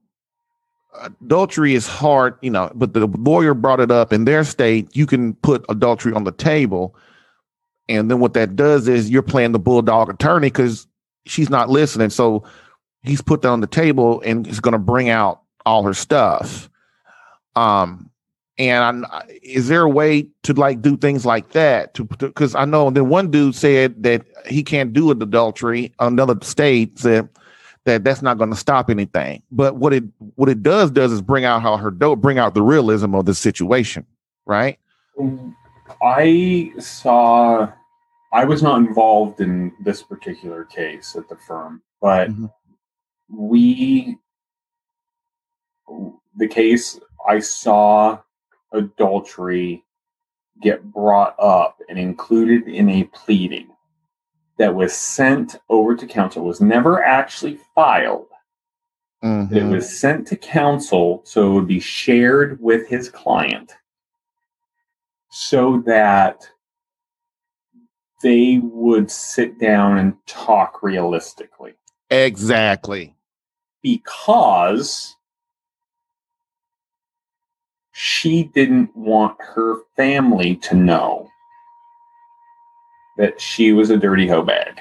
adultery 1.01 1.75
is 1.75 1.87
hard, 1.87 2.37
you 2.41 2.49
know, 2.49 2.71
but 2.75 2.93
the 2.93 3.07
lawyer 3.07 3.53
brought 3.53 3.79
it 3.79 3.91
up 3.91 4.11
in 4.11 4.25
their 4.25 4.43
state. 4.43 4.95
You 4.95 5.05
can 5.05 5.33
put 5.35 5.65
adultery 5.69 6.13
on 6.13 6.23
the 6.23 6.31
table. 6.31 6.95
And 7.87 8.09
then 8.09 8.19
what 8.19 8.33
that 8.33 8.55
does 8.55 8.87
is 8.87 9.09
you're 9.09 9.21
playing 9.21 9.51
the 9.51 9.59
bulldog 9.59 10.09
attorney 10.09 10.47
because 10.47 10.87
she's 11.25 11.49
not 11.49 11.69
listening. 11.69 12.09
So 12.09 12.43
he's 13.03 13.21
put 13.21 13.41
that 13.43 13.49
on 13.49 13.61
the 13.61 13.67
table 13.67 14.21
and 14.25 14.47
is 14.47 14.59
going 14.59 14.73
to 14.73 14.79
bring 14.79 15.09
out 15.09 15.41
all 15.65 15.83
her 15.83 15.93
stuff. 15.93 16.69
Um, 17.55 18.09
and 18.57 19.05
I, 19.05 19.23
is 19.43 19.67
there 19.67 19.83
a 19.83 19.89
way 19.89 20.27
to 20.43 20.53
like 20.53 20.81
do 20.81 20.95
things 20.95 21.25
like 21.25 21.51
that? 21.51 21.93
To 21.95 22.05
because 22.05 22.55
I 22.55 22.65
know 22.65 22.89
then 22.89 23.09
one 23.09 23.29
dude 23.29 23.55
said 23.55 24.01
that 24.03 24.25
he 24.47 24.63
can't 24.63 24.93
do 24.93 25.11
an 25.11 25.21
adultery. 25.21 25.93
Another 25.99 26.35
state 26.41 26.97
said 26.97 27.27
that 27.83 28.03
that's 28.03 28.21
not 28.21 28.37
going 28.37 28.49
to 28.51 28.55
stop 28.55 28.89
anything. 28.89 29.43
But 29.51 29.75
what 29.75 29.93
it 29.93 30.05
what 30.35 30.47
it 30.49 30.63
does 30.63 30.89
does 30.91 31.11
is 31.11 31.21
bring 31.21 31.43
out 31.43 31.61
how 31.61 31.75
her 31.77 31.91
do 31.91 32.15
bring 32.15 32.37
out 32.37 32.53
the 32.53 32.61
realism 32.61 33.13
of 33.13 33.25
the 33.25 33.35
situation, 33.35 34.05
right? 34.45 34.79
I 36.01 36.71
saw. 36.79 37.71
I 38.33 38.43
was 38.43 38.61
not 38.61 38.79
involved 38.79 39.39
in 39.39 39.71
this 39.79 40.03
particular 40.03 40.65
case 40.65 41.15
at 41.15 41.29
the 41.29 41.37
firm, 41.47 41.81
but 42.01 42.29
mm-hmm. 42.29 42.45
we 43.29 44.17
the 46.37 46.47
case 46.47 46.99
I 47.27 47.39
saw 47.39 48.19
adultery 48.73 49.83
get 50.61 50.83
brought 50.83 51.35
up 51.39 51.79
and 51.89 51.97
included 51.97 52.67
in 52.67 52.89
a 52.89 53.03
pleading 53.05 53.69
that 54.57 54.73
was 54.73 54.93
sent 54.93 55.57
over 55.69 55.95
to 55.95 56.07
counsel 56.07 56.43
it 56.43 56.47
was 56.47 56.61
never 56.61 57.03
actually 57.03 57.59
filed 57.73 58.27
mm-hmm. 59.23 59.53
it 59.55 59.63
was 59.63 59.97
sent 59.99 60.25
to 60.27 60.37
counsel 60.37 61.21
so 61.25 61.45
it 61.45 61.53
would 61.53 61.67
be 61.67 61.79
shared 61.79 62.59
with 62.61 62.87
his 62.87 63.09
client 63.09 63.73
so 65.37 65.83
that 65.85 66.49
they 68.23 68.57
would 68.63 69.11
sit 69.11 69.59
down 69.59 69.97
and 69.97 70.15
talk 70.25 70.81
realistically 70.81 71.73
exactly 72.09 73.13
because 73.83 75.13
she 77.91 78.45
didn't 78.53 78.95
want 78.95 79.35
her 79.41 79.75
family 79.97 80.55
to 80.55 80.73
know 80.73 81.27
that 83.17 83.41
she 83.41 83.73
was 83.73 83.89
a 83.89 83.97
dirty 83.97 84.29
hoe 84.29 84.41
bag. 84.41 84.79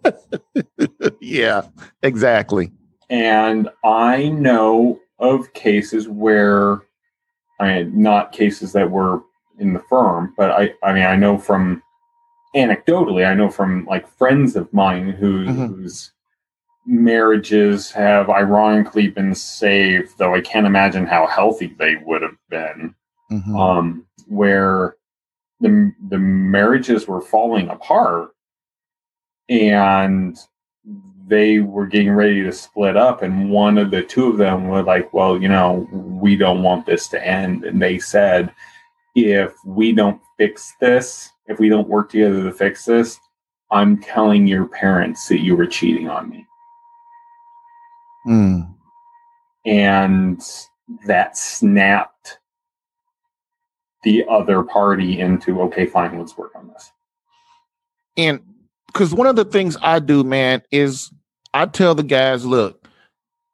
yeah, 1.20 1.60
exactly. 2.02 2.72
And 3.10 3.68
I 3.84 4.30
know 4.30 4.98
of 5.18 5.52
cases 5.52 6.08
where 6.08 6.87
I 7.60 7.82
mean, 7.82 8.02
not 8.02 8.32
cases 8.32 8.72
that 8.72 8.90
were 8.90 9.22
in 9.58 9.72
the 9.72 9.82
firm, 9.90 10.34
but 10.36 10.50
I, 10.50 10.72
I 10.82 10.92
mean, 10.92 11.04
I 11.04 11.16
know 11.16 11.38
from 11.38 11.82
anecdotally, 12.54 13.26
I 13.26 13.34
know 13.34 13.50
from 13.50 13.84
like 13.86 14.08
friends 14.08 14.56
of 14.56 14.72
mine 14.72 15.10
who, 15.10 15.46
mm-hmm. 15.46 15.66
whose 15.66 16.12
marriages 16.86 17.90
have 17.90 18.30
ironically 18.30 19.08
been 19.08 19.34
saved, 19.34 20.16
though 20.18 20.34
I 20.34 20.40
can't 20.40 20.66
imagine 20.66 21.06
how 21.06 21.26
healthy 21.26 21.74
they 21.78 21.96
would 21.96 22.22
have 22.22 22.36
been. 22.48 22.94
Mm-hmm. 23.30 23.56
Um, 23.56 24.06
where 24.26 24.96
the 25.60 25.92
the 26.08 26.18
marriages 26.18 27.06
were 27.06 27.20
falling 27.20 27.68
apart, 27.68 28.30
and 29.48 30.38
they 31.28 31.60
were 31.60 31.86
getting 31.86 32.10
ready 32.10 32.42
to 32.42 32.52
split 32.52 32.96
up, 32.96 33.22
and 33.22 33.50
one 33.50 33.78
of 33.78 33.90
the 33.90 34.02
two 34.02 34.28
of 34.28 34.38
them 34.38 34.68
were 34.68 34.82
like, 34.82 35.12
"Well, 35.12 35.40
you 35.40 35.48
know, 35.48 35.86
we 35.92 36.36
don't 36.36 36.62
want 36.62 36.86
this 36.86 37.08
to 37.08 37.26
end," 37.26 37.64
and 37.64 37.80
they 37.80 37.98
said, 37.98 38.52
"If 39.14 39.54
we 39.64 39.92
don't 39.92 40.20
fix 40.36 40.74
this, 40.80 41.30
if 41.46 41.58
we 41.58 41.68
don't 41.68 41.88
work 41.88 42.10
together 42.10 42.42
to 42.44 42.52
fix 42.52 42.84
this." 42.84 43.20
I'm 43.70 44.00
telling 44.00 44.46
your 44.46 44.66
parents 44.66 45.28
that 45.28 45.40
you 45.40 45.54
were 45.54 45.66
cheating 45.66 46.08
on 46.08 46.30
me. 46.30 46.46
Mm. 48.26 48.74
And 49.66 50.42
that 51.06 51.36
snapped 51.36 52.38
the 54.04 54.24
other 54.28 54.62
party 54.62 55.20
into, 55.20 55.60
okay, 55.62 55.86
fine, 55.86 56.18
let's 56.18 56.38
work 56.38 56.52
on 56.54 56.68
this. 56.68 56.92
And 58.16 58.40
because 58.88 59.14
one 59.14 59.26
of 59.26 59.36
the 59.36 59.44
things 59.44 59.76
I 59.80 60.00
do, 60.00 60.24
man, 60.24 60.62
is 60.72 61.12
I 61.54 61.66
tell 61.66 61.94
the 61.94 62.02
guys, 62.02 62.44
look, 62.44 62.86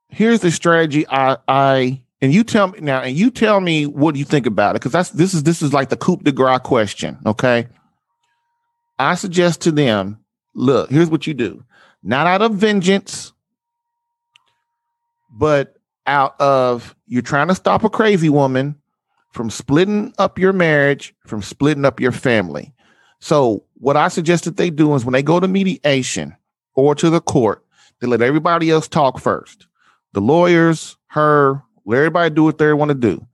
here's 0.09 0.41
the 0.41 0.51
strategy 0.51 1.07
I 1.09 1.37
I 1.47 2.03
and 2.21 2.33
you 2.33 2.43
tell 2.43 2.69
me 2.69 2.81
now, 2.81 3.03
and 3.03 3.15
you 3.15 3.31
tell 3.31 3.61
me 3.61 3.87
what 3.87 4.17
you 4.17 4.25
think 4.25 4.47
about 4.47 4.75
it, 4.75 4.81
because 4.81 4.93
that's 4.93 5.11
this 5.11 5.35
is 5.35 5.43
this 5.43 5.61
is 5.61 5.73
like 5.73 5.91
the 5.91 5.97
coup 5.97 6.17
de 6.17 6.33
grace 6.33 6.61
question. 6.65 7.19
Okay. 7.27 7.69
I 8.99 9.15
suggest 9.17 9.63
to 9.63 9.73
them, 9.73 10.21
look, 10.55 10.91
here's 10.91 11.11
what 11.11 11.27
you 11.27 11.35
do. 11.35 11.65
Not 12.03 12.27
out 12.27 12.43
of 12.43 12.55
vengeance, 12.55 13.33
but 15.31 15.77
out 16.07 16.41
of 16.41 16.95
you're 17.07 17.23
trying 17.23 17.49
to 17.49 17.55
stop 17.55 17.85
a 17.85 17.91
crazy 17.91 18.29
woman 18.29 18.77
from 19.33 19.51
splitting 19.51 20.15
up 20.19 20.39
your 20.39 20.53
marriage, 20.53 21.15
from 21.27 21.43
splitting 21.43 21.85
up 21.85 22.01
your 22.01 22.13
family. 22.13 22.74
So, 23.25 23.65
what 23.79 23.97
I 23.97 24.09
suggest 24.09 24.45
that 24.45 24.59
they 24.59 24.69
do 24.69 24.95
is 24.95 25.07
when 25.07 25.15
they 25.15 25.23
go 25.23 25.41
to 25.41 25.49
mediation 25.49 26.37
or 26.75 26.95
to 26.97 27.09
the 27.09 27.23
court, 27.23 27.65
they 27.99 28.07
let 28.07 28.21
everybody 28.21 28.71
else 28.71 28.87
talk 28.87 29.19
first. 29.19 29.67
The 30.13 30.21
lawyers, 30.21 30.99
her, 31.07 31.63
let 31.87 31.97
everybody 31.97 32.35
do 32.35 32.45
what 32.45 32.59
they 32.59 32.71
want 32.75 32.91
to 32.91 32.95
do. 32.95 33.27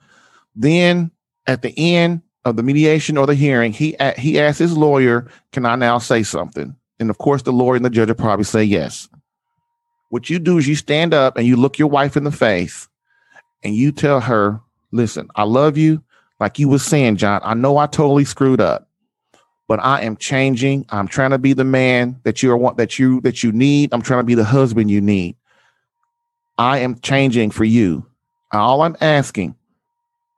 Then 0.55 1.11
at 1.49 1.63
the 1.63 1.75
end 1.77 2.23
of 2.45 2.55
the 2.55 2.63
mediation 2.63 3.19
or 3.19 3.27
the 3.27 3.35
hearing, 3.35 3.73
he 3.73 3.97
he 4.17 4.39
asks 4.39 4.61
his 4.61 4.77
lawyer, 4.77 5.29
"Can 5.51 5.67
I 5.67 5.75
now 5.75 5.99
say 5.99 6.23
something?" 6.23 6.77
And 7.01 7.11
of 7.11 7.19
course, 7.19 7.43
the 7.43 7.53
lawyer 7.53 7.75
and 7.75 7.85
the 7.85 7.91
judge 7.91 8.11
will 8.11 8.15
probably 8.15 8.45
say 8.45 8.63
yes. 8.63 9.09
What 10.11 10.31
you 10.31 10.39
do 10.39 10.57
is 10.59 10.69
you 10.69 10.77
stand 10.77 11.13
up 11.13 11.37
and 11.37 11.49
you 11.49 11.57
look 11.57 11.81
your 11.81 11.89
wife 11.91 12.17
in 12.17 12.23
the 12.23 12.31
face 12.31 12.89
and 13.65 13.75
you 13.75 13.91
tell 13.91 14.21
her, 14.21 14.61
listen, 14.93 15.31
I 15.35 15.43
love 15.43 15.77
you. 15.77 16.01
Like 16.39 16.61
you 16.61 16.69
was 16.69 16.85
saying, 16.85 17.17
John, 17.17 17.41
I 17.43 17.55
know 17.55 17.77
I 17.77 17.87
totally 17.87 18.25
screwed 18.25 18.61
up, 18.61 18.89
but 19.71 19.79
I 19.85 20.01
am 20.01 20.17
changing. 20.17 20.85
I'm 20.89 21.07
trying 21.07 21.31
to 21.31 21.39
be 21.39 21.53
the 21.53 21.63
man 21.63 22.19
that 22.25 22.43
you 22.43 22.57
want 22.57 22.77
that 22.79 22.99
you 22.99 23.21
that 23.21 23.45
you 23.45 23.53
need. 23.53 23.95
I'm 23.95 24.03
trying 24.03 24.19
to 24.19 24.25
be 24.25 24.35
the 24.35 24.43
husband 24.43 24.91
you 24.91 25.01
need. 25.01 25.37
I 26.59 26.79
am 26.79 26.99
changing 26.99 27.53
for 27.53 27.63
you. 27.63 28.05
All 28.53 28.83
I'm 28.83 28.97
asking 29.01 29.55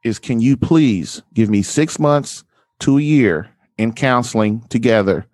is 0.05 0.19
can 0.19 0.39
you 0.39 0.59
please 0.59 1.23
give 1.33 1.49
me 1.49 1.63
six 1.63 1.99
months 1.99 2.45
to 2.81 2.99
a 2.99 3.01
year 3.01 3.49
in 3.79 3.95
counseling 3.95 4.67
together 4.69 5.25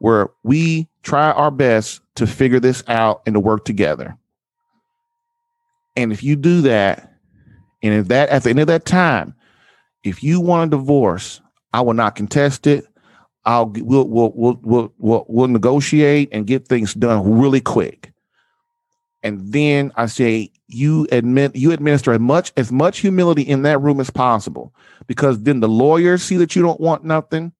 where 0.00 0.28
we 0.42 0.86
try 1.02 1.30
our 1.30 1.50
best 1.50 2.02
to 2.16 2.26
figure 2.26 2.60
this 2.60 2.84
out 2.88 3.22
and 3.24 3.32
to 3.32 3.40
work 3.40 3.64
together. 3.64 4.18
And 5.96 6.12
if 6.12 6.22
you 6.22 6.36
do 6.36 6.60
that, 6.60 7.10
and 7.82 7.94
if 7.94 8.08
that 8.08 8.28
at 8.28 8.42
the 8.42 8.50
end 8.50 8.60
of 8.60 8.66
that 8.66 8.84
time, 8.84 9.34
if 10.04 10.22
you 10.22 10.42
want 10.42 10.74
a 10.74 10.76
divorce, 10.76 11.40
I 11.72 11.80
will 11.80 11.94
not 11.94 12.16
contest 12.16 12.66
it. 12.66 12.84
I'll 13.46 13.66
we'll 13.66 14.08
we'll 14.08 14.32
we'll 14.34 14.60
we'll 14.62 14.92
we'll, 14.98 15.24
we'll 15.28 15.48
negotiate 15.48 16.28
and 16.32 16.46
get 16.46 16.68
things 16.68 16.94
done 16.94 17.38
really 17.38 17.60
quick. 17.60 18.12
And 19.22 19.52
then 19.52 19.92
I 19.96 20.06
say 20.06 20.50
you 20.68 21.06
admit 21.10 21.56
you 21.56 21.72
administer 21.72 22.12
as 22.12 22.20
much 22.20 22.52
as 22.56 22.70
much 22.70 22.98
humility 22.98 23.42
in 23.42 23.62
that 23.62 23.80
room 23.80 24.00
as 24.00 24.10
possible, 24.10 24.74
because 25.06 25.42
then 25.42 25.60
the 25.60 25.68
lawyers 25.68 26.22
see 26.22 26.36
that 26.36 26.54
you 26.54 26.62
don't 26.62 26.80
want 26.80 27.04
nothing, 27.04 27.52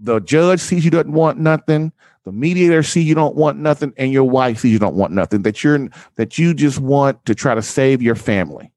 the 0.00 0.18
judge 0.20 0.60
sees 0.60 0.84
you 0.84 0.90
don't 0.90 1.10
want 1.10 1.38
nothing, 1.38 1.92
the 2.28 2.32
mediator 2.32 2.82
see 2.82 3.00
you 3.00 3.14
don't 3.14 3.36
want 3.36 3.58
nothing 3.58 3.92
and 3.96 4.12
your 4.12 4.24
wife 4.24 4.58
sees 4.58 4.72
you 4.72 4.78
don't 4.78 4.96
want 4.96 5.12
nothing 5.12 5.42
that 5.42 5.64
you're 5.64 5.88
that 6.16 6.38
you 6.38 6.52
just 6.52 6.78
want 6.78 7.24
to 7.24 7.34
try 7.34 7.54
to 7.54 7.62
save 7.62 8.02
your 8.02 8.14
family 8.14 8.70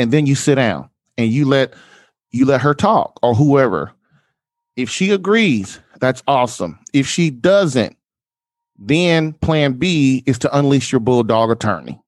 and 0.00 0.10
then 0.10 0.26
you 0.26 0.34
sit 0.34 0.56
down 0.56 0.90
and 1.16 1.30
you 1.30 1.44
let 1.44 1.72
you 2.32 2.44
let 2.44 2.60
her 2.60 2.74
talk 2.74 3.18
or 3.22 3.34
whoever 3.34 3.92
if 4.76 4.88
she 4.90 5.10
agrees 5.10 5.80
that's 6.00 6.22
awesome 6.26 6.78
if 6.92 7.06
she 7.06 7.30
doesn't 7.30 7.96
then 8.78 9.32
plan 9.34 9.72
b 9.72 10.22
is 10.26 10.38
to 10.38 10.58
unleash 10.58 10.92
your 10.92 11.00
bulldog 11.00 11.50
attorney 11.50 12.00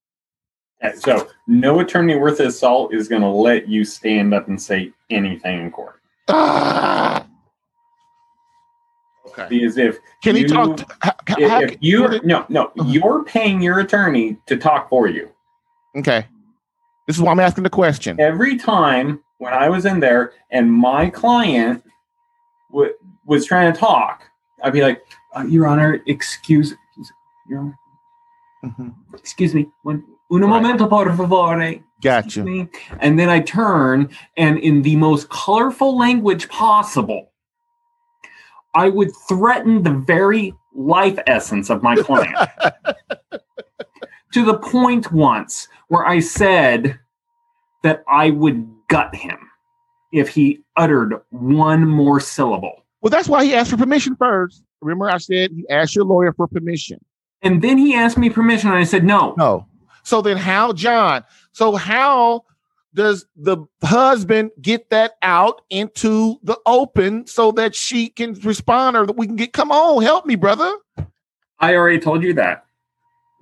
so 0.97 1.29
no 1.47 1.81
attorney 1.81 2.17
worth 2.17 2.39
his 2.39 2.59
salt 2.59 2.95
is 2.95 3.09
going 3.09 3.23
to 3.23 3.29
let 3.29 3.69
you 3.69 3.85
stand 3.85 4.33
up 4.33 4.49
and 4.49 4.61
say 4.61 4.93
anything 5.11 5.61
in 5.61 5.71
court 5.71 6.01
ah! 6.29 7.27
Okay. 9.39 9.59
Because 9.59 9.77
if 9.77 9.99
can 10.23 10.37
you, 10.37 10.43
he 10.43 10.49
talk? 10.49 10.79
To, 10.79 10.87
how, 11.01 11.13
if, 11.39 11.73
if 11.73 11.79
you 11.81 12.21
no 12.25 12.47
no 12.49 12.67
uh-huh. 12.67 12.85
you're 12.89 13.25
paying 13.25 13.61
your 13.61 13.81
attorney 13.81 14.37
to 14.47 14.57
talk 14.57 14.89
for 14.89 15.09
you. 15.09 15.31
Okay. 15.97 16.27
This 17.07 17.17
is 17.17 17.23
why 17.23 17.33
I'm 17.33 17.41
asking 17.41 17.65
the 17.65 17.71
question. 17.71 18.21
Every 18.21 18.57
time 18.57 19.21
when 19.39 19.53
I 19.53 19.69
was 19.69 19.87
in 19.87 20.01
there 20.01 20.33
and 20.51 20.73
my 20.73 21.09
client 21.09 21.83
w- 22.71 22.95
was 23.25 23.47
trying 23.47 23.73
to 23.73 23.79
talk, 23.79 24.25
I'd 24.63 24.73
be 24.73 24.83
like, 24.83 25.03
uh, 25.37 25.45
"Your 25.45 25.67
Honor, 25.67 26.03
excuse, 26.07 26.75
Your 27.49 27.61
Honor, 27.61 27.79
mm-hmm. 28.65 28.89
excuse 29.15 29.55
me, 29.55 29.69
one, 29.83 30.05
un 30.31 30.41
right. 30.41 30.49
momento, 30.49 30.87
por 30.87 31.15
favor." 31.15 31.81
Gotcha. 32.01 32.45
Me. 32.45 32.69
And 33.01 33.19
then 33.19 33.29
I 33.29 33.41
turn, 33.41 34.11
and 34.37 34.59
in 34.59 34.83
the 34.83 34.97
most 34.97 35.29
colorful 35.31 35.97
language 35.99 36.49
possible, 36.49 37.33
I 38.75 38.89
would 38.89 39.11
threaten 39.29 39.83
the 39.83 39.95
very 39.95 40.55
life 40.75 41.19
essence 41.27 41.71
of 41.71 41.83
my 41.83 41.97
client. 41.97 42.37
to 44.33 44.45
the 44.45 44.59
point 44.59 45.11
once 45.11 45.69
where 45.89 46.07
I 46.07 46.21
said 46.21 46.99
that 47.83 48.05
I 48.09 48.31
would 48.31 48.69
gut 48.89 49.15
him 49.15 49.39
if 50.13 50.29
he 50.29 50.61
uttered 50.77 51.21
one 51.31 51.87
more 51.87 52.21
syllable. 52.21 52.85
Well, 53.01 53.11
that's 53.11 53.29
why 53.29 53.45
he 53.45 53.55
asked 53.55 53.71
for 53.71 53.77
permission 53.77 54.17
first. 54.17 54.63
Remember, 54.81 55.11
I 55.11 55.19
said 55.19 55.53
you 55.53 55.67
asked 55.71 55.95
your 55.95 56.05
lawyer 56.05 56.33
for 56.33 56.47
permission. 56.47 56.99
And 57.43 57.63
then 57.63 57.79
he 57.79 57.95
asked 57.95 58.19
me 58.19 58.31
permission, 58.31 58.71
and 58.71 58.79
I 58.79 58.85
said 58.85 59.05
no. 59.05 59.35
No. 59.37 59.67
So 60.03 60.23
then, 60.23 60.37
how, 60.37 60.73
John? 60.73 61.25
So 61.53 61.77
how 61.77 62.45
does 62.95 63.27
the 63.37 63.59
husband 63.83 64.51
get 64.61 64.91
that 64.91 65.13
out 65.23 65.63
into 65.71 66.39
the 66.43 66.59
open 66.67 67.27
so 67.27 67.53
that 67.53 67.75
she 67.75 68.09
can 68.09 68.35
respond 68.41 68.97
or 68.97 69.07
that 69.07 69.17
we 69.17 69.27
can 69.27 69.37
get? 69.37 69.53
Come 69.53 69.71
on, 69.71 70.03
help 70.03 70.27
me, 70.27 70.35
brother. 70.35 70.73
I 71.61 71.75
already 71.75 71.99
told 71.99 72.23
you 72.23 72.35
that, 72.35 72.65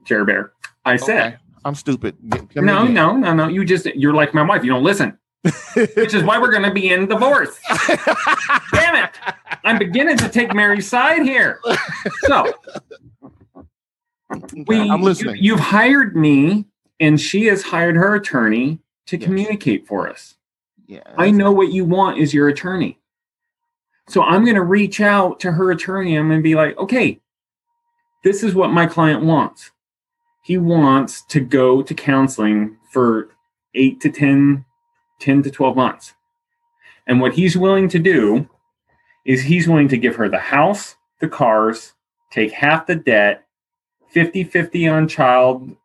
Jerry 0.04 0.24
Bear. 0.24 0.52
I 0.84 0.96
said. 0.96 1.26
Okay. 1.26 1.36
I'm 1.64 1.74
stupid. 1.74 2.16
Come 2.54 2.64
No, 2.64 2.84
no, 2.84 3.16
no, 3.16 3.34
no. 3.34 3.48
You 3.48 3.64
just 3.64 3.86
you're 3.86 4.14
like 4.14 4.32
my 4.32 4.42
wife. 4.42 4.62
You 4.62 4.70
don't 4.70 4.84
listen. 4.84 5.18
Which 5.94 6.14
is 6.14 6.22
why 6.22 6.38
we're 6.38 6.52
gonna 6.52 6.72
be 6.72 6.90
in 6.90 7.06
divorce. 7.06 7.58
Damn 8.72 8.96
it. 9.04 9.10
I'm 9.64 9.78
beginning 9.78 10.16
to 10.18 10.28
take 10.28 10.54
Mary's 10.54 10.88
side 10.88 11.22
here. 11.22 11.60
So 12.22 12.52
we 14.66 14.90
I'm 14.90 15.02
listening. 15.02 15.36
You, 15.38 15.56
have 15.56 15.64
hired 15.64 16.16
me 16.16 16.66
and 17.00 17.20
she 17.20 17.46
has 17.46 17.62
hired 17.62 17.96
her 17.96 18.14
attorney 18.14 18.80
to 19.06 19.16
Yes. 19.16 19.24
communicate 19.24 19.86
for 19.86 20.08
us. 20.08 20.34
yeah, 20.86 21.00
I 21.16 21.30
know 21.30 21.52
what 21.52 21.70
you 21.72 21.84
want 21.84 22.18
is 22.18 22.34
your 22.34 22.48
attorney. 22.48 22.98
So 24.08 24.22
I'm 24.22 24.44
going 24.44 24.56
to 24.56 24.62
reach 24.62 25.00
out 25.00 25.40
to 25.40 25.52
her 25.52 25.70
attorney 25.72 26.16
and 26.16 26.42
be 26.42 26.54
like, 26.54 26.76
okay, 26.78 27.20
this 28.24 28.42
is 28.42 28.54
what 28.54 28.70
my 28.70 28.86
client 28.86 29.24
wants. 29.24 29.70
He 30.44 30.58
wants 30.58 31.22
to 31.26 31.40
go 31.40 31.82
to 31.82 31.94
counseling 31.94 32.76
for 32.92 33.30
eight 33.74 34.00
to 34.02 34.10
10, 34.10 34.64
10 35.20 35.42
to 35.44 35.50
12 35.50 35.76
months. 35.76 36.14
And 37.06 37.20
what 37.20 37.34
he's 37.34 37.56
willing 37.56 37.88
to 37.90 37.98
do 37.98 38.48
is 39.24 39.42
he's 39.42 39.68
willing 39.68 39.88
to 39.88 39.98
give 39.98 40.16
her 40.16 40.28
the 40.28 40.38
house, 40.38 40.96
the 41.20 41.28
cars, 41.28 41.94
take 42.30 42.52
half 42.52 42.86
the 42.86 42.96
debt, 42.96 43.44
50 44.08 44.44
50 44.44 44.88
on 44.88 45.08
child 45.08 45.76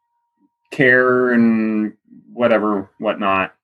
care 0.71 1.31
and 1.31 1.93
whatever, 2.33 2.89
whatnot 2.99 3.55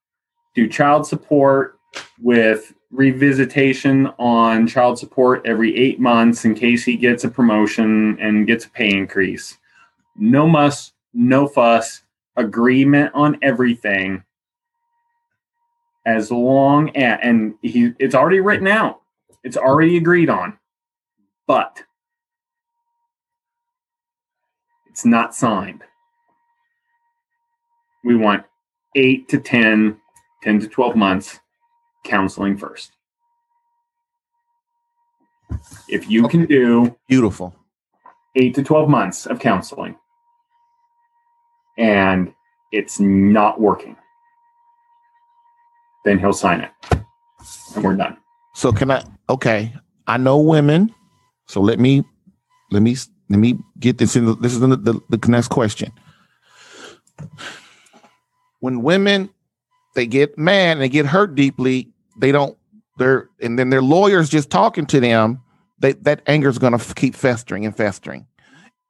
do 0.57 0.67
child 0.67 1.05
support 1.05 1.77
with 2.19 2.73
revisitation 2.91 4.11
on 4.17 4.65
child 4.65 4.97
support 4.97 5.45
every 5.45 5.77
eight 5.77 5.99
months 5.99 6.45
in 6.45 6.55
case 6.55 6.83
he 6.83 6.97
gets 6.97 7.23
a 7.23 7.29
promotion 7.29 8.17
and 8.19 8.47
gets 8.47 8.65
a 8.65 8.69
pay 8.71 8.89
increase. 8.89 9.55
No 10.15 10.47
muss, 10.47 10.93
no 11.13 11.47
fuss, 11.47 12.01
agreement 12.37 13.11
on 13.13 13.37
everything. 13.43 14.23
As 16.07 16.31
long 16.31 16.95
as, 16.95 17.19
and 17.21 17.55
he, 17.61 17.91
it's 17.99 18.15
already 18.15 18.39
written 18.39 18.67
out, 18.67 19.01
it's 19.43 19.57
already 19.57 19.97
agreed 19.97 20.29
on, 20.29 20.57
but 21.47 21.83
it's 24.89 25.05
not 25.05 25.35
signed. 25.35 25.83
We 28.05 28.15
want 28.15 28.45
eight 28.95 29.27
to 29.29 29.39
10, 29.39 29.97
10 30.43 30.59
to 30.61 30.67
12 30.67 30.95
months 30.95 31.39
counseling 32.05 32.57
first. 32.57 32.93
If 35.89 36.09
you 36.09 36.29
can 36.29 36.45
do 36.45 36.97
beautiful. 37.09 37.53
eight 38.35 38.55
to 38.55 38.63
12 38.63 38.89
months 38.89 39.25
of 39.25 39.39
counseling 39.39 39.97
and 41.77 42.33
it's 42.71 42.99
not 42.99 43.59
working, 43.59 43.97
then 46.07 46.19
he'll 46.19 46.33
sign 46.33 46.61
it 46.61 46.71
and 47.75 47.83
we're 47.83 47.95
done. 47.95 48.17
So 48.55 48.71
can 48.71 48.89
I? 48.91 49.03
Okay, 49.29 49.73
I 50.07 50.17
know 50.17 50.39
women. 50.39 50.93
So 51.47 51.61
let 51.61 51.79
me, 51.79 52.03
let 52.71 52.81
me, 52.81 52.95
let 53.29 53.39
me 53.39 53.57
get 53.79 53.97
this 53.97 54.15
in. 54.15 54.25
The, 54.25 54.35
this 54.35 54.53
is 54.53 54.59
the, 54.59 54.67
the, 54.67 54.99
the 55.09 55.27
next 55.27 55.49
question. 55.49 55.91
When 58.59 58.81
women 58.81 59.29
they 59.95 60.05
get 60.05 60.37
mad 60.37 60.73
and 60.73 60.81
they 60.81 60.89
get 60.89 61.05
hurt 61.07 61.35
deeply, 61.35 61.91
they 62.17 62.31
don't. 62.31 62.57
They're 62.97 63.29
and 63.41 63.59
then 63.59 63.69
their 63.69 63.81
lawyers 63.81 64.29
just 64.29 64.49
talking 64.49 64.85
to 64.87 64.99
them. 64.99 65.41
They, 65.79 65.93
that 65.93 66.21
anger 66.25 66.49
is 66.49 66.57
going 66.57 66.77
to 66.77 66.93
keep 66.95 67.15
festering 67.15 67.65
and 67.65 67.75
festering. 67.75 68.25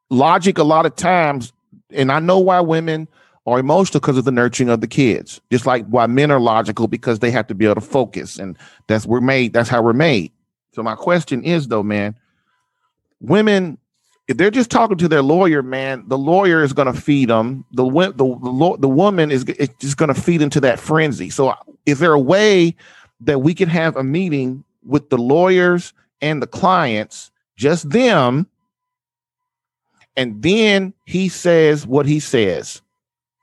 Logic, 0.10 0.58
a 0.58 0.64
lot 0.64 0.86
of 0.86 0.96
times, 0.96 1.52
and 1.92 2.12
I 2.12 2.20
know 2.20 2.40
why 2.40 2.62
women 2.62 3.10
are 3.48 3.60
emotional 3.60 4.02
because 4.02 4.18
of 4.18 4.26
the 4.26 4.32
nurturing 4.32 4.70
of 4.70 4.82
the 4.82 4.88
kids. 4.88 5.40
Just 5.50 5.66
like 5.66 5.88
why 5.88 6.06
men 6.06 6.30
are 6.30 6.40
logical 6.40 6.88
because 6.88 7.20
they 7.20 7.32
have 7.32 7.48
to 7.48 7.56
be 7.56 7.66
able 7.66 7.76
to 7.76 7.82
focus 7.82 8.38
and 8.38 8.58
that's 8.88 9.06
we're 9.06 9.22
made. 9.22 9.54
That's 9.54 9.70
how 9.70 9.82
we're 9.82 9.94
made. 9.94 10.34
So 10.74 10.84
my 10.84 10.96
question 10.96 11.44
is 11.44 11.70
though, 11.70 11.82
man, 11.82 12.16
women, 13.22 13.78
if 14.28 14.36
they're 14.36 14.52
just 14.52 14.70
talking 14.70 14.98
to 14.98 15.08
their 15.08 15.22
lawyer, 15.22 15.64
man, 15.64 16.04
the 16.08 16.18
lawyer 16.18 16.62
is 16.62 16.74
going 16.74 16.94
to 16.94 17.00
feed 17.00 17.30
them. 17.30 17.64
The 17.72 17.86
the 17.86 18.12
the, 18.12 18.78
the 18.82 18.90
woman 18.90 19.32
is 19.32 19.46
it's 19.48 19.74
just 19.80 19.96
going 19.96 20.14
to 20.14 20.22
feed 20.22 20.42
into 20.42 20.60
that 20.62 20.78
frenzy. 20.78 21.30
So 21.30 21.56
is 21.86 22.00
there 22.00 22.14
a 22.14 22.20
way 22.20 22.76
that 23.22 23.40
we 23.40 23.54
can 23.54 23.70
have 23.70 23.96
a 23.96 24.04
meeting 24.04 24.66
with 24.86 25.10
the 25.10 25.18
lawyers 25.18 25.94
and 26.22 26.42
the 26.42 26.48
clients, 26.48 27.32
just 27.56 27.90
them, 27.90 28.46
and 30.18 30.42
then 30.42 30.94
he 31.06 31.30
says 31.30 31.88
what 31.88 32.06
he 32.06 32.20
says 32.20 32.82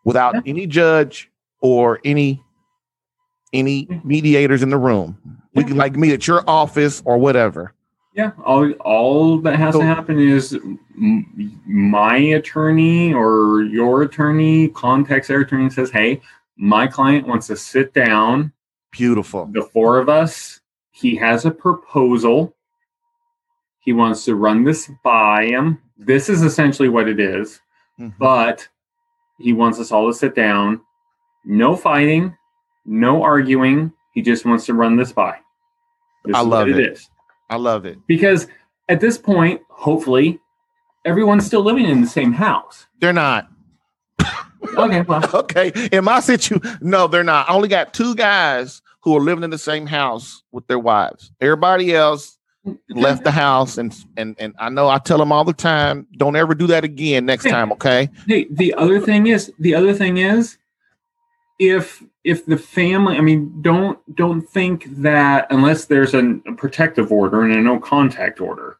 without 0.04 0.34
Yeah. 0.34 0.40
any 0.46 0.66
judge 0.66 1.30
or 1.60 2.00
any 2.04 2.40
any 3.52 3.86
mediators 4.02 4.64
in 4.64 4.70
the 4.70 4.76
room. 4.76 5.16
We 5.54 5.62
can 5.62 5.76
like 5.76 5.94
meet 5.94 6.12
at 6.12 6.26
your 6.26 6.42
office 6.48 7.00
or 7.04 7.18
whatever. 7.18 7.72
Yeah, 8.12 8.32
all 8.44 8.70
all 8.80 9.38
that 9.38 9.56
has 9.56 9.74
So- 9.74 9.80
to 9.80 9.86
happen 9.86 10.18
is 10.18 10.54
m- 10.96 11.60
my 11.66 12.16
attorney 12.16 13.14
or 13.14 13.62
your 13.62 14.02
attorney 14.02 14.68
contacts 14.68 15.28
their 15.28 15.40
attorney 15.40 15.64
and 15.64 15.72
says, 15.72 15.90
"Hey, 15.92 16.20
my 16.56 16.86
client 16.88 17.26
wants 17.28 17.46
to 17.48 17.56
sit 17.56 17.94
down 17.94 18.52
Beautiful. 18.90 19.46
the 19.52 19.62
four 19.62 19.98
of 19.98 20.08
us. 20.08 20.60
He 20.90 21.14
has 21.16 21.44
a 21.44 21.50
proposal. 21.52 22.54
He 23.80 23.92
wants 23.92 24.24
to 24.24 24.34
run 24.34 24.64
this 24.64 24.90
by 25.04 25.46
him. 25.46 25.78
This 25.96 26.28
is 26.28 26.42
essentially 26.42 26.88
what 26.88 27.08
it 27.08 27.20
is, 27.20 27.60
Mhm. 28.00 28.14
but 28.18 28.68
he 29.38 29.52
wants 29.52 29.78
us 29.78 29.92
all 29.92 30.06
to 30.08 30.14
sit 30.16 30.34
down. 30.34 30.80
No 31.44 31.76
fighting, 31.76 32.36
no 32.86 33.22
arguing. 33.22 33.92
He 34.12 34.22
just 34.22 34.44
wants 34.44 34.66
to 34.66 34.74
run 34.74 34.96
this 34.96 35.12
by. 35.12 35.36
This 36.24 36.36
I 36.36 36.40
love 36.40 36.68
it. 36.68 36.78
it. 36.78 37.00
I 37.50 37.56
love 37.56 37.84
it. 37.84 37.98
Because 38.06 38.46
at 38.88 39.00
this 39.00 39.18
point, 39.18 39.60
hopefully, 39.68 40.40
everyone's 41.04 41.44
still 41.44 41.62
living 41.62 41.84
in 41.84 42.00
the 42.00 42.06
same 42.06 42.32
house. 42.32 42.86
They're 43.00 43.12
not. 43.12 43.48
Okay, 44.76 45.02
well, 45.02 45.28
Okay. 45.34 45.72
In 45.92 46.04
my 46.04 46.20
situation, 46.20 46.78
no, 46.80 47.06
they're 47.06 47.24
not. 47.24 47.48
I 47.48 47.52
only 47.52 47.68
got 47.68 47.92
two 47.92 48.14
guys 48.14 48.80
who 49.02 49.16
are 49.16 49.20
living 49.20 49.44
in 49.44 49.50
the 49.50 49.58
same 49.58 49.86
house 49.86 50.42
with 50.52 50.66
their 50.66 50.78
wives. 50.78 51.30
Everybody 51.40 51.94
else 51.94 52.38
left 52.88 53.24
the 53.24 53.30
house 53.30 53.76
and 53.78 53.94
and 54.16 54.34
and 54.38 54.54
I 54.58 54.68
know 54.70 54.88
I 54.88 54.98
tell 54.98 55.18
them 55.18 55.32
all 55.32 55.44
the 55.44 55.52
time, 55.52 56.06
don't 56.16 56.36
ever 56.36 56.54
do 56.54 56.66
that 56.68 56.84
again 56.84 57.26
next 57.26 57.44
time, 57.44 57.72
okay? 57.72 58.08
Hey, 58.26 58.46
the 58.50 58.74
other 58.74 59.00
thing 59.00 59.26
is, 59.26 59.52
the 59.58 59.74
other 59.74 59.92
thing 59.92 60.16
is, 60.18 60.56
if 61.58 62.02
if 62.24 62.46
the 62.46 62.56
family, 62.56 63.16
I 63.16 63.20
mean, 63.20 63.60
don't 63.60 63.98
don't 64.16 64.42
think 64.42 64.86
that 65.02 65.46
unless 65.50 65.84
there's 65.84 66.14
an, 66.14 66.42
a 66.46 66.52
protective 66.52 67.12
order 67.12 67.42
and 67.42 67.52
a 67.52 67.60
no 67.60 67.78
contact 67.78 68.40
order, 68.40 68.78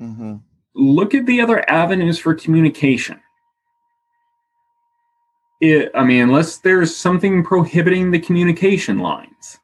Mm-hmm. 0.00 0.36
look 0.74 1.12
at 1.14 1.26
the 1.26 1.40
other 1.40 1.68
avenues 1.68 2.18
for 2.20 2.32
communication. 2.34 3.20
It, 5.60 5.90
I 5.92 6.04
mean, 6.04 6.22
unless 6.22 6.58
there's 6.58 6.94
something 6.94 7.42
prohibiting 7.42 8.12
the 8.12 8.20
communication 8.20 8.98
lines, 8.98 9.58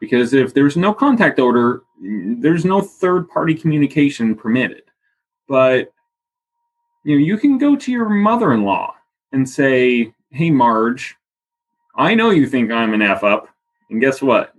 because 0.00 0.32
if 0.32 0.54
there's 0.54 0.76
no 0.76 0.92
contact 0.92 1.38
order, 1.38 1.82
there's 2.00 2.64
no 2.64 2.80
third 2.80 3.28
party 3.28 3.54
communication 3.54 4.34
permitted. 4.34 4.82
But 5.46 5.92
you 7.04 7.16
know, 7.16 7.24
you 7.24 7.36
can 7.38 7.58
go 7.58 7.76
to 7.76 7.92
your 7.92 8.08
mother 8.08 8.52
in 8.52 8.64
law 8.64 8.94
and 9.32 9.48
say, 9.48 10.12
"Hey, 10.30 10.50
Marge, 10.50 11.16
I 11.96 12.14
know 12.14 12.30
you 12.30 12.46
think 12.46 12.70
I'm 12.70 12.94
an 12.94 13.02
f 13.02 13.22
up, 13.22 13.48
and 13.90 14.00
guess 14.00 14.20
what? 14.20 14.54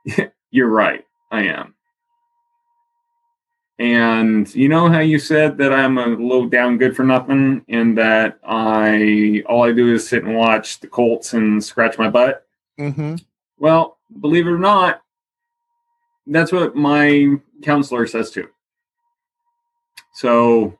You're 0.50 0.68
right, 0.68 1.04
I 1.30 1.44
am." 1.44 1.74
And 3.78 4.52
you 4.54 4.70
know 4.70 4.88
how 4.88 5.00
you 5.00 5.18
said 5.18 5.58
that 5.58 5.72
I'm 5.72 5.98
a 5.98 6.06
low 6.06 6.48
down 6.48 6.78
good 6.78 6.96
for 6.96 7.04
nothing 7.04 7.62
and 7.68 7.96
that 7.98 8.38
I 8.42 9.42
all 9.46 9.64
I 9.64 9.72
do 9.72 9.92
is 9.92 10.08
sit 10.08 10.24
and 10.24 10.34
watch 10.34 10.80
the 10.80 10.86
Colts 10.86 11.34
and 11.34 11.62
scratch 11.62 11.98
my 11.98 12.08
butt? 12.08 12.46
Mm-hmm. 12.80 13.16
Well, 13.58 13.95
believe 14.20 14.46
it 14.46 14.50
or 14.50 14.58
not, 14.58 15.02
that's 16.26 16.52
what 16.52 16.74
my 16.74 17.36
counselor 17.62 18.06
says 18.06 18.30
too. 18.30 18.48
So 20.14 20.78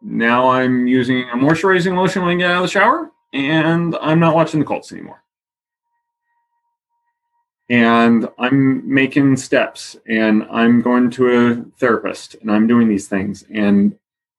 now 0.00 0.48
I'm 0.48 0.86
using 0.86 1.28
a 1.30 1.36
moisturizing 1.36 1.96
lotion 1.96 2.22
when 2.22 2.36
I 2.36 2.38
get 2.38 2.50
out 2.50 2.56
of 2.56 2.62
the 2.62 2.68
shower, 2.68 3.10
and 3.32 3.96
I'm 4.00 4.20
not 4.20 4.34
watching 4.34 4.60
the 4.60 4.66
Colts 4.66 4.92
anymore. 4.92 5.22
And 7.70 8.28
I'm 8.38 8.86
making 8.86 9.36
steps, 9.36 9.96
and 10.06 10.46
I'm 10.50 10.82
going 10.82 11.10
to 11.12 11.28
a 11.28 11.78
therapist, 11.78 12.36
and 12.42 12.50
I'm 12.50 12.66
doing 12.66 12.88
these 12.88 13.08
things. 13.08 13.44
And 13.50 13.98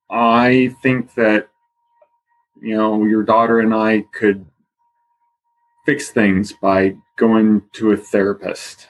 I 0.09 0.73
think 0.83 1.13
that, 1.15 1.49
you 2.61 2.77
know, 2.77 3.03
your 3.03 3.23
daughter 3.23 3.59
and 3.59 3.73
I 3.73 4.05
could 4.13 4.45
fix 5.85 6.09
things 6.09 6.51
by 6.51 6.95
going 7.15 7.61
to 7.73 7.91
a 7.91 7.97
therapist. 7.97 8.87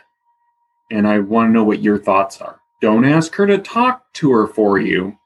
And 0.89 1.07
I 1.07 1.19
want 1.19 1.49
to 1.49 1.53
know 1.53 1.63
what 1.63 1.81
your 1.81 1.97
thoughts 1.97 2.41
are. 2.41 2.59
Don't 2.81 3.05
ask 3.05 3.35
her 3.35 3.47
to 3.47 3.57
talk 3.57 4.13
to 4.13 4.31
her 4.31 4.47
for 4.47 4.79
you. 4.79 5.17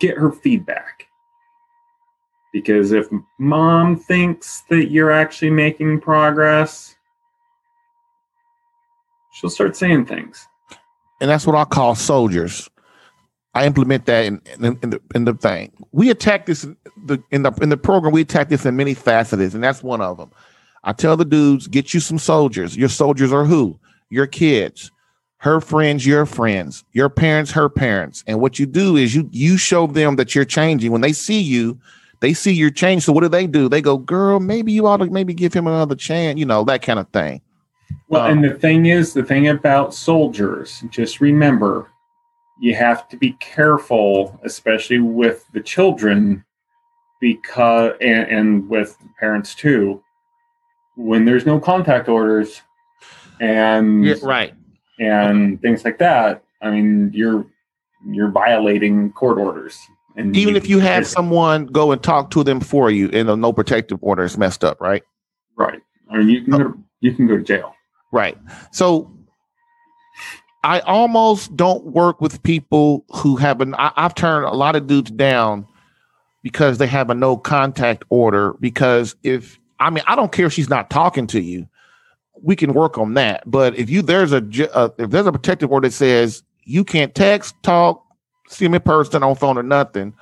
Get 0.00 0.16
her 0.16 0.30
feedback. 0.30 1.06
Because 2.52 2.92
if 2.92 3.06
mom 3.38 3.96
thinks 3.96 4.62
that 4.70 4.90
you're 4.90 5.10
actually 5.10 5.50
making 5.50 6.00
progress, 6.00 6.96
she'll 9.32 9.50
start 9.50 9.76
saying 9.76 10.06
things. 10.06 10.46
And 11.20 11.28
that's 11.30 11.46
what 11.46 11.56
I 11.56 11.64
call 11.64 11.94
soldiers. 11.94 12.68
I 13.54 13.66
implement 13.66 14.06
that 14.06 14.26
in, 14.26 14.40
in, 14.60 14.78
in, 14.82 14.90
the, 14.90 15.00
in 15.14 15.24
the 15.24 15.34
thing. 15.34 15.72
We 15.92 16.10
attack 16.10 16.46
this 16.46 16.66
the, 17.06 17.22
in 17.30 17.42
the 17.42 17.52
in 17.62 17.70
the 17.70 17.76
program. 17.76 18.12
We 18.12 18.20
attack 18.20 18.48
this 18.48 18.66
in 18.66 18.76
many 18.76 18.94
facets, 18.94 19.54
and 19.54 19.64
that's 19.64 19.82
one 19.82 20.00
of 20.00 20.18
them. 20.18 20.30
I 20.84 20.92
tell 20.92 21.16
the 21.16 21.24
dudes, 21.24 21.66
get 21.66 21.92
you 21.92 22.00
some 22.00 22.18
soldiers. 22.18 22.76
Your 22.76 22.88
soldiers 22.88 23.32
are 23.32 23.44
who? 23.44 23.78
Your 24.10 24.26
kids, 24.26 24.90
her 25.38 25.60
friends, 25.60 26.06
your 26.06 26.24
friends, 26.26 26.84
your 26.92 27.08
parents, 27.08 27.50
her 27.52 27.68
parents. 27.68 28.22
And 28.26 28.40
what 28.40 28.58
you 28.58 28.66
do 28.66 28.96
is 28.96 29.14
you 29.14 29.28
you 29.32 29.56
show 29.56 29.86
them 29.86 30.16
that 30.16 30.34
you're 30.34 30.44
changing. 30.44 30.92
When 30.92 31.00
they 31.00 31.12
see 31.12 31.40
you, 31.40 31.78
they 32.20 32.34
see 32.34 32.52
your 32.52 32.70
change. 32.70 33.04
So 33.04 33.12
what 33.12 33.22
do 33.22 33.28
they 33.28 33.46
do? 33.46 33.68
They 33.68 33.80
go, 33.80 33.96
girl, 33.96 34.40
maybe 34.40 34.72
you 34.72 34.86
ought 34.86 34.98
to 34.98 35.06
maybe 35.06 35.34
give 35.34 35.52
him 35.52 35.66
another 35.66 35.94
chance. 35.94 36.38
You 36.38 36.46
know 36.46 36.64
that 36.64 36.82
kind 36.82 36.98
of 36.98 37.08
thing. 37.10 37.40
Well, 38.08 38.22
um, 38.22 38.32
and 38.32 38.44
the 38.44 38.54
thing 38.54 38.86
is, 38.86 39.14
the 39.14 39.24
thing 39.24 39.48
about 39.48 39.94
soldiers, 39.94 40.82
just 40.90 41.20
remember, 41.20 41.90
you 42.60 42.74
have 42.74 43.08
to 43.08 43.16
be 43.16 43.32
careful, 43.34 44.38
especially 44.44 44.98
with 44.98 45.44
the 45.52 45.60
children, 45.60 46.44
because 47.20 47.94
and, 48.00 48.28
and 48.28 48.68
with 48.68 48.96
parents 49.18 49.54
too, 49.54 50.02
when 50.96 51.24
there's 51.24 51.46
no 51.46 51.60
contact 51.60 52.08
orders 52.08 52.62
and 53.40 54.04
yeah, 54.04 54.14
right 54.22 54.54
and 54.98 55.60
things 55.62 55.84
like 55.84 55.98
that. 55.98 56.42
I 56.60 56.70
mean, 56.70 57.10
you're 57.14 57.46
you're 58.06 58.30
violating 58.30 59.12
court 59.12 59.38
orders. 59.38 59.78
And 60.16 60.36
even 60.36 60.56
if 60.56 60.68
you 60.68 60.80
have 60.80 61.06
someone 61.06 61.66
go 61.66 61.92
and 61.92 62.02
talk 62.02 62.30
to 62.30 62.42
them 62.42 62.60
for 62.60 62.90
you, 62.90 63.08
and 63.12 63.30
a 63.30 63.36
no 63.36 63.52
protective 63.52 63.98
order 64.02 64.24
is 64.24 64.36
messed 64.36 64.64
up, 64.64 64.80
right? 64.80 65.02
Right. 65.56 65.80
I 66.10 66.18
mean, 66.18 66.28
you 66.28 66.42
can 66.42 66.52
go 66.52 66.58
to, 66.58 66.78
you 67.00 67.14
can 67.14 67.26
go 67.28 67.36
to 67.36 67.42
jail. 67.42 67.74
Right. 68.10 68.36
So 68.72 69.12
I 70.64 70.80
almost 70.80 71.56
don't 71.56 71.84
work 71.86 72.20
with 72.20 72.42
people 72.42 73.04
who 73.10 73.36
have 73.36 73.60
an. 73.60 73.74
I, 73.76 73.92
I've 73.96 74.14
turned 74.14 74.44
a 74.46 74.54
lot 74.54 74.74
of 74.76 74.86
dudes 74.86 75.10
down 75.10 75.66
because 76.42 76.78
they 76.78 76.86
have 76.86 77.10
a 77.10 77.14
no 77.14 77.36
contact 77.36 78.04
order. 78.08 78.54
Because 78.54 79.14
if 79.22 79.58
I 79.78 79.90
mean, 79.90 80.02
I 80.06 80.16
don't 80.16 80.32
care 80.32 80.46
if 80.46 80.52
she's 80.52 80.68
not 80.68 80.90
talking 80.90 81.26
to 81.28 81.40
you, 81.40 81.68
we 82.42 82.56
can 82.56 82.74
work 82.74 82.98
on 82.98 83.14
that. 83.14 83.48
But 83.48 83.76
if 83.76 83.88
you 83.88 84.02
there's 84.02 84.32
a, 84.32 84.38
a 84.38 84.68
uh, 84.74 84.88
if 84.98 85.10
there's 85.10 85.26
a 85.26 85.32
protective 85.32 85.70
order 85.70 85.88
that 85.88 85.94
says 85.94 86.42
you 86.64 86.84
can't 86.84 87.14
text, 87.14 87.54
talk, 87.62 88.04
see 88.48 88.68
me 88.68 88.80
person 88.80 89.22
on 89.22 89.36
phone 89.36 89.58
or 89.58 89.62
nothing, 89.62 90.12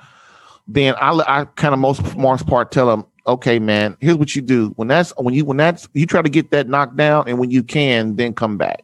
then 0.67 0.93
I 1.01 1.11
I 1.27 1.45
kind 1.55 1.73
of 1.73 1.79
most 1.79 2.15
most 2.15 2.45
part 2.45 2.71
tell 2.71 2.85
them, 2.85 3.05
okay, 3.25 3.57
man, 3.57 3.97
here's 4.01 4.17
what 4.17 4.35
you 4.35 4.43
do 4.43 4.69
when 4.75 4.87
that's 4.87 5.11
when 5.17 5.33
you 5.33 5.45
when 5.45 5.57
that's 5.57 5.89
you 5.93 6.05
try 6.05 6.21
to 6.21 6.29
get 6.29 6.51
that 6.51 6.69
knocked 6.69 6.95
down, 6.95 7.27
and 7.27 7.39
when 7.39 7.49
you 7.49 7.63
can, 7.63 8.17
then 8.17 8.35
come 8.35 8.55
back 8.55 8.83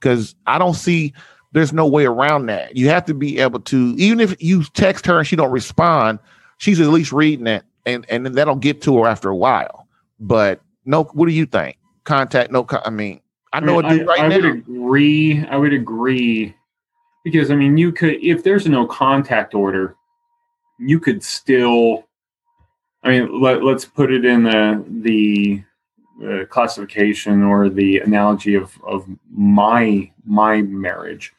because 0.00 0.34
I 0.46 0.58
don't 0.58 0.74
see 0.74 1.12
there's 1.52 1.72
no 1.72 1.86
way 1.86 2.06
around 2.06 2.46
that. 2.46 2.76
You 2.76 2.88
have 2.88 3.04
to 3.06 3.14
be 3.14 3.38
able 3.38 3.60
to, 3.60 3.94
even 3.98 4.20
if 4.20 4.40
you 4.42 4.64
text 4.74 5.06
her 5.06 5.18
and 5.18 5.26
she 5.26 5.36
don't 5.36 5.50
respond, 5.50 6.20
she's 6.58 6.80
at 6.80 6.88
least 6.88 7.12
reading 7.12 7.46
it, 7.46 7.64
and 7.86 8.06
and 8.08 8.24
then 8.24 8.32
that'll 8.32 8.56
get 8.56 8.82
to 8.82 8.98
her 8.98 9.08
after 9.08 9.28
a 9.28 9.36
while. 9.36 9.86
But 10.18 10.60
no, 10.84 11.04
what 11.04 11.26
do 11.26 11.32
you 11.32 11.46
think? 11.46 11.76
Contact, 12.04 12.50
no. 12.50 12.66
I 12.84 12.90
mean, 12.90 13.20
I 13.52 13.60
know 13.60 13.82
I, 13.82 13.94
mean, 13.94 14.06
right 14.06 14.20
I, 14.20 14.24
I 14.24 14.28
now. 14.28 14.36
would 14.36 14.44
agree. 14.44 15.44
I 15.46 15.56
would 15.56 15.72
agree 15.72 16.54
because 17.24 17.50
I 17.50 17.56
mean, 17.56 17.76
you 17.76 17.92
could 17.92 18.14
if 18.22 18.44
there's 18.44 18.66
no 18.66 18.86
contact 18.86 19.54
order, 19.54 19.96
you 20.78 21.00
could 21.00 21.22
still. 21.22 22.06
I 23.02 23.08
mean, 23.08 23.40
let, 23.40 23.64
let's 23.64 23.86
put 23.86 24.12
it 24.12 24.26
in 24.26 24.44
the 24.44 24.84
the 24.86 25.64
uh, 26.24 26.44
classification 26.46 27.42
or 27.42 27.68
the 27.68 27.98
analogy 27.98 28.54
of 28.54 28.78
of 28.84 29.06
my 29.32 30.10
my 30.24 30.62
marriage. 30.62 31.32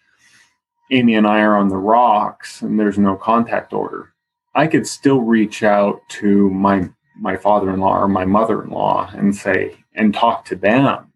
Amy 0.92 1.16
and 1.16 1.28
I 1.28 1.42
are 1.42 1.56
on 1.56 1.70
the 1.70 1.78
rocks, 1.78 2.62
and 2.62 2.80
there's 2.80 2.98
no 2.98 3.16
contact 3.16 3.74
order. 3.74 4.14
I 4.56 4.68
could 4.68 4.86
still 4.86 5.22
reach 5.22 5.64
out 5.64 6.02
to 6.20 6.50
my 6.50 6.90
my 7.16 7.38
father-in-law 7.38 8.00
or 8.00 8.08
my 8.08 8.26
mother-in-law 8.26 9.12
and 9.14 9.36
say 9.36 9.78
and 9.94 10.14
talk 10.14 10.46
to 10.46 10.56
them. 10.56 11.14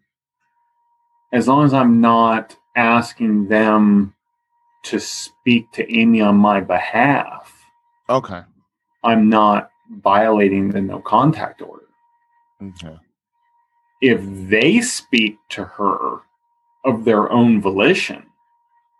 As 1.32 1.48
long 1.48 1.64
as 1.64 1.74
I'm 1.74 2.00
not 2.00 2.56
asking 2.76 3.48
them 3.48 4.14
to 4.84 5.00
speak 5.00 5.72
to 5.72 5.92
Amy 5.92 6.20
on 6.20 6.36
my 6.36 6.60
behalf. 6.60 7.52
Okay. 8.08 8.42
I'm 9.02 9.28
not 9.28 9.70
violating 9.90 10.68
the 10.68 10.80
no 10.80 11.00
contact 11.00 11.60
order. 11.62 11.86
Okay 12.62 12.96
if 14.00 14.20
they 14.22 14.80
speak 14.80 15.38
to 15.50 15.64
her 15.64 16.20
of 16.84 17.04
their 17.04 17.30
own 17.30 17.60
volition, 17.60 18.24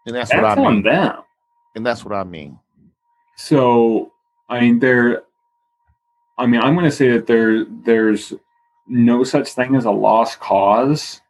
and 0.06 0.14
that's, 0.14 0.30
that's 0.30 0.42
what 0.42 0.58
I 0.58 0.64
on 0.64 0.74
mean. 0.74 0.82
them. 0.84 1.22
And 1.74 1.84
that's 1.84 2.04
what 2.04 2.14
I 2.14 2.24
mean. 2.24 2.58
So, 3.36 4.12
I 4.48 4.60
mean, 4.60 4.78
there. 4.78 5.22
I 6.38 6.46
mean, 6.46 6.60
I'm 6.60 6.74
going 6.74 6.86
to 6.86 6.90
say 6.90 7.12
that 7.12 7.26
there 7.26 7.64
there's 7.64 8.32
no 8.86 9.24
such 9.24 9.52
thing 9.52 9.74
as 9.74 9.84
a 9.84 9.90
lost 9.90 10.40
cause, 10.40 11.20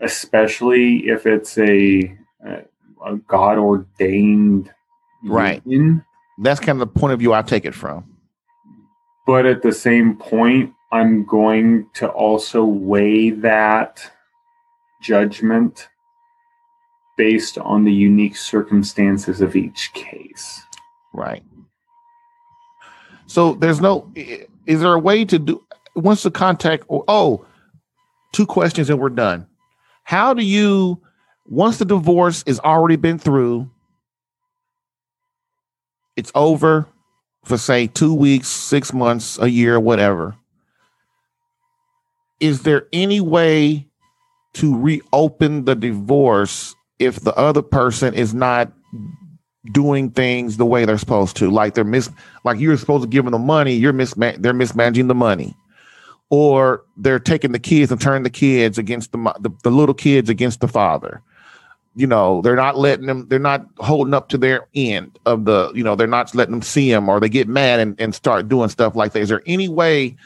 especially 0.00 1.08
if 1.08 1.26
it's 1.26 1.56
a, 1.58 2.16
a, 2.44 2.62
a 3.04 3.16
God 3.26 3.58
ordained 3.58 4.72
right. 5.24 5.62
Union. 5.64 6.04
That's 6.40 6.60
kind 6.60 6.80
of 6.80 6.92
the 6.92 7.00
point 7.00 7.14
of 7.14 7.18
view 7.18 7.32
I 7.32 7.42
take 7.42 7.64
it 7.64 7.74
from. 7.74 8.16
But 9.26 9.44
at 9.44 9.62
the 9.62 9.72
same 9.72 10.16
point, 10.16 10.72
I'm 10.90 11.24
going 11.24 11.86
to 11.94 12.08
also 12.08 12.64
weigh 12.64 13.30
that 13.30 14.10
judgment 15.02 15.88
based 17.16 17.58
on 17.58 17.84
the 17.84 17.92
unique 17.92 18.36
circumstances 18.36 19.40
of 19.40 19.54
each 19.54 19.92
case. 19.92 20.60
Right. 21.12 21.42
So 23.26 23.54
there's 23.54 23.80
no, 23.80 24.10
is 24.14 24.80
there 24.80 24.94
a 24.94 24.98
way 24.98 25.24
to 25.26 25.38
do, 25.38 25.62
once 25.94 26.22
the 26.22 26.30
contact, 26.30 26.84
or, 26.88 27.04
oh, 27.08 27.44
two 28.32 28.46
questions 28.46 28.88
and 28.88 28.98
we're 28.98 29.10
done. 29.10 29.46
How 30.04 30.32
do 30.32 30.42
you, 30.42 31.02
once 31.44 31.78
the 31.78 31.84
divorce 31.84 32.42
is 32.46 32.60
already 32.60 32.96
been 32.96 33.18
through, 33.18 33.70
it's 36.16 36.32
over 36.34 36.86
for 37.44 37.58
say 37.58 37.88
two 37.88 38.14
weeks, 38.14 38.48
six 38.48 38.92
months, 38.92 39.38
a 39.38 39.50
year, 39.50 39.78
whatever 39.78 40.34
is 42.40 42.62
there 42.62 42.86
any 42.92 43.20
way 43.20 43.86
to 44.54 44.76
reopen 44.76 45.64
the 45.64 45.74
divorce 45.74 46.74
if 46.98 47.20
the 47.20 47.34
other 47.36 47.62
person 47.62 48.14
is 48.14 48.34
not 48.34 48.72
doing 49.72 50.10
things 50.10 50.56
the 50.56 50.66
way 50.66 50.84
they're 50.84 50.98
supposed 50.98 51.36
to? 51.38 51.50
Like 51.50 51.74
they're 51.74 51.84
mis 51.84 52.10
like 52.44 52.58
you're 52.58 52.76
supposed 52.76 53.02
to 53.02 53.08
give 53.08 53.24
them 53.24 53.32
the 53.32 53.38
money 53.38 53.74
you're 53.74 53.92
misma- 53.92 54.40
they're 54.40 54.52
mismanaging 54.52 55.08
the 55.08 55.14
money. 55.14 55.56
Or 56.30 56.84
they're 56.98 57.18
taking 57.18 57.52
the 57.52 57.58
kids 57.58 57.90
and 57.90 57.98
turning 57.98 58.22
the 58.22 58.30
kids 58.30 58.76
against 58.76 59.12
the, 59.12 59.18
the 59.40 59.50
the 59.64 59.70
little 59.70 59.94
kids 59.94 60.28
against 60.28 60.60
the 60.60 60.68
father. 60.68 61.22
You 61.96 62.06
know 62.06 62.42
they're 62.42 62.54
not 62.54 62.76
letting 62.76 63.06
them 63.06 63.26
they're 63.28 63.38
not 63.38 63.66
holding 63.78 64.14
up 64.14 64.28
to 64.28 64.38
their 64.38 64.68
end 64.74 65.18
of 65.24 65.46
the 65.46 65.72
you 65.74 65.82
know 65.82 65.96
they're 65.96 66.06
not 66.06 66.34
letting 66.34 66.52
them 66.52 66.62
see 66.62 66.90
them 66.90 67.08
or 67.08 67.18
they 67.18 67.30
get 67.30 67.48
mad 67.48 67.80
and, 67.80 67.98
and 68.00 68.14
start 68.14 68.48
doing 68.48 68.68
stuff 68.68 68.94
like 68.94 69.12
that. 69.12 69.20
Is 69.20 69.30
there 69.30 69.42
any 69.46 69.68
way 69.68 70.16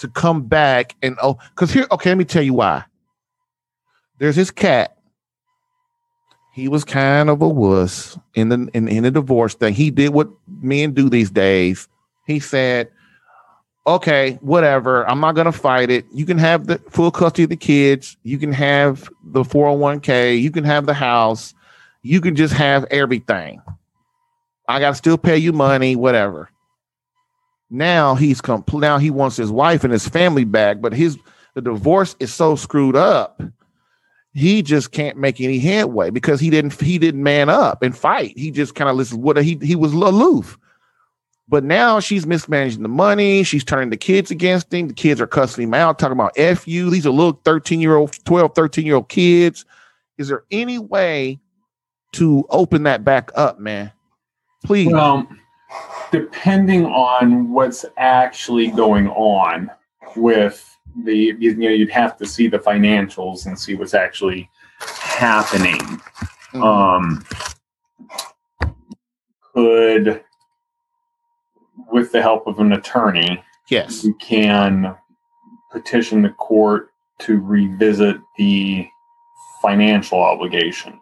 to 0.00 0.08
come 0.08 0.42
back 0.42 0.96
and 1.02 1.16
oh, 1.22 1.38
because 1.54 1.72
here, 1.72 1.86
okay, 1.92 2.10
let 2.10 2.18
me 2.18 2.24
tell 2.24 2.42
you 2.42 2.54
why. 2.54 2.84
There's 4.18 4.36
his 4.36 4.50
cat. 4.50 4.96
He 6.52 6.68
was 6.68 6.84
kind 6.84 7.30
of 7.30 7.40
a 7.40 7.48
wuss 7.48 8.18
in 8.34 8.48
the 8.48 8.68
in, 8.74 8.88
in 8.88 9.04
the 9.04 9.10
divorce 9.10 9.54
thing. 9.54 9.72
He 9.72 9.90
did 9.90 10.10
what 10.10 10.28
men 10.60 10.92
do 10.92 11.08
these 11.08 11.30
days. 11.30 11.88
He 12.26 12.40
said, 12.40 12.90
okay, 13.86 14.32
whatever. 14.40 15.08
I'm 15.08 15.20
not 15.20 15.34
gonna 15.36 15.52
fight 15.52 15.90
it. 15.90 16.04
You 16.12 16.26
can 16.26 16.38
have 16.38 16.66
the 16.66 16.78
full 16.90 17.10
custody 17.10 17.44
of 17.44 17.50
the 17.50 17.56
kids. 17.56 18.16
You 18.22 18.38
can 18.38 18.52
have 18.52 19.08
the 19.24 19.42
401k. 19.42 20.40
You 20.40 20.50
can 20.50 20.64
have 20.64 20.86
the 20.86 20.94
house. 20.94 21.54
You 22.02 22.20
can 22.20 22.36
just 22.36 22.54
have 22.54 22.84
everything. 22.90 23.62
I 24.70 24.78
got 24.78 24.90
to 24.90 24.94
still 24.94 25.18
pay 25.18 25.36
you 25.36 25.52
money, 25.52 25.96
whatever. 25.96 26.48
Now 27.70 28.16
he's 28.16 28.40
complete. 28.40 28.80
Now 28.80 28.98
he 28.98 29.10
wants 29.10 29.36
his 29.36 29.50
wife 29.50 29.84
and 29.84 29.92
his 29.92 30.08
family 30.08 30.44
back, 30.44 30.80
but 30.80 30.92
his 30.92 31.16
the 31.54 31.62
divorce 31.62 32.16
is 32.18 32.32
so 32.32 32.56
screwed 32.56 32.96
up. 32.96 33.40
He 34.32 34.62
just 34.62 34.92
can't 34.92 35.16
make 35.16 35.40
any 35.40 35.58
headway 35.58 36.10
because 36.10 36.40
he 36.40 36.50
didn't 36.50 36.80
he 36.80 36.98
didn't 36.98 37.22
man 37.22 37.48
up 37.48 37.82
and 37.82 37.96
fight. 37.96 38.36
He 38.36 38.50
just 38.50 38.74
kind 38.74 38.90
of 38.90 38.96
listened. 38.96 39.22
What 39.22 39.36
he 39.38 39.58
he 39.62 39.76
was 39.76 39.92
aloof. 39.92 40.58
But 41.48 41.64
now 41.64 41.98
she's 41.98 42.26
mismanaging 42.26 42.82
the 42.82 42.88
money. 42.88 43.42
She's 43.42 43.64
turning 43.64 43.90
the 43.90 43.96
kids 43.96 44.30
against 44.30 44.72
him. 44.72 44.86
The 44.86 44.94
kids 44.94 45.20
are 45.20 45.26
cussing 45.26 45.64
him 45.64 45.74
out, 45.74 45.98
talking 45.98 46.12
about 46.12 46.32
F 46.36 46.68
you. 46.68 46.90
These 46.90 47.06
are 47.06 47.10
little 47.10 47.40
13 47.44 47.80
year 47.80 47.96
old, 47.96 48.16
12, 48.24 48.54
13 48.54 48.86
year 48.86 48.94
old 48.94 49.08
kids. 49.08 49.64
Is 50.16 50.28
there 50.28 50.44
any 50.52 50.78
way 50.78 51.40
to 52.12 52.46
open 52.50 52.84
that 52.84 53.04
back 53.04 53.32
up, 53.34 53.58
man? 53.58 53.90
Please. 54.64 54.92
Depending 56.10 56.86
on 56.86 57.50
what's 57.50 57.84
actually 57.96 58.68
going 58.68 59.08
on 59.08 59.70
with 60.16 60.76
the, 61.04 61.36
you 61.38 61.54
know, 61.54 61.68
you'd 61.68 61.90
have 61.90 62.16
to 62.18 62.26
see 62.26 62.48
the 62.48 62.58
financials 62.58 63.46
and 63.46 63.58
see 63.58 63.74
what's 63.74 63.94
actually 63.94 64.50
happening. 64.80 66.00
Mhm. 66.52 66.64
Um, 66.64 67.24
could, 69.54 70.24
with 71.92 72.12
the 72.12 72.22
help 72.22 72.46
of 72.46 72.58
an 72.58 72.72
attorney, 72.72 73.42
yes. 73.68 74.04
you 74.04 74.14
can 74.14 74.96
petition 75.70 76.22
the 76.22 76.30
court 76.30 76.90
to 77.20 77.40
revisit 77.40 78.16
the 78.36 78.88
financial 79.62 80.20
obligation 80.20 80.98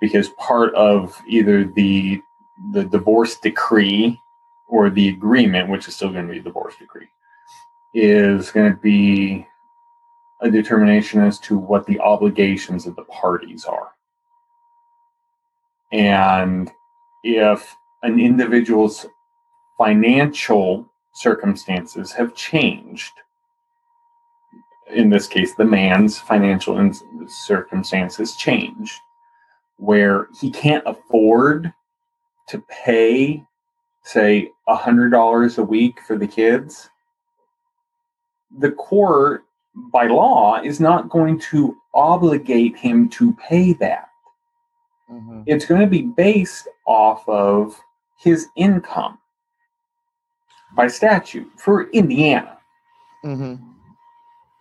because 0.00 0.30
part 0.38 0.74
of 0.74 1.20
either 1.28 1.64
the 1.64 2.20
the 2.72 2.84
divorce 2.84 3.36
decree 3.38 4.18
or 4.68 4.90
the 4.90 5.08
agreement 5.08 5.68
which 5.68 5.88
is 5.88 5.94
still 5.94 6.10
going 6.10 6.26
to 6.26 6.32
be 6.32 6.38
a 6.38 6.42
divorce 6.42 6.74
decree 6.78 7.08
is 7.94 8.50
going 8.50 8.70
to 8.70 8.80
be 8.80 9.46
a 10.42 10.50
determination 10.50 11.20
as 11.20 11.38
to 11.38 11.56
what 11.56 11.86
the 11.86 11.98
obligations 12.00 12.86
of 12.86 12.94
the 12.96 13.04
parties 13.04 13.64
are 13.64 13.90
and 15.92 16.70
if 17.22 17.74
an 18.02 18.20
individual's 18.20 19.06
financial 19.78 20.88
circumstances 21.14 22.12
have 22.12 22.34
changed. 22.34 23.12
In 24.92 25.10
this 25.10 25.26
case, 25.26 25.54
the 25.54 25.64
man's 25.64 26.18
financial 26.18 26.92
circumstances 27.26 28.36
changed, 28.36 28.94
where 29.78 30.28
he 30.40 30.50
can't 30.50 30.84
afford 30.86 31.72
to 32.48 32.62
pay, 32.68 33.42
say, 34.04 34.50
$100 34.68 35.58
a 35.58 35.62
week 35.62 36.00
for 36.06 36.16
the 36.16 36.26
kids. 36.26 36.88
The 38.58 38.72
court, 38.72 39.44
by 39.92 40.06
law, 40.06 40.60
is 40.62 40.80
not 40.80 41.08
going 41.08 41.38
to 41.50 41.76
obligate 41.94 42.76
him 42.76 43.08
to 43.10 43.32
pay 43.34 43.72
that 43.74 44.08
Mhm. 45.10 45.44
it's 45.46 45.64
going 45.66 45.80
to 45.80 45.86
be 45.86 46.02
based 46.02 46.68
off 46.86 47.28
of 47.28 47.80
his 48.18 48.48
income 48.56 49.18
by 50.74 50.88
statute 50.88 51.50
for 51.56 51.84
Indiana. 51.90 52.58
Mhm. 53.24 53.60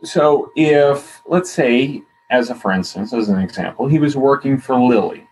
So, 0.03 0.51
if, 0.55 1.21
let's 1.25 1.49
say, 1.51 2.03
as 2.29 2.49
a 2.49 2.55
for 2.55 2.71
instance, 2.71 3.11
as 3.11 3.29
an 3.29 3.39
example, 3.39 3.87
he 3.87 3.97
was 3.99 4.15
working 4.15 4.57
for 4.57 4.75
Lilly 4.79 5.27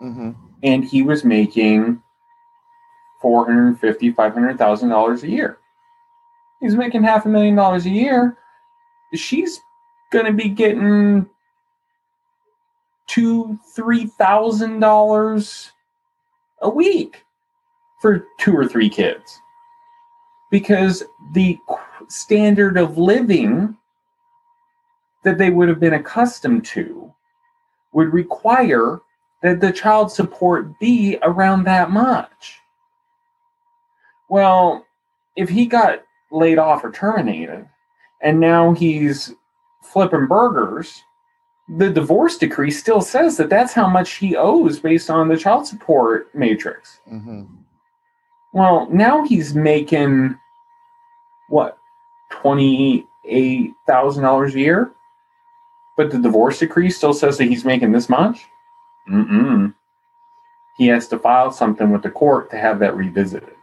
Mhm. 0.00 0.34
And 0.62 0.84
he 0.84 1.02
was 1.02 1.24
making 1.24 2.02
$450,000, 3.22 4.14
$500,000 4.14 5.22
a 5.22 5.28
year. 5.28 5.58
He's 6.60 6.76
making 6.76 7.02
half 7.02 7.26
a 7.26 7.28
million 7.28 7.56
dollars 7.56 7.86
a 7.86 7.90
year. 7.90 8.38
She's 9.14 9.60
going 10.12 10.26
to 10.26 10.32
be 10.32 10.48
getting 10.48 11.28
two, 13.08 13.58
three 13.74 14.06
thousand 14.06 14.78
dollars 14.78 15.72
a 16.62 16.70
week 16.70 17.24
for 18.00 18.26
two 18.38 18.56
or 18.56 18.66
three 18.66 18.88
kids 18.88 19.40
because 20.52 21.02
the 21.34 21.58
standard 22.08 22.78
of 22.78 22.96
living 22.96 23.76
that 25.24 25.38
they 25.38 25.50
would 25.50 25.68
have 25.68 25.80
been 25.80 25.94
accustomed 25.94 26.64
to 26.66 27.12
would 27.92 28.12
require 28.12 29.00
that 29.42 29.60
the 29.60 29.72
child 29.72 30.10
support 30.12 30.78
be 30.78 31.18
around 31.22 31.64
that 31.64 31.90
much. 31.90 32.60
Well, 34.28 34.86
if 35.36 35.48
he 35.48 35.66
got 35.66 36.02
laid 36.30 36.58
off 36.58 36.84
or 36.84 36.90
terminated 36.90 37.68
and 38.22 38.40
now 38.40 38.72
he's 38.72 39.34
flipping 39.82 40.26
burgers, 40.26 41.02
the 41.68 41.90
divorce 41.90 42.38
decree 42.38 42.70
still 42.70 43.00
says 43.00 43.36
that 43.36 43.50
that's 43.50 43.72
how 43.72 43.88
much 43.88 44.12
he 44.14 44.36
owes 44.36 44.78
based 44.78 45.10
on 45.10 45.28
the 45.28 45.36
child 45.36 45.66
support 45.66 46.34
matrix. 46.34 47.00
Mhm. 47.10 47.48
Well, 48.52 48.88
now 48.90 49.24
he's 49.24 49.54
making 49.54 50.38
what 51.48 51.78
twenty 52.30 53.06
eight 53.24 53.72
thousand 53.86 54.22
dollars 54.24 54.54
a 54.54 54.58
year, 54.60 54.92
but 55.96 56.10
the 56.10 56.18
divorce 56.18 56.58
decree 56.58 56.90
still 56.90 57.12
says 57.14 57.38
that 57.38 57.44
he's 57.44 57.64
making 57.64 57.92
this 57.92 58.08
much. 58.08 58.46
Mm-mm. 59.08 59.74
He 60.78 60.86
has 60.88 61.08
to 61.08 61.18
file 61.18 61.52
something 61.52 61.90
with 61.90 62.02
the 62.02 62.10
court 62.10 62.50
to 62.50 62.58
have 62.58 62.78
that 62.80 62.96
revisited. 62.96 63.54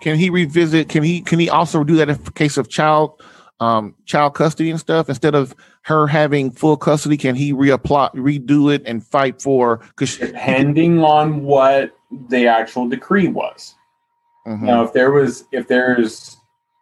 Can 0.00 0.16
he 0.16 0.28
revisit? 0.28 0.88
Can 0.88 1.02
he 1.02 1.20
can 1.20 1.38
he 1.38 1.48
also 1.48 1.84
do 1.84 1.96
that 1.96 2.08
in 2.08 2.16
case 2.34 2.56
of 2.56 2.68
child 2.68 3.20
um 3.58 3.94
child 4.04 4.34
custody 4.34 4.70
and 4.70 4.78
stuff 4.78 5.08
instead 5.08 5.34
of 5.34 5.54
her 5.82 6.06
having 6.06 6.50
full 6.50 6.76
custody? 6.76 7.16
Can 7.16 7.34
he 7.34 7.52
reapply 7.52 8.12
redo 8.14 8.74
it 8.74 8.82
and 8.84 9.06
fight 9.06 9.40
for 9.40 9.78
because 9.78 10.18
Depending 10.18 11.02
on 11.02 11.42
what 11.42 11.96
the 12.28 12.46
actual 12.46 12.88
decree 12.88 13.28
was. 13.28 13.74
Now, 14.46 14.84
if 14.84 14.92
there 14.92 15.10
was, 15.10 15.44
if 15.50 15.66
there's 15.66 16.36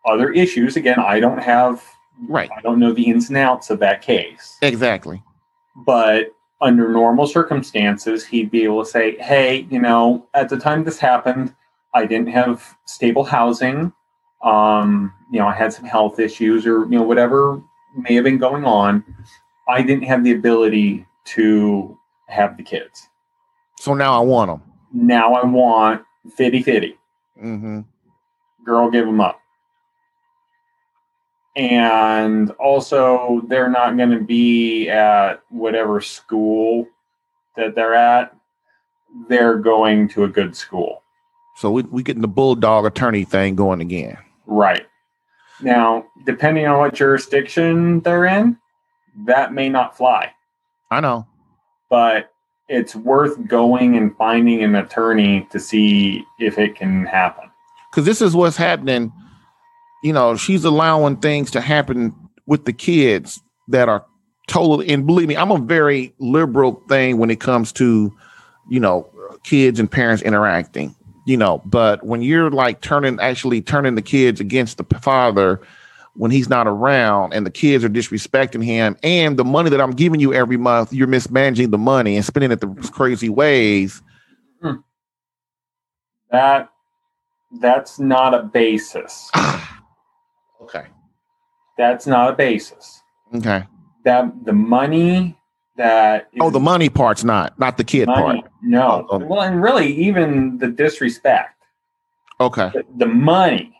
other 0.05 0.31
issues, 0.31 0.77
again, 0.77 0.99
I 0.99 1.19
don't 1.19 1.39
have, 1.39 1.83
right 2.29 2.51
I 2.55 2.61
don't 2.61 2.79
know 2.79 2.93
the 2.93 3.09
ins 3.09 3.31
and 3.31 3.39
outs 3.39 3.71
of 3.71 3.79
that 3.79 4.03
case. 4.03 4.59
exactly 4.61 5.23
But 5.87 6.35
under 6.65 6.89
normal 6.89 7.27
circumstances, 7.27 8.25
he'd 8.25 8.51
be 8.51 8.65
able 8.65 8.83
to 8.83 8.91
say, 8.91 9.17
"Hey, 9.19 9.67
you 9.71 9.79
know, 9.79 10.27
at 10.33 10.49
the 10.49 10.57
time 10.57 10.83
this 10.83 10.99
happened, 10.99 11.55
I 11.93 12.07
didn't 12.07 12.29
have 12.29 12.77
stable 12.87 13.25
housing. 13.25 13.93
Um, 14.43 15.13
you 15.31 15.39
know, 15.39 15.47
I 15.47 15.53
had 15.55 15.73
some 15.73 15.85
health 15.85 16.19
issues, 16.19 16.67
or 16.67 16.85
you 16.85 16.99
know, 16.99 17.03
whatever 17.03 17.63
may 17.97 18.15
have 18.15 18.25
been 18.25 18.39
going 18.39 18.65
on. 18.65 19.05
I 19.69 19.83
didn't 19.83 20.05
have 20.05 20.25
the 20.25 20.33
ability 20.33 21.07
to 21.37 21.99
have 22.29 22.57
the 22.57 22.63
kids. 22.63 23.09
so 23.79 23.93
now 23.95 24.15
I 24.21 24.25
want 24.25 24.51
them. 24.51 24.63
Now 24.93 25.35
I 25.35 25.45
want 25.45 26.03
fitty 26.37 26.63
fitty." 26.63 26.99
Mm-hmm. 27.43 27.81
girl 28.65 28.91
give 28.91 29.05
them 29.05 29.21
up. 29.21 29.41
And 31.57 32.51
also, 32.53 33.43
they're 33.49 33.71
not 33.71 33.97
going 33.97 34.11
to 34.11 34.21
be 34.21 34.89
at 34.89 35.43
whatever 35.51 36.01
school 36.01 36.89
that 37.57 37.75
they're 37.75 37.95
at. 37.95 38.35
They're 39.29 39.59
going 39.59 40.09
to 40.11 40.25
a 40.25 40.29
good 40.29 40.57
school. 40.57 41.03
So 41.57 41.71
we 41.71 41.83
we 41.83 42.03
getting 42.03 42.23
the 42.23 42.29
bulldog 42.29 42.85
attorney 42.85 43.23
thing 43.25 43.55
going 43.55 43.81
again. 43.81 44.19
Right. 44.47 44.87
Now, 45.61 46.07
depending 46.27 46.67
on 46.67 46.79
what 46.81 46.95
jurisdiction 46.95 48.01
they're 48.01 48.25
in, 48.25 48.59
that 49.27 49.53
may 49.53 49.69
not 49.69 49.97
fly, 49.97 50.33
I 50.91 50.99
know. 51.01 51.29
but 51.89 52.33
it's 52.69 52.97
worth 52.97 53.47
going 53.47 53.97
and 53.97 54.17
finding 54.17 54.65
an 54.65 54.75
attorney 54.75 55.47
to 55.53 55.61
see 55.61 56.25
if 56.41 56.59
it 56.59 56.75
can 56.75 57.05
happen. 57.07 57.49
because 57.93 58.05
this 58.05 58.21
is 58.21 58.35
what's 58.35 58.57
happening. 58.57 59.13
You 60.05 60.13
know, 60.13 60.37
she's 60.37 60.67
allowing 60.67 61.17
things 61.17 61.51
to 61.53 61.63
happen 61.63 62.15
with 62.45 62.67
the 62.67 62.75
kids 62.75 63.41
that 63.69 63.89
are 63.89 64.05
totally. 64.47 64.91
And 64.91 65.07
believe 65.07 65.29
me, 65.29 65.35
I'm 65.35 65.51
a 65.51 65.57
very 65.59 66.15
liberal 66.19 66.83
thing 66.91 67.17
when 67.17 67.31
it 67.31 67.41
comes 67.41 67.73
to, 67.73 68.15
you 68.69 68.81
know, 68.81 69.11
kids 69.45 69.81
and 69.81 69.91
parents 69.91 70.23
interacting. 70.23 70.95
You 71.27 71.39
know, 71.39 71.63
but 71.65 72.05
when 72.05 72.21
you're 72.21 72.51
like 72.51 72.83
turning, 72.83 73.19
actually 73.19 73.63
turning 73.63 73.95
the 73.95 74.03
kids 74.03 74.41
against 74.41 74.77
the 74.77 74.85
father 74.99 75.63
when 76.17 76.31
he's 76.31 76.51
not 76.51 76.67
around, 76.67 77.33
and 77.33 77.47
the 77.47 77.51
kids 77.51 77.83
are 77.83 77.89
disrespecting 77.89 78.63
him, 78.63 78.99
and 79.03 79.39
the 79.39 79.45
money 79.45 79.71
that 79.71 79.81
I'm 79.81 79.93
giving 79.93 80.21
you 80.21 80.35
every 80.35 80.59
month, 80.59 80.93
you're 80.93 81.07
mismanaging 81.07 81.71
the 81.71 81.79
money 81.79 82.17
and 82.17 82.25
spending 82.27 82.53
it 82.53 82.61
the 82.61 82.69
crazy 82.93 83.31
ways. 83.31 84.03
Hmm. 84.61 84.75
That 86.31 86.69
that's 87.59 87.99
not 87.99 88.35
a 88.35 88.43
basis. 88.43 89.31
okay. 90.65 90.87
That's 91.79 92.07
not 92.07 92.31
a 92.31 92.37
basis. 92.37 93.03
Okay. 93.35 93.65
that 94.05 94.45
the 94.45 94.53
money 94.53 95.37
that 95.77 96.29
Oh, 96.41 96.51
the 96.51 96.61
money 96.61 96.89
part's 96.89 97.25
not, 97.25 97.59
not 97.59 97.77
the 97.79 97.85
kid 97.85 98.07
money- 98.07 98.43
part. 98.43 98.53
No. 98.63 99.07
Oh. 99.11 99.19
Well, 99.19 99.41
and 99.43 99.61
really, 99.63 99.89
even 99.93 100.59
the 100.59 100.69
disrespect, 100.69 101.61
Okay. 102.41 102.71
the, 102.75 102.85
the 102.97 103.07
money, 103.07 103.75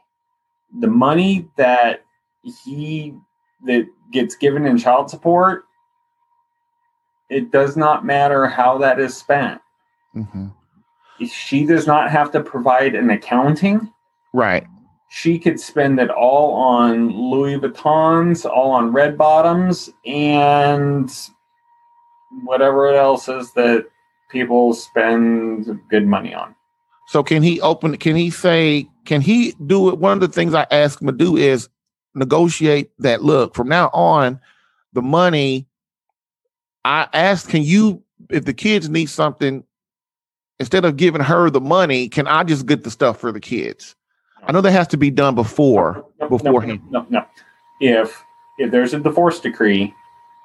the 0.81 0.89
money 0.89 1.49
that 1.57 2.05
he 2.65 3.15
that 3.65 3.87
gets 4.13 4.35
given 4.35 4.67
in 4.67 4.77
child 4.77 5.09
support, 5.09 5.65
it 7.31 7.51
does 7.53 7.77
not 7.77 8.05
matter 8.05 8.47
how 8.47 8.79
that 8.79 8.99
is 8.99 9.17
spent. 9.17 9.61
hmm 10.13 10.49
She 11.25 11.65
does 11.65 11.87
not 11.87 12.11
have 12.11 12.31
to 12.33 12.41
provide 12.41 12.95
an 12.97 13.11
accounting. 13.11 13.93
Right. 14.33 14.67
She 15.17 15.39
could 15.39 15.61
spend 15.61 16.01
it 16.01 16.11
all 16.11 16.55
on 16.55 17.13
Louis 17.13 17.57
Vuittons, 17.57 18.45
all 18.45 18.73
on 18.73 18.93
red 18.93 19.17
bottoms, 19.17 19.89
and 20.05 21.09
whatever 22.43 22.89
else 22.89 23.29
is 23.29 23.53
that 23.53 23.87
people 24.29 24.75
spend 24.75 25.81
good 25.89 26.05
money 26.05 26.35
on. 26.35 26.57
So 27.07 27.23
can 27.23 27.45
he 27.45 27.61
open? 27.61 27.97
Can 27.99 28.17
he 28.17 28.29
say? 28.29 28.89
Can 29.05 29.21
he 29.21 29.55
do 29.65 29.89
it? 29.89 29.99
One 29.99 30.15
of 30.15 30.21
the 30.21 30.27
things 30.27 30.53
I 30.53 30.67
ask 30.73 31.01
him 31.01 31.07
to 31.07 31.13
do 31.13 31.37
is 31.37 31.69
negotiate 32.17 32.91
that. 32.99 33.23
Look, 33.23 33.55
from 33.55 33.69
now 33.69 33.91
on, 33.95 34.41
the 34.95 35.03
money. 35.03 35.69
I 36.85 37.07
asked, 37.13 37.51
can 37.51 37.63
you, 37.63 38.03
if 38.31 38.47
the 38.47 38.53
kids 38.53 38.89
need 38.89 39.07
something, 39.07 39.63
instead 40.59 40.85
of 40.85 40.97
giving 40.97 41.23
her 41.23 41.51
the 41.51 41.61
money, 41.61 42.09
can 42.09 42.27
I 42.27 42.43
just 42.43 42.67
get 42.67 42.83
the 42.83 42.91
stuff 42.91 43.21
for 43.21 43.31
the 43.31 43.41
kids? 43.41 43.95
I 44.47 44.53
know 44.53 44.61
that 44.61 44.73
has 44.73 44.89
to 44.89 44.97
be 44.97 45.11
done 45.11 45.35
before. 45.35 46.05
No, 46.21 46.29
beforehand. 46.29 46.83
No, 46.91 47.07
no, 47.09 47.21
no. 47.21 47.27
If 47.81 48.25
if 48.59 48.71
there's 48.71 48.95
a 48.95 49.01
divorce 49.01 49.41
decree, 49.41 49.95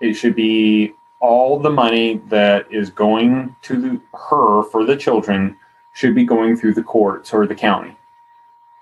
it 0.01 0.13
should 0.13 0.35
be 0.35 0.93
all 1.21 1.59
the 1.59 1.69
money 1.69 2.21
that 2.29 2.65
is 2.71 2.89
going 2.89 3.55
to 3.63 4.01
her 4.13 4.63
for 4.71 4.85
the 4.85 4.95
children 4.95 5.55
should 5.93 6.15
be 6.15 6.23
going 6.23 6.55
through 6.55 6.73
the 6.73 6.83
courts 6.83 7.33
or 7.33 7.45
the 7.45 7.55
county. 7.55 7.95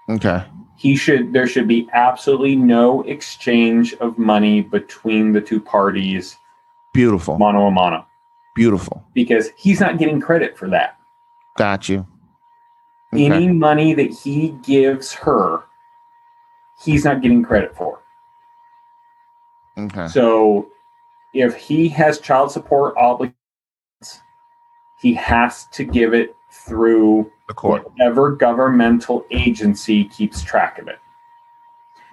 Okay. 0.10 0.44
He 0.76 0.96
should 0.96 1.34
there 1.34 1.48
should 1.48 1.68
be 1.68 1.90
absolutely 1.94 2.56
no 2.56 3.02
exchange 3.04 3.94
of 3.96 4.18
money 4.18 4.62
between 4.62 5.32
the 5.34 5.42
two 5.42 5.60
parties, 5.60 6.38
Beautiful. 6.94 7.38
mano 7.40 7.66
a 7.66 7.72
mano, 7.72 8.06
Beautiful. 8.56 9.04
because 9.14 9.50
he's 9.58 9.80
not 9.80 9.98
getting 9.98 10.22
credit 10.22 10.56
for 10.58 10.70
that. 10.70 10.98
Got 11.58 11.90
you. 11.90 12.06
Okay. 13.14 13.26
Any 13.26 13.48
money 13.48 13.94
that 13.94 14.12
he 14.12 14.50
gives 14.64 15.14
her, 15.14 15.64
he's 16.84 17.06
not 17.06 17.22
getting 17.22 17.44
credit 17.44 17.76
for. 17.76 18.00
Okay. 19.78 20.08
So 20.08 20.70
if 21.34 21.56
he 21.56 21.88
has 21.90 22.20
child 22.20 22.52
support 22.52 22.98
obligations, 22.98 23.36
he 25.02 25.14
has 25.14 25.68
to 25.74 25.84
give 25.84 26.14
it 26.14 26.36
through 26.52 27.32
The 27.48 27.54
court. 27.54 27.90
whatever 27.92 28.32
governmental 28.32 29.26
agency 29.32 30.06
keeps 30.06 30.42
track 30.42 30.80
of 30.80 30.88
it. 30.88 31.00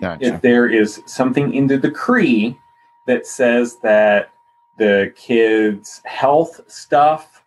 Gotcha. 0.00 0.34
If 0.34 0.42
there 0.42 0.68
is 0.68 1.02
something 1.06 1.54
in 1.54 1.66
the 1.66 1.78
decree 1.78 2.58
that 3.06 3.26
says 3.26 3.76
that 3.76 4.30
the 4.76 5.12
kid's 5.16 6.02
health 6.04 6.60
stuff, 6.66 7.42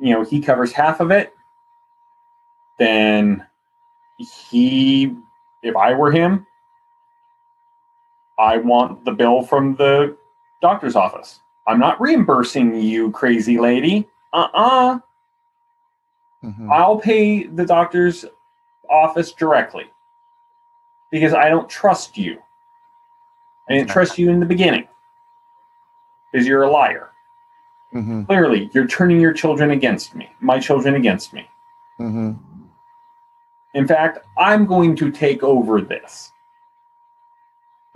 you 0.00 0.14
know, 0.14 0.24
he 0.24 0.40
covers 0.40 0.72
half 0.72 1.00
of 1.00 1.10
it, 1.10 1.33
then 2.78 3.46
he, 4.18 5.14
if 5.62 5.76
I 5.76 5.94
were 5.94 6.10
him, 6.10 6.46
I 8.38 8.58
want 8.58 9.04
the 9.04 9.12
bill 9.12 9.42
from 9.42 9.76
the 9.76 10.16
doctor's 10.60 10.96
office. 10.96 11.40
I'm 11.66 11.78
not 11.78 12.00
reimbursing 12.00 12.74
you, 12.80 13.10
crazy 13.10 13.58
lady. 13.58 14.08
Uh 14.32 14.48
uh 14.54 14.98
Mhm. 16.42 16.70
I'll 16.70 16.98
pay 16.98 17.44
the 17.44 17.64
doctor's 17.64 18.26
office 18.90 19.32
directly 19.32 19.90
because 21.10 21.32
I 21.32 21.48
don't 21.48 21.70
trust 21.70 22.18
you. 22.18 22.38
I 23.68 23.74
didn't 23.74 23.88
trust 23.88 24.18
you 24.18 24.28
in 24.28 24.40
the 24.40 24.46
beginning 24.46 24.86
because 26.30 26.46
you're 26.46 26.64
a 26.64 26.70
liar. 26.70 27.12
Mhm. 27.94 28.26
Clearly, 28.26 28.68
you're 28.74 28.86
turning 28.86 29.20
your 29.20 29.32
children 29.32 29.70
against 29.70 30.14
me, 30.14 30.28
my 30.40 30.58
children 30.58 30.96
against 30.96 31.32
me. 31.32 31.48
Mhm. 31.98 32.36
In 33.74 33.86
fact, 33.86 34.18
I'm 34.38 34.66
going 34.66 34.96
to 34.96 35.10
take 35.10 35.42
over 35.42 35.80
this. 35.80 36.30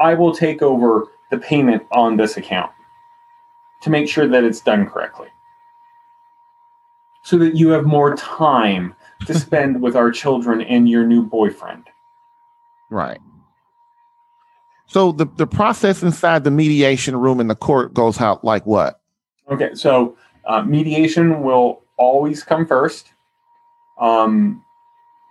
I 0.01 0.15
will 0.15 0.35
take 0.35 0.61
over 0.63 1.07
the 1.31 1.39
payment 1.39 1.85
on 1.93 2.17
this 2.17 2.37
account 2.37 2.73
to 3.83 3.91
make 3.91 4.09
sure 4.09 4.27
that 4.27 4.45
it's 4.45 4.61
done 4.61 4.87
correctly. 4.87 5.29
So 7.23 7.39
that 7.39 7.57
you 7.57 7.69
have 7.71 7.85
more 7.85 8.17
time 8.17 8.95
to 9.27 9.35
spend 9.39 9.81
with 9.81 9.97
our 9.97 10.11
children 10.11 10.61
and 10.63 10.89
your 10.89 11.07
new 11.07 11.23
boyfriend. 11.23 11.85
Right. 12.91 13.21
So 14.87 15.13
the, 15.13 15.27
the 15.27 15.47
process 15.47 16.03
inside 16.03 16.45
the 16.45 16.51
mediation 16.51 17.15
room 17.17 17.41
in 17.41 17.49
the 17.49 17.55
court 17.55 17.93
goes 17.93 18.21
out 18.21 18.43
like 18.43 18.65
what? 18.65 19.01
Okay, 19.51 19.75
so 19.75 20.17
uh, 20.47 20.63
mediation 20.63 21.43
will 21.43 21.83
always 21.99 22.43
come 22.43 22.67
first. 22.67 23.13
Um, 24.01 24.65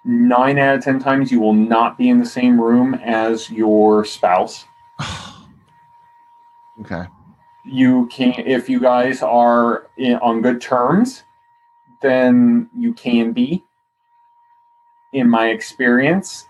nine 0.08 0.58
out 0.58 0.78
of 0.78 0.84
ten 0.84 0.99
times, 0.99 1.32
you 1.32 1.39
will 1.39 1.53
not 1.53 1.97
be 1.97 2.10
in 2.10 2.20
the 2.20 2.26
same 2.26 2.60
room 2.60 2.95
as 2.95 3.49
your 3.51 4.05
spouse. 4.05 4.66
Okay. 6.80 7.05
you 7.66 8.05
can 8.12 8.36
if 8.38 8.70
you 8.70 8.80
guys 8.80 9.24
are 9.24 9.88
in, 9.97 10.14
on 10.18 10.43
good 10.43 10.62
terms 10.62 11.24
then 12.03 12.70
you 12.78 12.93
can 12.93 13.32
be 13.34 13.64
in 15.12 15.28
my 15.28 15.47
experience 15.49 16.45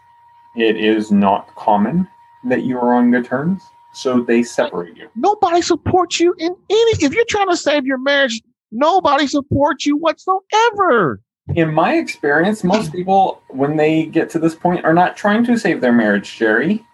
it 0.57 0.75
is 0.75 1.09
not 1.11 1.47
common 1.55 2.05
that 2.43 2.63
you 2.63 2.77
are 2.77 2.93
on 2.93 3.09
good 3.09 3.23
terms 3.23 3.63
so 3.93 4.21
they 4.21 4.43
separate 4.43 4.97
you 4.97 5.07
Nobody 5.15 5.61
supports 5.61 6.19
you 6.19 6.35
in 6.37 6.53
any 6.69 6.91
if 7.05 7.13
you're 7.13 7.25
trying 7.29 7.49
to 7.49 7.57
save 7.57 7.85
your 7.85 7.97
marriage, 7.99 8.41
nobody 8.71 9.27
supports 9.27 9.85
you 9.85 9.95
whatsoever. 9.95 11.21
In 11.55 11.73
my 11.73 11.95
experience 11.95 12.63
most 12.63 12.91
people 12.91 13.41
when 13.47 13.77
they 13.77 14.05
get 14.05 14.29
to 14.29 14.39
this 14.39 14.55
point 14.55 14.83
are 14.83 14.93
not 14.93 15.15
trying 15.15 15.43
to 15.45 15.57
save 15.57 15.79
their 15.81 15.93
marriage 15.93 16.37
jerry 16.37 16.85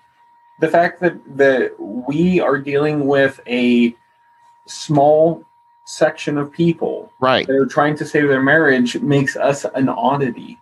the 0.60 0.68
fact 0.68 1.00
that 1.02 1.16
that 1.38 1.74
we 1.80 2.40
are 2.40 2.58
dealing 2.58 3.08
with 3.08 3.40
a 3.48 3.96
small 4.66 5.44
section 5.86 6.38
of 6.38 6.52
people 6.52 7.12
Right. 7.20 7.46
that 7.48 7.56
are 7.56 7.66
trying 7.66 7.96
to 7.98 8.06
save 8.06 8.30
their 8.30 8.42
marriage 8.42 9.00
makes 9.02 9.36
us 9.36 9.66
an 9.76 9.90
oddity 9.90 10.60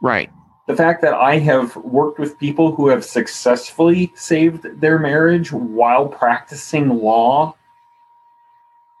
Right. 0.00 0.30
the 0.66 0.76
fact 0.76 1.00
that 1.02 1.14
I 1.14 1.38
have 1.38 1.74
worked 1.76 2.18
with 2.18 2.38
people 2.38 2.72
who 2.74 2.88
have 2.88 3.04
successfully 3.04 4.12
saved 4.14 4.80
their 4.80 4.98
marriage 4.98 5.50
while 5.50 6.06
practicing 6.06 6.88
law 6.90 7.54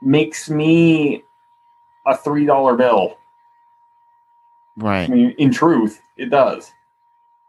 makes 0.02 0.48
me 0.48 1.24
a 2.06 2.16
three 2.16 2.46
dollar 2.46 2.76
bill. 4.76 4.88
I 4.88 4.90
Right. 5.00 5.08
mean, 5.08 5.34
in 5.38 5.50
truth, 5.52 6.00
it 6.16 6.30
does. 6.30 6.70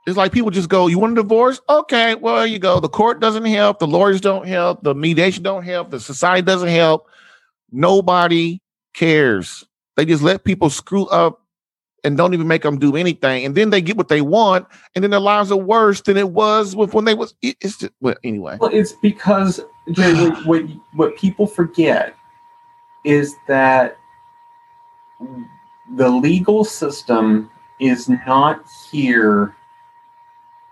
It's 0.07 0.17
like 0.17 0.31
people 0.31 0.49
just 0.49 0.69
go, 0.69 0.87
You 0.87 0.97
want 0.97 1.13
a 1.13 1.21
divorce? 1.21 1.61
Okay, 1.69 2.15
well, 2.15 2.45
you 2.47 2.57
go. 2.59 2.79
The 2.79 2.89
court 2.89 3.19
doesn't 3.19 3.45
help, 3.45 3.79
the 3.79 3.87
lawyers 3.87 4.19
don't 4.21 4.47
help, 4.47 4.81
the 4.83 4.95
mediation 4.95 5.43
don't 5.43 5.63
help, 5.63 5.91
the 5.91 5.99
society 5.99 6.41
doesn't 6.41 6.69
help. 6.69 7.07
Nobody 7.71 8.61
cares. 8.95 9.63
They 9.95 10.05
just 10.05 10.23
let 10.23 10.43
people 10.43 10.69
screw 10.69 11.05
up 11.07 11.39
and 12.03 12.17
don't 12.17 12.33
even 12.33 12.47
make 12.47 12.63
them 12.63 12.79
do 12.79 12.95
anything. 12.95 13.45
And 13.45 13.53
then 13.53 13.69
they 13.69 13.79
get 13.79 13.95
what 13.95 14.07
they 14.07 14.21
want, 14.21 14.65
and 14.95 15.03
then 15.03 15.11
their 15.11 15.19
lives 15.19 15.51
are 15.51 15.57
worse 15.57 16.01
than 16.01 16.17
it 16.17 16.31
was 16.31 16.75
with 16.75 16.95
when 16.95 17.05
they 17.05 17.13
was 17.13 17.35
it- 17.43 17.57
it's 17.61 17.77
just 17.77 17.93
well, 18.01 18.15
anyway. 18.23 18.57
Well, 18.59 18.71
it's 18.73 18.93
because 18.93 19.61
Jay, 19.91 20.13
what, 20.13 20.45
what 20.47 20.63
what 20.95 21.15
people 21.15 21.45
forget 21.45 22.15
is 23.05 23.35
that 23.47 23.97
the 25.95 26.09
legal 26.09 26.63
system 26.63 27.49
is 27.79 28.07
not 28.07 28.63
here 28.91 29.55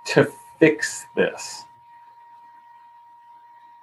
to 0.05 0.31
fix 0.59 1.07
this. 1.15 1.65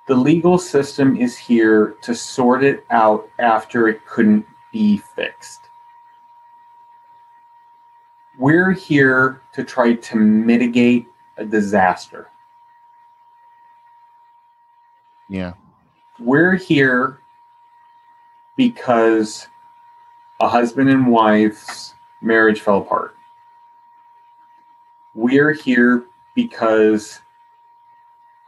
The 0.09 0.15
legal 0.15 0.57
system 0.57 1.17
is 1.17 1.37
here 1.37 1.97
to 2.03 2.15
sort 2.15 2.65
it 2.65 2.87
out 2.91 3.29
after 3.39 3.89
it 3.89 4.07
couldn't 4.07 4.47
be 4.73 4.99
fixed. 4.99 5.69
We're 8.39 8.73
here 8.73 9.43
to 9.53 9.65
try 9.65 9.95
to 9.95 10.17
mitigate 10.17 11.07
a 11.37 11.45
disaster. 11.45 12.31
Yeah. 15.29 15.55
We're 16.19 16.55
here 16.55 17.21
because 18.57 19.49
a 20.41 20.49
husband 20.49 20.91
and 20.91 21.11
wife's 21.11 21.95
marriage 22.21 22.61
fell 22.61 22.79
apart. 22.79 23.17
We're 25.15 25.53
here 25.53 26.05
because 26.35 27.21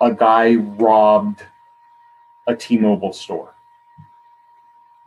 a 0.00 0.12
guy 0.12 0.56
robbed 0.56 1.44
a 2.46 2.54
T 2.54 2.76
Mobile 2.76 3.12
store. 3.12 3.54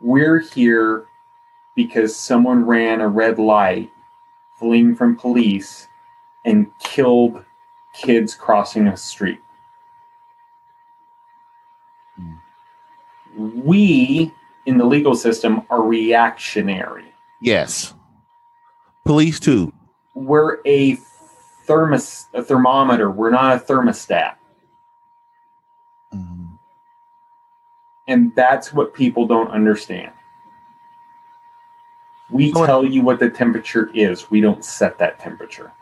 We're 0.00 0.40
here 0.40 1.06
because 1.76 2.14
someone 2.16 2.66
ran 2.66 3.00
a 3.00 3.08
red 3.08 3.38
light, 3.38 3.92
fleeing 4.58 4.96
from 4.96 5.16
police, 5.16 5.88
and 6.44 6.66
killed 6.80 7.44
kids 7.94 8.34
crossing 8.34 8.88
a 8.88 8.96
street. 8.96 9.40
Hmm. 12.16 12.34
We 13.36 14.34
in 14.72 14.78
the 14.78 14.84
legal 14.84 15.14
system 15.14 15.62
are 15.70 15.82
reactionary. 15.82 17.04
Yes. 17.40 17.94
Police 19.04 19.38
too. 19.38 19.72
We're 20.14 20.58
a 20.66 20.98
thermos 21.66 22.26
a 22.34 22.42
thermometer. 22.42 23.10
We're 23.10 23.30
not 23.30 23.56
a 23.56 23.60
thermostat. 23.60 24.34
Mhm. 26.14 26.58
And 28.08 28.34
that's 28.34 28.72
what 28.72 28.94
people 28.94 29.26
don't 29.26 29.50
understand. 29.50 30.12
We 32.30 32.50
tell 32.52 32.84
you 32.84 33.02
what 33.02 33.18
the 33.18 33.28
temperature 33.28 33.90
is. 33.92 34.30
We 34.30 34.40
don't 34.40 34.64
set 34.64 34.96
that 34.98 35.18
temperature. 35.18 35.72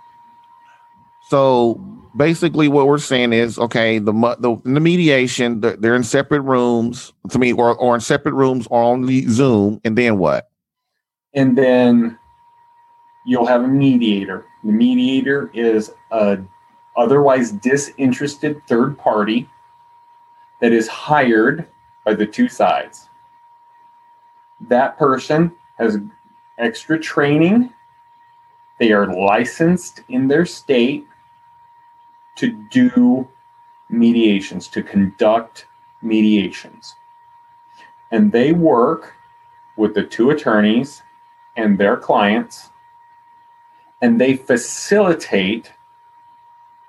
So 1.31 1.75
basically, 2.17 2.67
what 2.67 2.89
we're 2.89 2.99
saying 2.99 3.33
is, 3.33 3.57
okay, 3.57 4.01
the 4.01 4.13
the, 4.41 4.61
the 4.65 4.81
mediation, 4.81 5.61
they're, 5.61 5.77
they're 5.77 5.95
in 5.95 6.03
separate 6.03 6.41
rooms 6.41 7.13
to 7.31 7.39
me, 7.39 7.53
or 7.53 7.77
or 7.77 7.95
in 7.95 8.01
separate 8.01 8.35
rooms 8.35 8.67
or 8.69 8.83
on 8.83 9.07
Zoom, 9.29 9.81
and 9.85 9.97
then 9.97 10.19
what? 10.19 10.51
And 11.33 11.57
then 11.57 12.19
you'll 13.27 13.47
have 13.47 13.63
a 13.63 13.69
mediator. 13.69 14.45
The 14.65 14.73
mediator 14.73 15.53
is 15.55 15.93
a 16.11 16.39
otherwise 16.97 17.53
disinterested 17.53 18.61
third 18.67 18.99
party 18.99 19.49
that 20.61 20.73
is 20.73 20.89
hired 20.89 21.65
by 22.05 22.15
the 22.15 22.27
two 22.27 22.49
sides. 22.49 23.09
That 24.69 24.99
person 24.99 25.53
has 25.79 25.97
extra 26.59 26.99
training. 26.99 27.73
They 28.81 28.91
are 28.91 29.15
licensed 29.15 30.01
in 30.09 30.27
their 30.27 30.45
state 30.45 31.07
to 32.41 32.53
do 32.71 33.29
mediations, 33.91 34.67
to 34.69 34.83
conduct 34.83 35.67
mediations. 36.01 36.95
And 38.11 38.33
they 38.33 38.53
work 38.53 39.15
with 39.77 39.93
the 39.95 40.05
two 40.05 40.31
attorneys 40.31 41.03
and 41.57 41.77
their 41.77 41.99
clients, 41.99 42.71
and 44.01 44.19
they 44.19 44.37
facilitate 44.37 45.71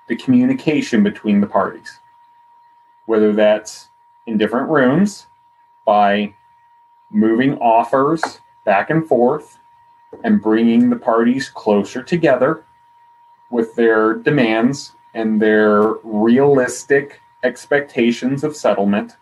the 0.08 0.16
communication 0.16 1.02
between 1.02 1.42
the 1.42 1.46
parties, 1.46 2.00
whether 3.04 3.34
that's 3.34 3.90
in 4.26 4.38
different 4.38 4.70
rooms 4.70 5.26
by 5.84 6.34
moving 7.10 7.58
offers 7.58 8.40
back 8.64 8.88
and 8.88 9.06
forth 9.06 9.58
and 10.24 10.40
bringing 10.40 10.88
the 10.88 10.96
parties 10.96 11.50
closer 11.50 12.02
together 12.02 12.64
with 13.50 13.74
their 13.74 14.14
demands 14.14 14.92
and 15.14 15.40
their 15.40 15.82
realistic 16.04 17.20
expectations 17.44 18.44
of 18.44 18.56
settlement, 18.56 19.16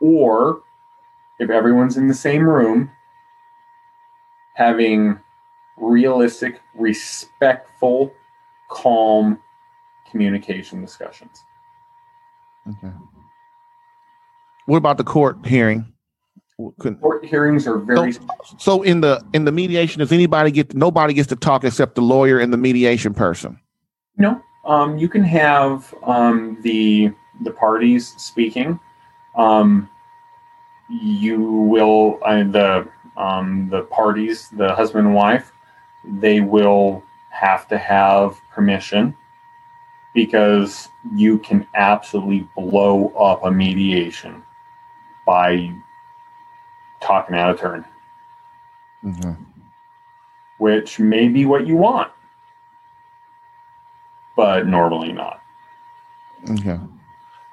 or 0.00 0.62
if 1.38 1.50
everyone's 1.50 1.96
in 1.96 2.08
the 2.08 2.14
same 2.14 2.48
room, 2.48 2.90
having 4.54 5.18
realistic, 5.76 6.60
respectful, 6.74 8.12
calm 8.70 9.38
communication 10.10 10.80
discussions. 10.80 11.42
Okay. 12.68 12.92
What 14.66 14.78
about 14.78 14.98
the 14.98 15.04
court 15.04 15.46
hearing? 15.46 15.92
Court 17.00 17.24
hearings 17.24 17.68
are 17.68 17.78
very 17.78 18.14
So 18.58 18.82
in 18.82 19.00
the 19.00 19.24
in 19.32 19.44
the 19.44 19.52
mediation, 19.52 20.00
does 20.00 20.10
anybody 20.10 20.50
get 20.50 20.74
nobody 20.74 21.14
gets 21.14 21.28
to 21.28 21.36
talk 21.36 21.62
except 21.62 21.94
the 21.94 22.02
lawyer 22.02 22.40
and 22.40 22.52
the 22.52 22.56
mediation 22.56 23.14
person? 23.14 23.60
No. 24.18 24.42
Um, 24.64 24.98
you 24.98 25.08
can 25.08 25.22
have 25.24 25.94
um, 26.02 26.58
the 26.60 27.12
the 27.40 27.52
parties 27.52 28.08
speaking. 28.18 28.78
Um, 29.36 29.88
you 30.88 31.40
will 31.42 32.18
uh, 32.22 32.44
the 32.44 32.88
um, 33.16 33.68
the 33.70 33.82
parties, 33.82 34.48
the 34.50 34.74
husband 34.74 35.06
and 35.06 35.14
wife, 35.16 35.52
they 36.04 36.40
will 36.40 37.02
have 37.30 37.68
to 37.68 37.78
have 37.78 38.40
permission 38.50 39.16
because 40.14 40.88
you 41.14 41.38
can 41.38 41.66
absolutely 41.74 42.48
blow 42.56 43.08
up 43.10 43.44
a 43.44 43.50
mediation 43.50 44.42
by 45.26 45.72
talking 47.00 47.36
out 47.36 47.50
of 47.50 47.60
turn, 47.60 47.84
Okay. 49.06 49.36
which 50.58 50.98
may 50.98 51.28
be 51.28 51.44
what 51.44 51.66
you 51.66 51.76
want, 51.76 52.10
but 54.38 54.68
normally 54.68 55.10
not. 55.10 55.40
Okay. 56.48 56.78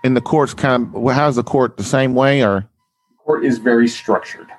And 0.04 0.16
the 0.16 0.22
court's 0.22 0.54
kind 0.54 0.84
of 0.84 0.94
well, 0.94 1.16
how's 1.16 1.36
the 1.36 1.44
court 1.44 1.78
the 1.78 1.84
same 1.84 2.14
way 2.14 2.44
or 2.44 2.70
court 3.26 3.44
is 3.44 3.58
very 3.58 3.88
structured. 3.88 4.52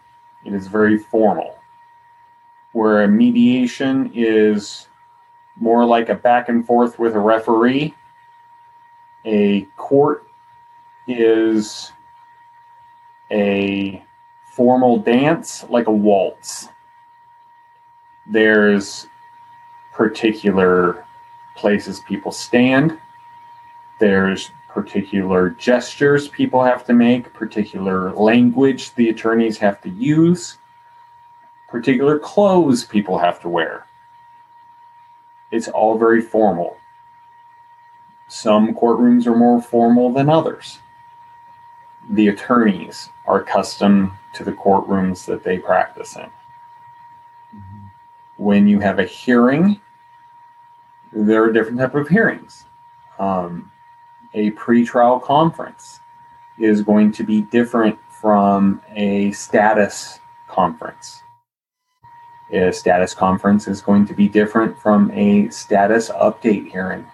It 0.44 0.52
is 0.52 0.66
very 0.66 0.98
formal. 0.98 1.56
Where 2.72 3.04
a 3.04 3.08
mediation 3.08 4.10
is 4.12 4.88
more 5.56 5.84
like 5.84 6.08
a 6.08 6.16
back 6.16 6.48
and 6.48 6.66
forth 6.66 6.98
with 6.98 7.14
a 7.14 7.20
referee, 7.20 7.94
a 9.24 9.62
court 9.76 10.24
is 11.06 11.92
a 13.30 14.02
formal 14.56 14.98
dance 14.98 15.64
like 15.70 15.86
a 15.86 15.92
waltz. 15.92 16.68
There's 18.32 19.06
particular 19.94 21.05
places 21.56 22.00
people 22.00 22.30
stand. 22.30 22.98
There's 23.98 24.50
particular 24.68 25.50
gestures 25.50 26.28
people 26.28 26.62
have 26.62 26.84
to 26.84 26.92
make, 26.92 27.32
particular 27.32 28.12
language 28.12 28.94
the 28.94 29.08
attorneys 29.08 29.56
have 29.58 29.80
to 29.80 29.88
use, 29.88 30.58
particular 31.68 32.18
clothes 32.18 32.84
people 32.84 33.18
have 33.18 33.40
to 33.40 33.48
wear. 33.48 33.86
It's 35.50 35.68
all 35.68 35.96
very 35.98 36.20
formal. 36.20 36.76
Some 38.28 38.74
courtrooms 38.74 39.26
are 39.26 39.36
more 39.36 39.62
formal 39.62 40.12
than 40.12 40.28
others. 40.28 40.80
The 42.10 42.28
attorneys 42.28 43.08
are 43.26 43.40
accustomed 43.40 44.12
to 44.34 44.44
the 44.44 44.52
courtrooms 44.52 45.24
that 45.26 45.42
they 45.42 45.58
practice 45.58 46.16
in. 46.16 46.30
Mm-hmm. 47.54 47.86
When 48.36 48.68
you 48.68 48.80
have 48.80 48.98
a 48.98 49.04
hearing, 49.04 49.80
there 51.12 51.44
are 51.44 51.52
different 51.52 51.78
type 51.78 51.94
of 51.94 52.08
hearings. 52.08 52.64
Um, 53.18 53.70
a 54.34 54.50
pretrial 54.52 55.22
conference 55.22 56.00
is 56.58 56.82
going 56.82 57.12
to 57.12 57.24
be 57.24 57.42
different 57.42 57.98
from 58.20 58.80
a 58.94 59.32
status 59.32 60.18
conference. 60.48 61.22
A 62.52 62.72
status 62.72 63.14
conference 63.14 63.66
is 63.66 63.80
going 63.80 64.06
to 64.06 64.14
be 64.14 64.28
different 64.28 64.78
from 64.78 65.10
a 65.12 65.48
status 65.50 66.10
update 66.10 66.70
hearing. 66.70 67.06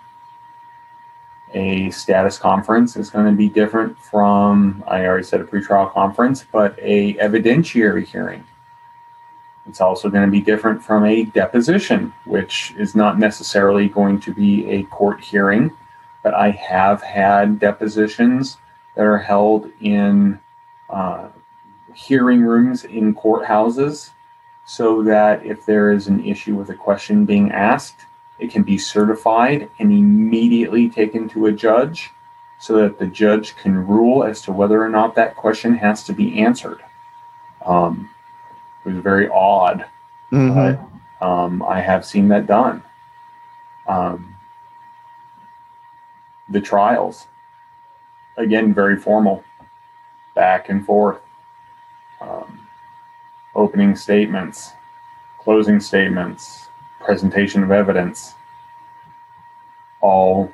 A 1.55 1.90
status 1.90 2.39
conference 2.39 2.97
is 2.97 3.10
going 3.10 3.27
to 3.27 3.32
be 3.32 3.48
different 3.48 3.98
from, 3.98 4.82
I 4.86 5.05
already 5.06 5.24
said 5.24 5.40
a 5.40 5.44
pretrial 5.44 5.93
conference, 5.93 6.44
but 6.51 6.78
a 6.81 7.14
evidentiary 7.14 8.06
hearing. 8.06 8.44
It's 9.67 9.81
also 9.81 10.11
going 10.11 10.25
to 10.25 10.31
be 10.31 10.41
different 10.41 10.83
from 10.83 11.05
a 11.05 11.25
deposition, 11.25 12.13
which 12.25 12.75
is 12.77 12.95
not 12.95 13.19
necessarily 13.19 13.89
going 13.89 14.19
to 14.21 14.35
be 14.35 14.69
a 14.69 14.83
court 14.85 15.21
hearing 15.21 15.71
but 16.23 16.35
I 16.35 16.51
have 16.51 17.03
had 17.03 17.59
depositions 17.59 18.59
that 18.95 19.05
are 19.05 19.19
held 19.19 19.71
in 19.81 20.39
uh, 20.89 21.29
hearing 21.95 22.43
rooms 22.43 22.85
in 22.85 23.15
courthouses 23.15 24.11
so 24.65 25.03
that 25.03 25.45
if 25.45 25.67
there 25.67 25.91
is 25.93 26.07
an 26.07 26.25
issue 26.25 26.55
with 26.55 26.71
a 26.71 26.75
question 26.75 27.25
being 27.25 27.51
asked, 27.51 28.07
it 28.39 28.51
can 28.51 28.63
be 28.63 28.79
certified 28.79 29.69
and 29.79 29.93
immediately 29.93 30.89
taken 30.89 31.29
to 31.31 31.47
a 31.47 31.53
judge 31.53 32.11
so 32.59 32.77
that 32.77 32.99
the 32.99 33.07
judge 33.07 33.57
can 33.57 33.87
rule 33.87 34.23
as 34.23 34.41
to 34.43 34.53
whether 34.53 34.83
or 34.83 34.89
not 34.89 35.17
that 35.17 35.35
question 35.35 35.75
has 35.75 36.05
to 36.05 36.13
be 36.13 36.41
answered. 36.41 36.81
Um, 37.67 38.09
it 38.85 38.89
was 38.93 39.03
very 39.03 39.29
odd 39.29 39.85
Mhm. 40.31 40.55
but 41.21 41.27
um, 41.27 41.63
I 41.63 41.81
have 41.81 42.05
seen 42.05 42.29
that 42.29 42.47
done. 42.47 42.83
Um, 43.87 44.35
the 46.49 46.61
trials, 46.61 47.27
again, 48.37 48.73
very 48.75 48.97
formal, 48.97 49.45
back 50.35 50.69
and 50.69 50.85
forth. 50.85 51.21
Um, 52.21 52.67
opening 53.55 53.95
statements, 53.95 54.73
closing 55.39 55.81
statements, 55.81 56.69
presentation 57.01 57.63
of 57.63 57.71
evidence, 57.71 58.35
all 60.01 60.51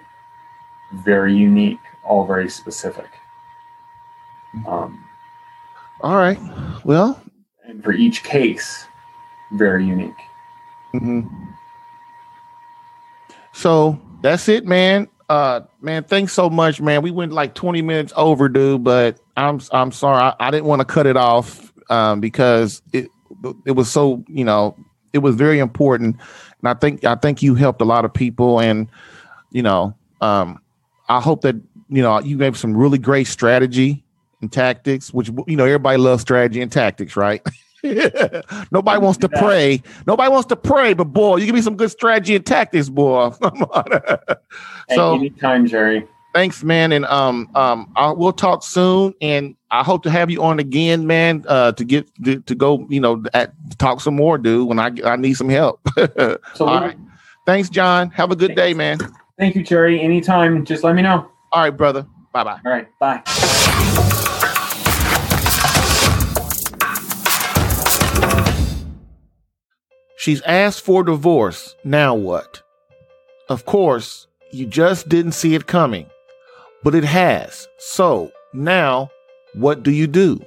very 0.92 1.34
unique, 1.34 1.80
all 2.02 2.26
very 2.26 2.48
specific. 2.50 3.10
Um, 4.66 5.04
All 6.00 6.16
right. 6.16 6.38
Well, 6.84 7.20
and 7.68 7.84
for 7.84 7.92
each 7.92 8.24
case, 8.24 8.86
very 9.52 9.86
unique. 9.86 10.16
hmm 10.92 11.20
So 13.52 14.00
that's 14.22 14.48
it, 14.48 14.66
man. 14.66 15.08
Uh, 15.28 15.60
man, 15.82 16.02
thanks 16.04 16.32
so 16.32 16.48
much, 16.48 16.80
man. 16.80 17.02
We 17.02 17.10
went 17.10 17.32
like 17.32 17.54
20 17.54 17.82
minutes 17.82 18.12
overdue, 18.16 18.78
but 18.78 19.20
I'm 19.36 19.60
I'm 19.70 19.92
sorry. 19.92 20.22
I, 20.22 20.34
I 20.40 20.50
didn't 20.50 20.64
want 20.64 20.80
to 20.80 20.86
cut 20.86 21.06
it 21.06 21.18
off 21.18 21.72
um, 21.90 22.20
because 22.20 22.82
it 22.92 23.10
it 23.66 23.72
was 23.72 23.90
so 23.90 24.24
you 24.26 24.44
know 24.44 24.74
it 25.12 25.18
was 25.18 25.34
very 25.34 25.58
important, 25.58 26.16
and 26.60 26.68
I 26.68 26.74
think 26.74 27.04
I 27.04 27.14
think 27.14 27.42
you 27.42 27.54
helped 27.54 27.82
a 27.82 27.84
lot 27.84 28.06
of 28.06 28.14
people, 28.14 28.58
and 28.58 28.88
you 29.50 29.62
know 29.62 29.94
um, 30.22 30.62
I 31.10 31.20
hope 31.20 31.42
that 31.42 31.56
you 31.90 32.00
know 32.00 32.20
you 32.20 32.38
gave 32.38 32.56
some 32.56 32.74
really 32.74 32.98
great 32.98 33.26
strategy 33.26 34.02
and 34.40 34.52
tactics, 34.52 35.12
which 35.12 35.30
you 35.46 35.56
know 35.56 35.64
everybody 35.64 35.98
loves 35.98 36.22
strategy 36.22 36.60
and 36.60 36.70
tactics, 36.70 37.16
right? 37.16 37.42
Nobody 37.82 39.00
wants 39.00 39.18
to 39.18 39.28
pray. 39.28 39.82
Nobody 40.06 40.30
wants 40.30 40.46
to 40.48 40.56
pray, 40.56 40.94
but 40.94 41.04
boy, 41.04 41.36
you 41.36 41.46
give 41.46 41.54
me 41.54 41.62
some 41.62 41.76
good 41.76 41.90
strategy 41.90 42.34
and 42.34 42.44
tactics, 42.44 42.88
boy. 42.88 43.30
so 44.94 45.14
anytime, 45.14 45.66
Jerry. 45.66 46.06
Thanks, 46.34 46.62
man, 46.62 46.92
and 46.92 47.04
um 47.06 47.50
um 47.54 47.92
I, 47.96 48.12
we'll 48.12 48.32
talk 48.32 48.62
soon, 48.62 49.14
and 49.20 49.56
I 49.70 49.82
hope 49.82 50.02
to 50.04 50.10
have 50.10 50.30
you 50.30 50.42
on 50.42 50.58
again, 50.58 51.06
man, 51.06 51.44
uh, 51.48 51.72
to 51.72 51.84
get 51.84 52.08
to, 52.24 52.40
to 52.40 52.54
go, 52.54 52.86
you 52.88 53.00
know, 53.00 53.22
at, 53.34 53.52
talk 53.78 54.00
some 54.00 54.16
more, 54.16 54.38
dude. 54.38 54.68
When 54.68 54.78
I 54.78 54.90
I 55.04 55.16
need 55.16 55.34
some 55.34 55.48
help. 55.48 55.80
All 55.96 56.36
right. 56.60 56.96
Thanks, 57.46 57.70
John. 57.70 58.10
Have 58.10 58.30
a 58.30 58.36
good 58.36 58.48
Thanks. 58.48 58.60
day, 58.60 58.74
man. 58.74 58.98
Thank 59.38 59.54
you, 59.54 59.62
Jerry. 59.62 60.00
Anytime, 60.00 60.64
just 60.64 60.84
let 60.84 60.94
me 60.94 61.02
know. 61.02 61.30
All 61.52 61.62
right, 61.62 61.70
brother. 61.70 62.06
Bye 62.32 62.44
bye. 62.44 62.60
All 62.64 62.72
right, 62.72 62.88
bye. 62.98 64.14
She's 70.28 70.42
asked 70.42 70.82
for 70.82 71.02
divorce. 71.02 71.74
Now 71.84 72.14
what? 72.14 72.60
Of 73.48 73.64
course, 73.64 74.26
you 74.52 74.66
just 74.66 75.08
didn't 75.08 75.32
see 75.32 75.54
it 75.54 75.66
coming, 75.66 76.04
but 76.82 76.94
it 76.94 77.04
has. 77.04 77.66
So 77.78 78.30
now, 78.52 79.10
what 79.54 79.82
do 79.82 79.90
you 79.90 80.06
do? 80.06 80.38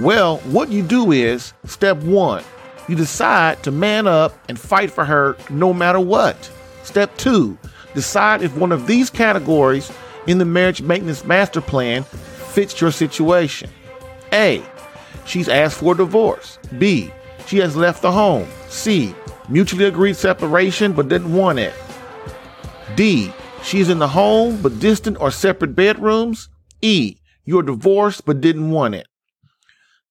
Well, 0.00 0.36
what 0.52 0.68
you 0.68 0.84
do 0.84 1.10
is 1.10 1.52
step 1.64 1.96
one, 1.96 2.44
you 2.86 2.94
decide 2.94 3.60
to 3.64 3.72
man 3.72 4.06
up 4.06 4.38
and 4.48 4.56
fight 4.56 4.92
for 4.92 5.04
her 5.04 5.36
no 5.50 5.74
matter 5.74 5.98
what. 5.98 6.48
Step 6.84 7.16
two, 7.16 7.58
decide 7.92 8.40
if 8.40 8.56
one 8.56 8.70
of 8.70 8.86
these 8.86 9.10
categories 9.10 9.90
in 10.28 10.38
the 10.38 10.44
marriage 10.44 10.80
maintenance 10.80 11.24
master 11.24 11.60
plan 11.60 12.04
fits 12.04 12.80
your 12.80 12.92
situation. 12.92 13.68
A, 14.32 14.62
she's 15.26 15.48
asked 15.48 15.78
for 15.78 15.96
divorce. 15.96 16.60
B, 16.78 17.12
she 17.50 17.58
has 17.58 17.76
left 17.76 18.00
the 18.00 18.12
home. 18.12 18.48
C. 18.68 19.12
Mutually 19.48 19.86
agreed 19.86 20.14
separation 20.14 20.92
but 20.92 21.08
didn't 21.08 21.34
want 21.34 21.58
it. 21.58 21.74
D. 22.94 23.32
She's 23.64 23.88
in 23.88 23.98
the 23.98 24.06
home 24.06 24.62
but 24.62 24.78
distant 24.78 25.20
or 25.20 25.32
separate 25.32 25.74
bedrooms. 25.74 26.48
E. 26.80 27.16
You're 27.44 27.64
divorced 27.64 28.24
but 28.24 28.40
didn't 28.40 28.70
want 28.70 28.94
it. 28.94 29.08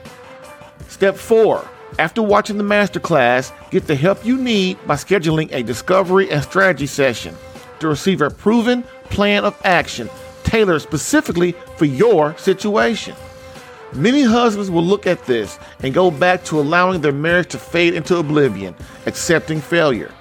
Step 0.87 1.17
four. 1.17 1.67
After 1.99 2.21
watching 2.21 2.57
the 2.57 2.63
masterclass, 2.63 3.51
get 3.69 3.87
the 3.87 3.95
help 3.95 4.25
you 4.25 4.37
need 4.37 4.77
by 4.87 4.95
scheduling 4.95 5.51
a 5.51 5.61
discovery 5.61 6.29
and 6.31 6.41
strategy 6.41 6.87
session 6.87 7.35
to 7.79 7.87
receive 7.87 8.21
a 8.21 8.29
proven 8.29 8.83
plan 9.09 9.43
of 9.43 9.59
action 9.65 10.09
tailored 10.43 10.81
specifically 10.81 11.53
for 11.75 11.85
your 11.85 12.35
situation. 12.37 13.15
Many 13.93 14.23
husbands 14.23 14.71
will 14.71 14.83
look 14.83 15.05
at 15.05 15.25
this 15.25 15.59
and 15.81 15.93
go 15.93 16.09
back 16.09 16.45
to 16.45 16.61
allowing 16.61 17.01
their 17.01 17.11
marriage 17.11 17.49
to 17.49 17.57
fade 17.57 17.93
into 17.93 18.17
oblivion, 18.17 18.73
accepting 19.05 19.59
failure. 19.59 20.13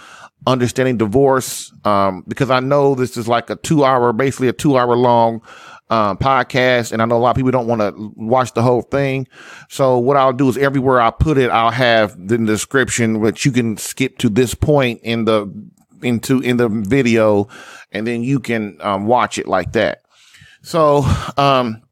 understanding 0.46 0.96
divorce. 0.96 1.70
Um, 1.84 2.24
because 2.26 2.50
I 2.50 2.60
know 2.60 2.94
this 2.94 3.16
is 3.16 3.28
like 3.28 3.50
a 3.50 3.56
two 3.56 3.84
hour, 3.84 4.12
basically 4.14 4.48
a 4.48 4.54
two 4.54 4.78
hour 4.78 4.96
long 4.96 5.42
um, 5.90 6.16
podcast, 6.16 6.92
and 6.92 7.02
I 7.02 7.04
know 7.04 7.16
a 7.16 7.18
lot 7.18 7.30
of 7.30 7.36
people 7.36 7.50
don't 7.50 7.66
want 7.66 7.80
to 7.80 8.12
watch 8.16 8.54
the 8.54 8.62
whole 8.62 8.82
thing. 8.82 9.26
So 9.68 9.98
what 9.98 10.16
I'll 10.16 10.32
do 10.32 10.48
is 10.48 10.56
everywhere 10.56 11.00
I 11.00 11.10
put 11.10 11.36
it, 11.36 11.50
I'll 11.50 11.70
have 11.70 12.16
the 12.28 12.38
description, 12.38 13.20
which 13.20 13.44
you 13.44 13.52
can 13.52 13.76
skip 13.76 14.18
to 14.18 14.28
this 14.28 14.54
point 14.54 15.00
in 15.02 15.24
the 15.24 15.52
into 16.02 16.40
in 16.40 16.56
the 16.56 16.68
video 16.68 17.48
and 17.92 18.06
then 18.06 18.22
you 18.22 18.40
can 18.40 18.78
um, 18.80 19.06
watch 19.06 19.38
it 19.38 19.48
like 19.48 19.72
that. 19.72 20.02
So, 20.62 21.04
um, 21.36 21.82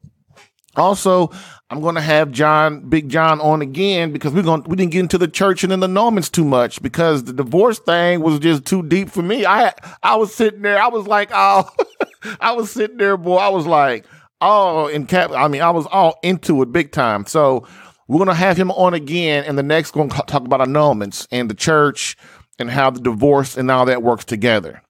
also, 0.75 1.31
I'm 1.69 1.81
going 1.81 1.95
to 1.95 2.01
have 2.01 2.31
John, 2.31 2.81
Big 2.81 3.09
John, 3.09 3.41
on 3.41 3.61
again 3.61 4.13
because 4.13 4.33
we're 4.33 4.43
gonna 4.43 4.63
We 4.67 4.75
didn't 4.75 4.91
get 4.91 4.99
into 4.99 5.17
the 5.17 5.27
church 5.27 5.63
and 5.63 5.73
annulments 5.73 6.31
too 6.31 6.45
much 6.45 6.81
because 6.81 7.23
the 7.23 7.33
divorce 7.33 7.79
thing 7.79 8.21
was 8.21 8.39
just 8.39 8.65
too 8.65 8.83
deep 8.83 9.09
for 9.09 9.21
me. 9.21 9.45
I 9.45 9.73
I 10.01 10.15
was 10.15 10.33
sitting 10.33 10.61
there. 10.61 10.81
I 10.81 10.87
was 10.87 11.07
like, 11.07 11.29
oh, 11.33 11.69
I 12.39 12.53
was 12.53 12.71
sitting 12.71 12.97
there, 12.97 13.17
boy. 13.17 13.37
I 13.37 13.49
was 13.49 13.65
like, 13.65 14.05
oh, 14.39 14.87
in 14.87 15.07
cap. 15.07 15.31
I 15.31 15.47
mean, 15.47 15.61
I 15.61 15.71
was 15.71 15.87
all 15.87 16.19
into 16.23 16.61
it 16.61 16.71
big 16.71 16.91
time. 16.91 17.25
So 17.25 17.67
we're 18.07 18.19
going 18.19 18.29
to 18.29 18.33
have 18.33 18.55
him 18.55 18.71
on 18.71 18.93
again, 18.93 19.43
and 19.43 19.57
the 19.57 19.63
next 19.63 19.91
going 19.91 20.09
talk 20.09 20.45
about 20.45 20.61
annulments 20.61 21.27
and 21.31 21.49
the 21.49 21.53
church 21.53 22.15
and 22.59 22.71
how 22.71 22.89
the 22.89 22.99
divorce 22.99 23.57
and 23.57 23.69
all 23.69 23.85
that 23.85 24.03
works 24.03 24.25
together. 24.25 24.81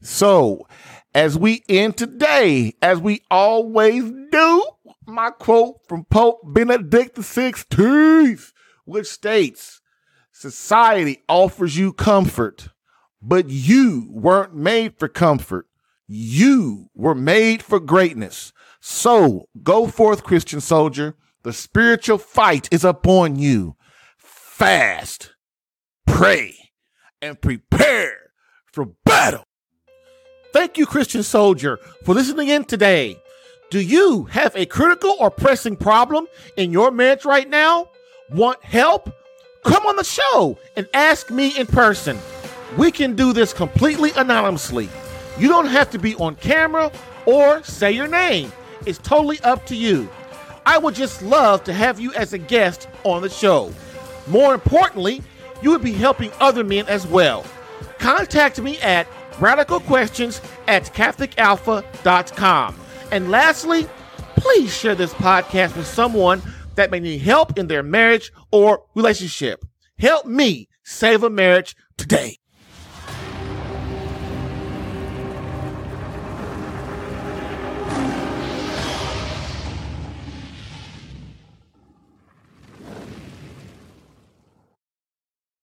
So, 0.00 0.66
as 1.14 1.38
we 1.38 1.62
end 1.68 1.96
today, 1.96 2.74
as 2.80 2.98
we 2.98 3.22
always 3.30 4.10
do, 4.30 4.66
my 5.06 5.30
quote 5.30 5.80
from 5.88 6.04
Pope 6.04 6.40
Benedict 6.44 7.16
XVI, 7.16 8.52
which 8.84 9.06
states, 9.06 9.80
Society 10.32 11.22
offers 11.28 11.76
you 11.76 11.92
comfort, 11.92 12.70
but 13.20 13.48
you 13.48 14.08
weren't 14.10 14.54
made 14.54 14.98
for 14.98 15.06
comfort. 15.06 15.66
You 16.08 16.90
were 16.94 17.14
made 17.14 17.62
for 17.62 17.78
greatness. 17.78 18.52
So 18.80 19.48
go 19.62 19.86
forth, 19.86 20.24
Christian 20.24 20.60
soldier. 20.60 21.14
The 21.44 21.52
spiritual 21.52 22.18
fight 22.18 22.68
is 22.72 22.84
upon 22.84 23.36
you. 23.36 23.76
Fast, 24.18 25.34
pray, 26.06 26.56
and 27.22 27.40
prepare 27.40 28.32
for 28.72 28.86
battle. 29.04 29.44
Thank 30.52 30.76
you, 30.76 30.84
Christian 30.84 31.22
Soldier, 31.22 31.78
for 32.04 32.14
listening 32.14 32.48
in 32.48 32.64
today. 32.64 33.16
Do 33.70 33.80
you 33.80 34.24
have 34.24 34.54
a 34.54 34.66
critical 34.66 35.16
or 35.18 35.30
pressing 35.30 35.76
problem 35.76 36.26
in 36.58 36.72
your 36.72 36.90
marriage 36.90 37.24
right 37.24 37.48
now? 37.48 37.88
Want 38.30 38.62
help? 38.62 39.10
Come 39.64 39.86
on 39.86 39.96
the 39.96 40.04
show 40.04 40.58
and 40.76 40.86
ask 40.92 41.30
me 41.30 41.56
in 41.58 41.66
person. 41.66 42.18
We 42.76 42.90
can 42.90 43.14
do 43.14 43.32
this 43.32 43.54
completely 43.54 44.10
anonymously. 44.16 44.90
You 45.38 45.48
don't 45.48 45.66
have 45.66 45.90
to 45.90 45.98
be 45.98 46.14
on 46.16 46.34
camera 46.36 46.90
or 47.24 47.62
say 47.62 47.92
your 47.92 48.08
name. 48.08 48.52
It's 48.84 48.98
totally 48.98 49.40
up 49.40 49.64
to 49.66 49.76
you. 49.76 50.10
I 50.66 50.78
would 50.78 50.94
just 50.94 51.22
love 51.22 51.64
to 51.64 51.72
have 51.72 51.98
you 51.98 52.12
as 52.14 52.32
a 52.32 52.38
guest 52.38 52.88
on 53.04 53.22
the 53.22 53.30
show. 53.30 53.72
More 54.26 54.52
importantly, 54.54 55.22
you 55.62 55.70
would 55.70 55.82
be 55.82 55.92
helping 55.92 56.30
other 56.40 56.64
men 56.64 56.86
as 56.88 57.06
well. 57.06 57.44
Contact 57.98 58.60
me 58.60 58.78
at 58.80 59.06
radicalquestions 59.34 60.44
at 60.66 60.84
catholicalpha.com. 60.84 62.76
And 63.10 63.30
lastly, 63.30 63.86
please 64.36 64.74
share 64.74 64.94
this 64.94 65.14
podcast 65.14 65.76
with 65.76 65.86
someone 65.86 66.42
that 66.74 66.90
may 66.90 67.00
need 67.00 67.22
help 67.22 67.58
in 67.58 67.66
their 67.68 67.82
marriage 67.82 68.32
or 68.50 68.84
relationship. 68.94 69.64
Help 69.98 70.26
me 70.26 70.68
save 70.82 71.22
a 71.22 71.30
marriage 71.30 71.76
today. 71.96 72.41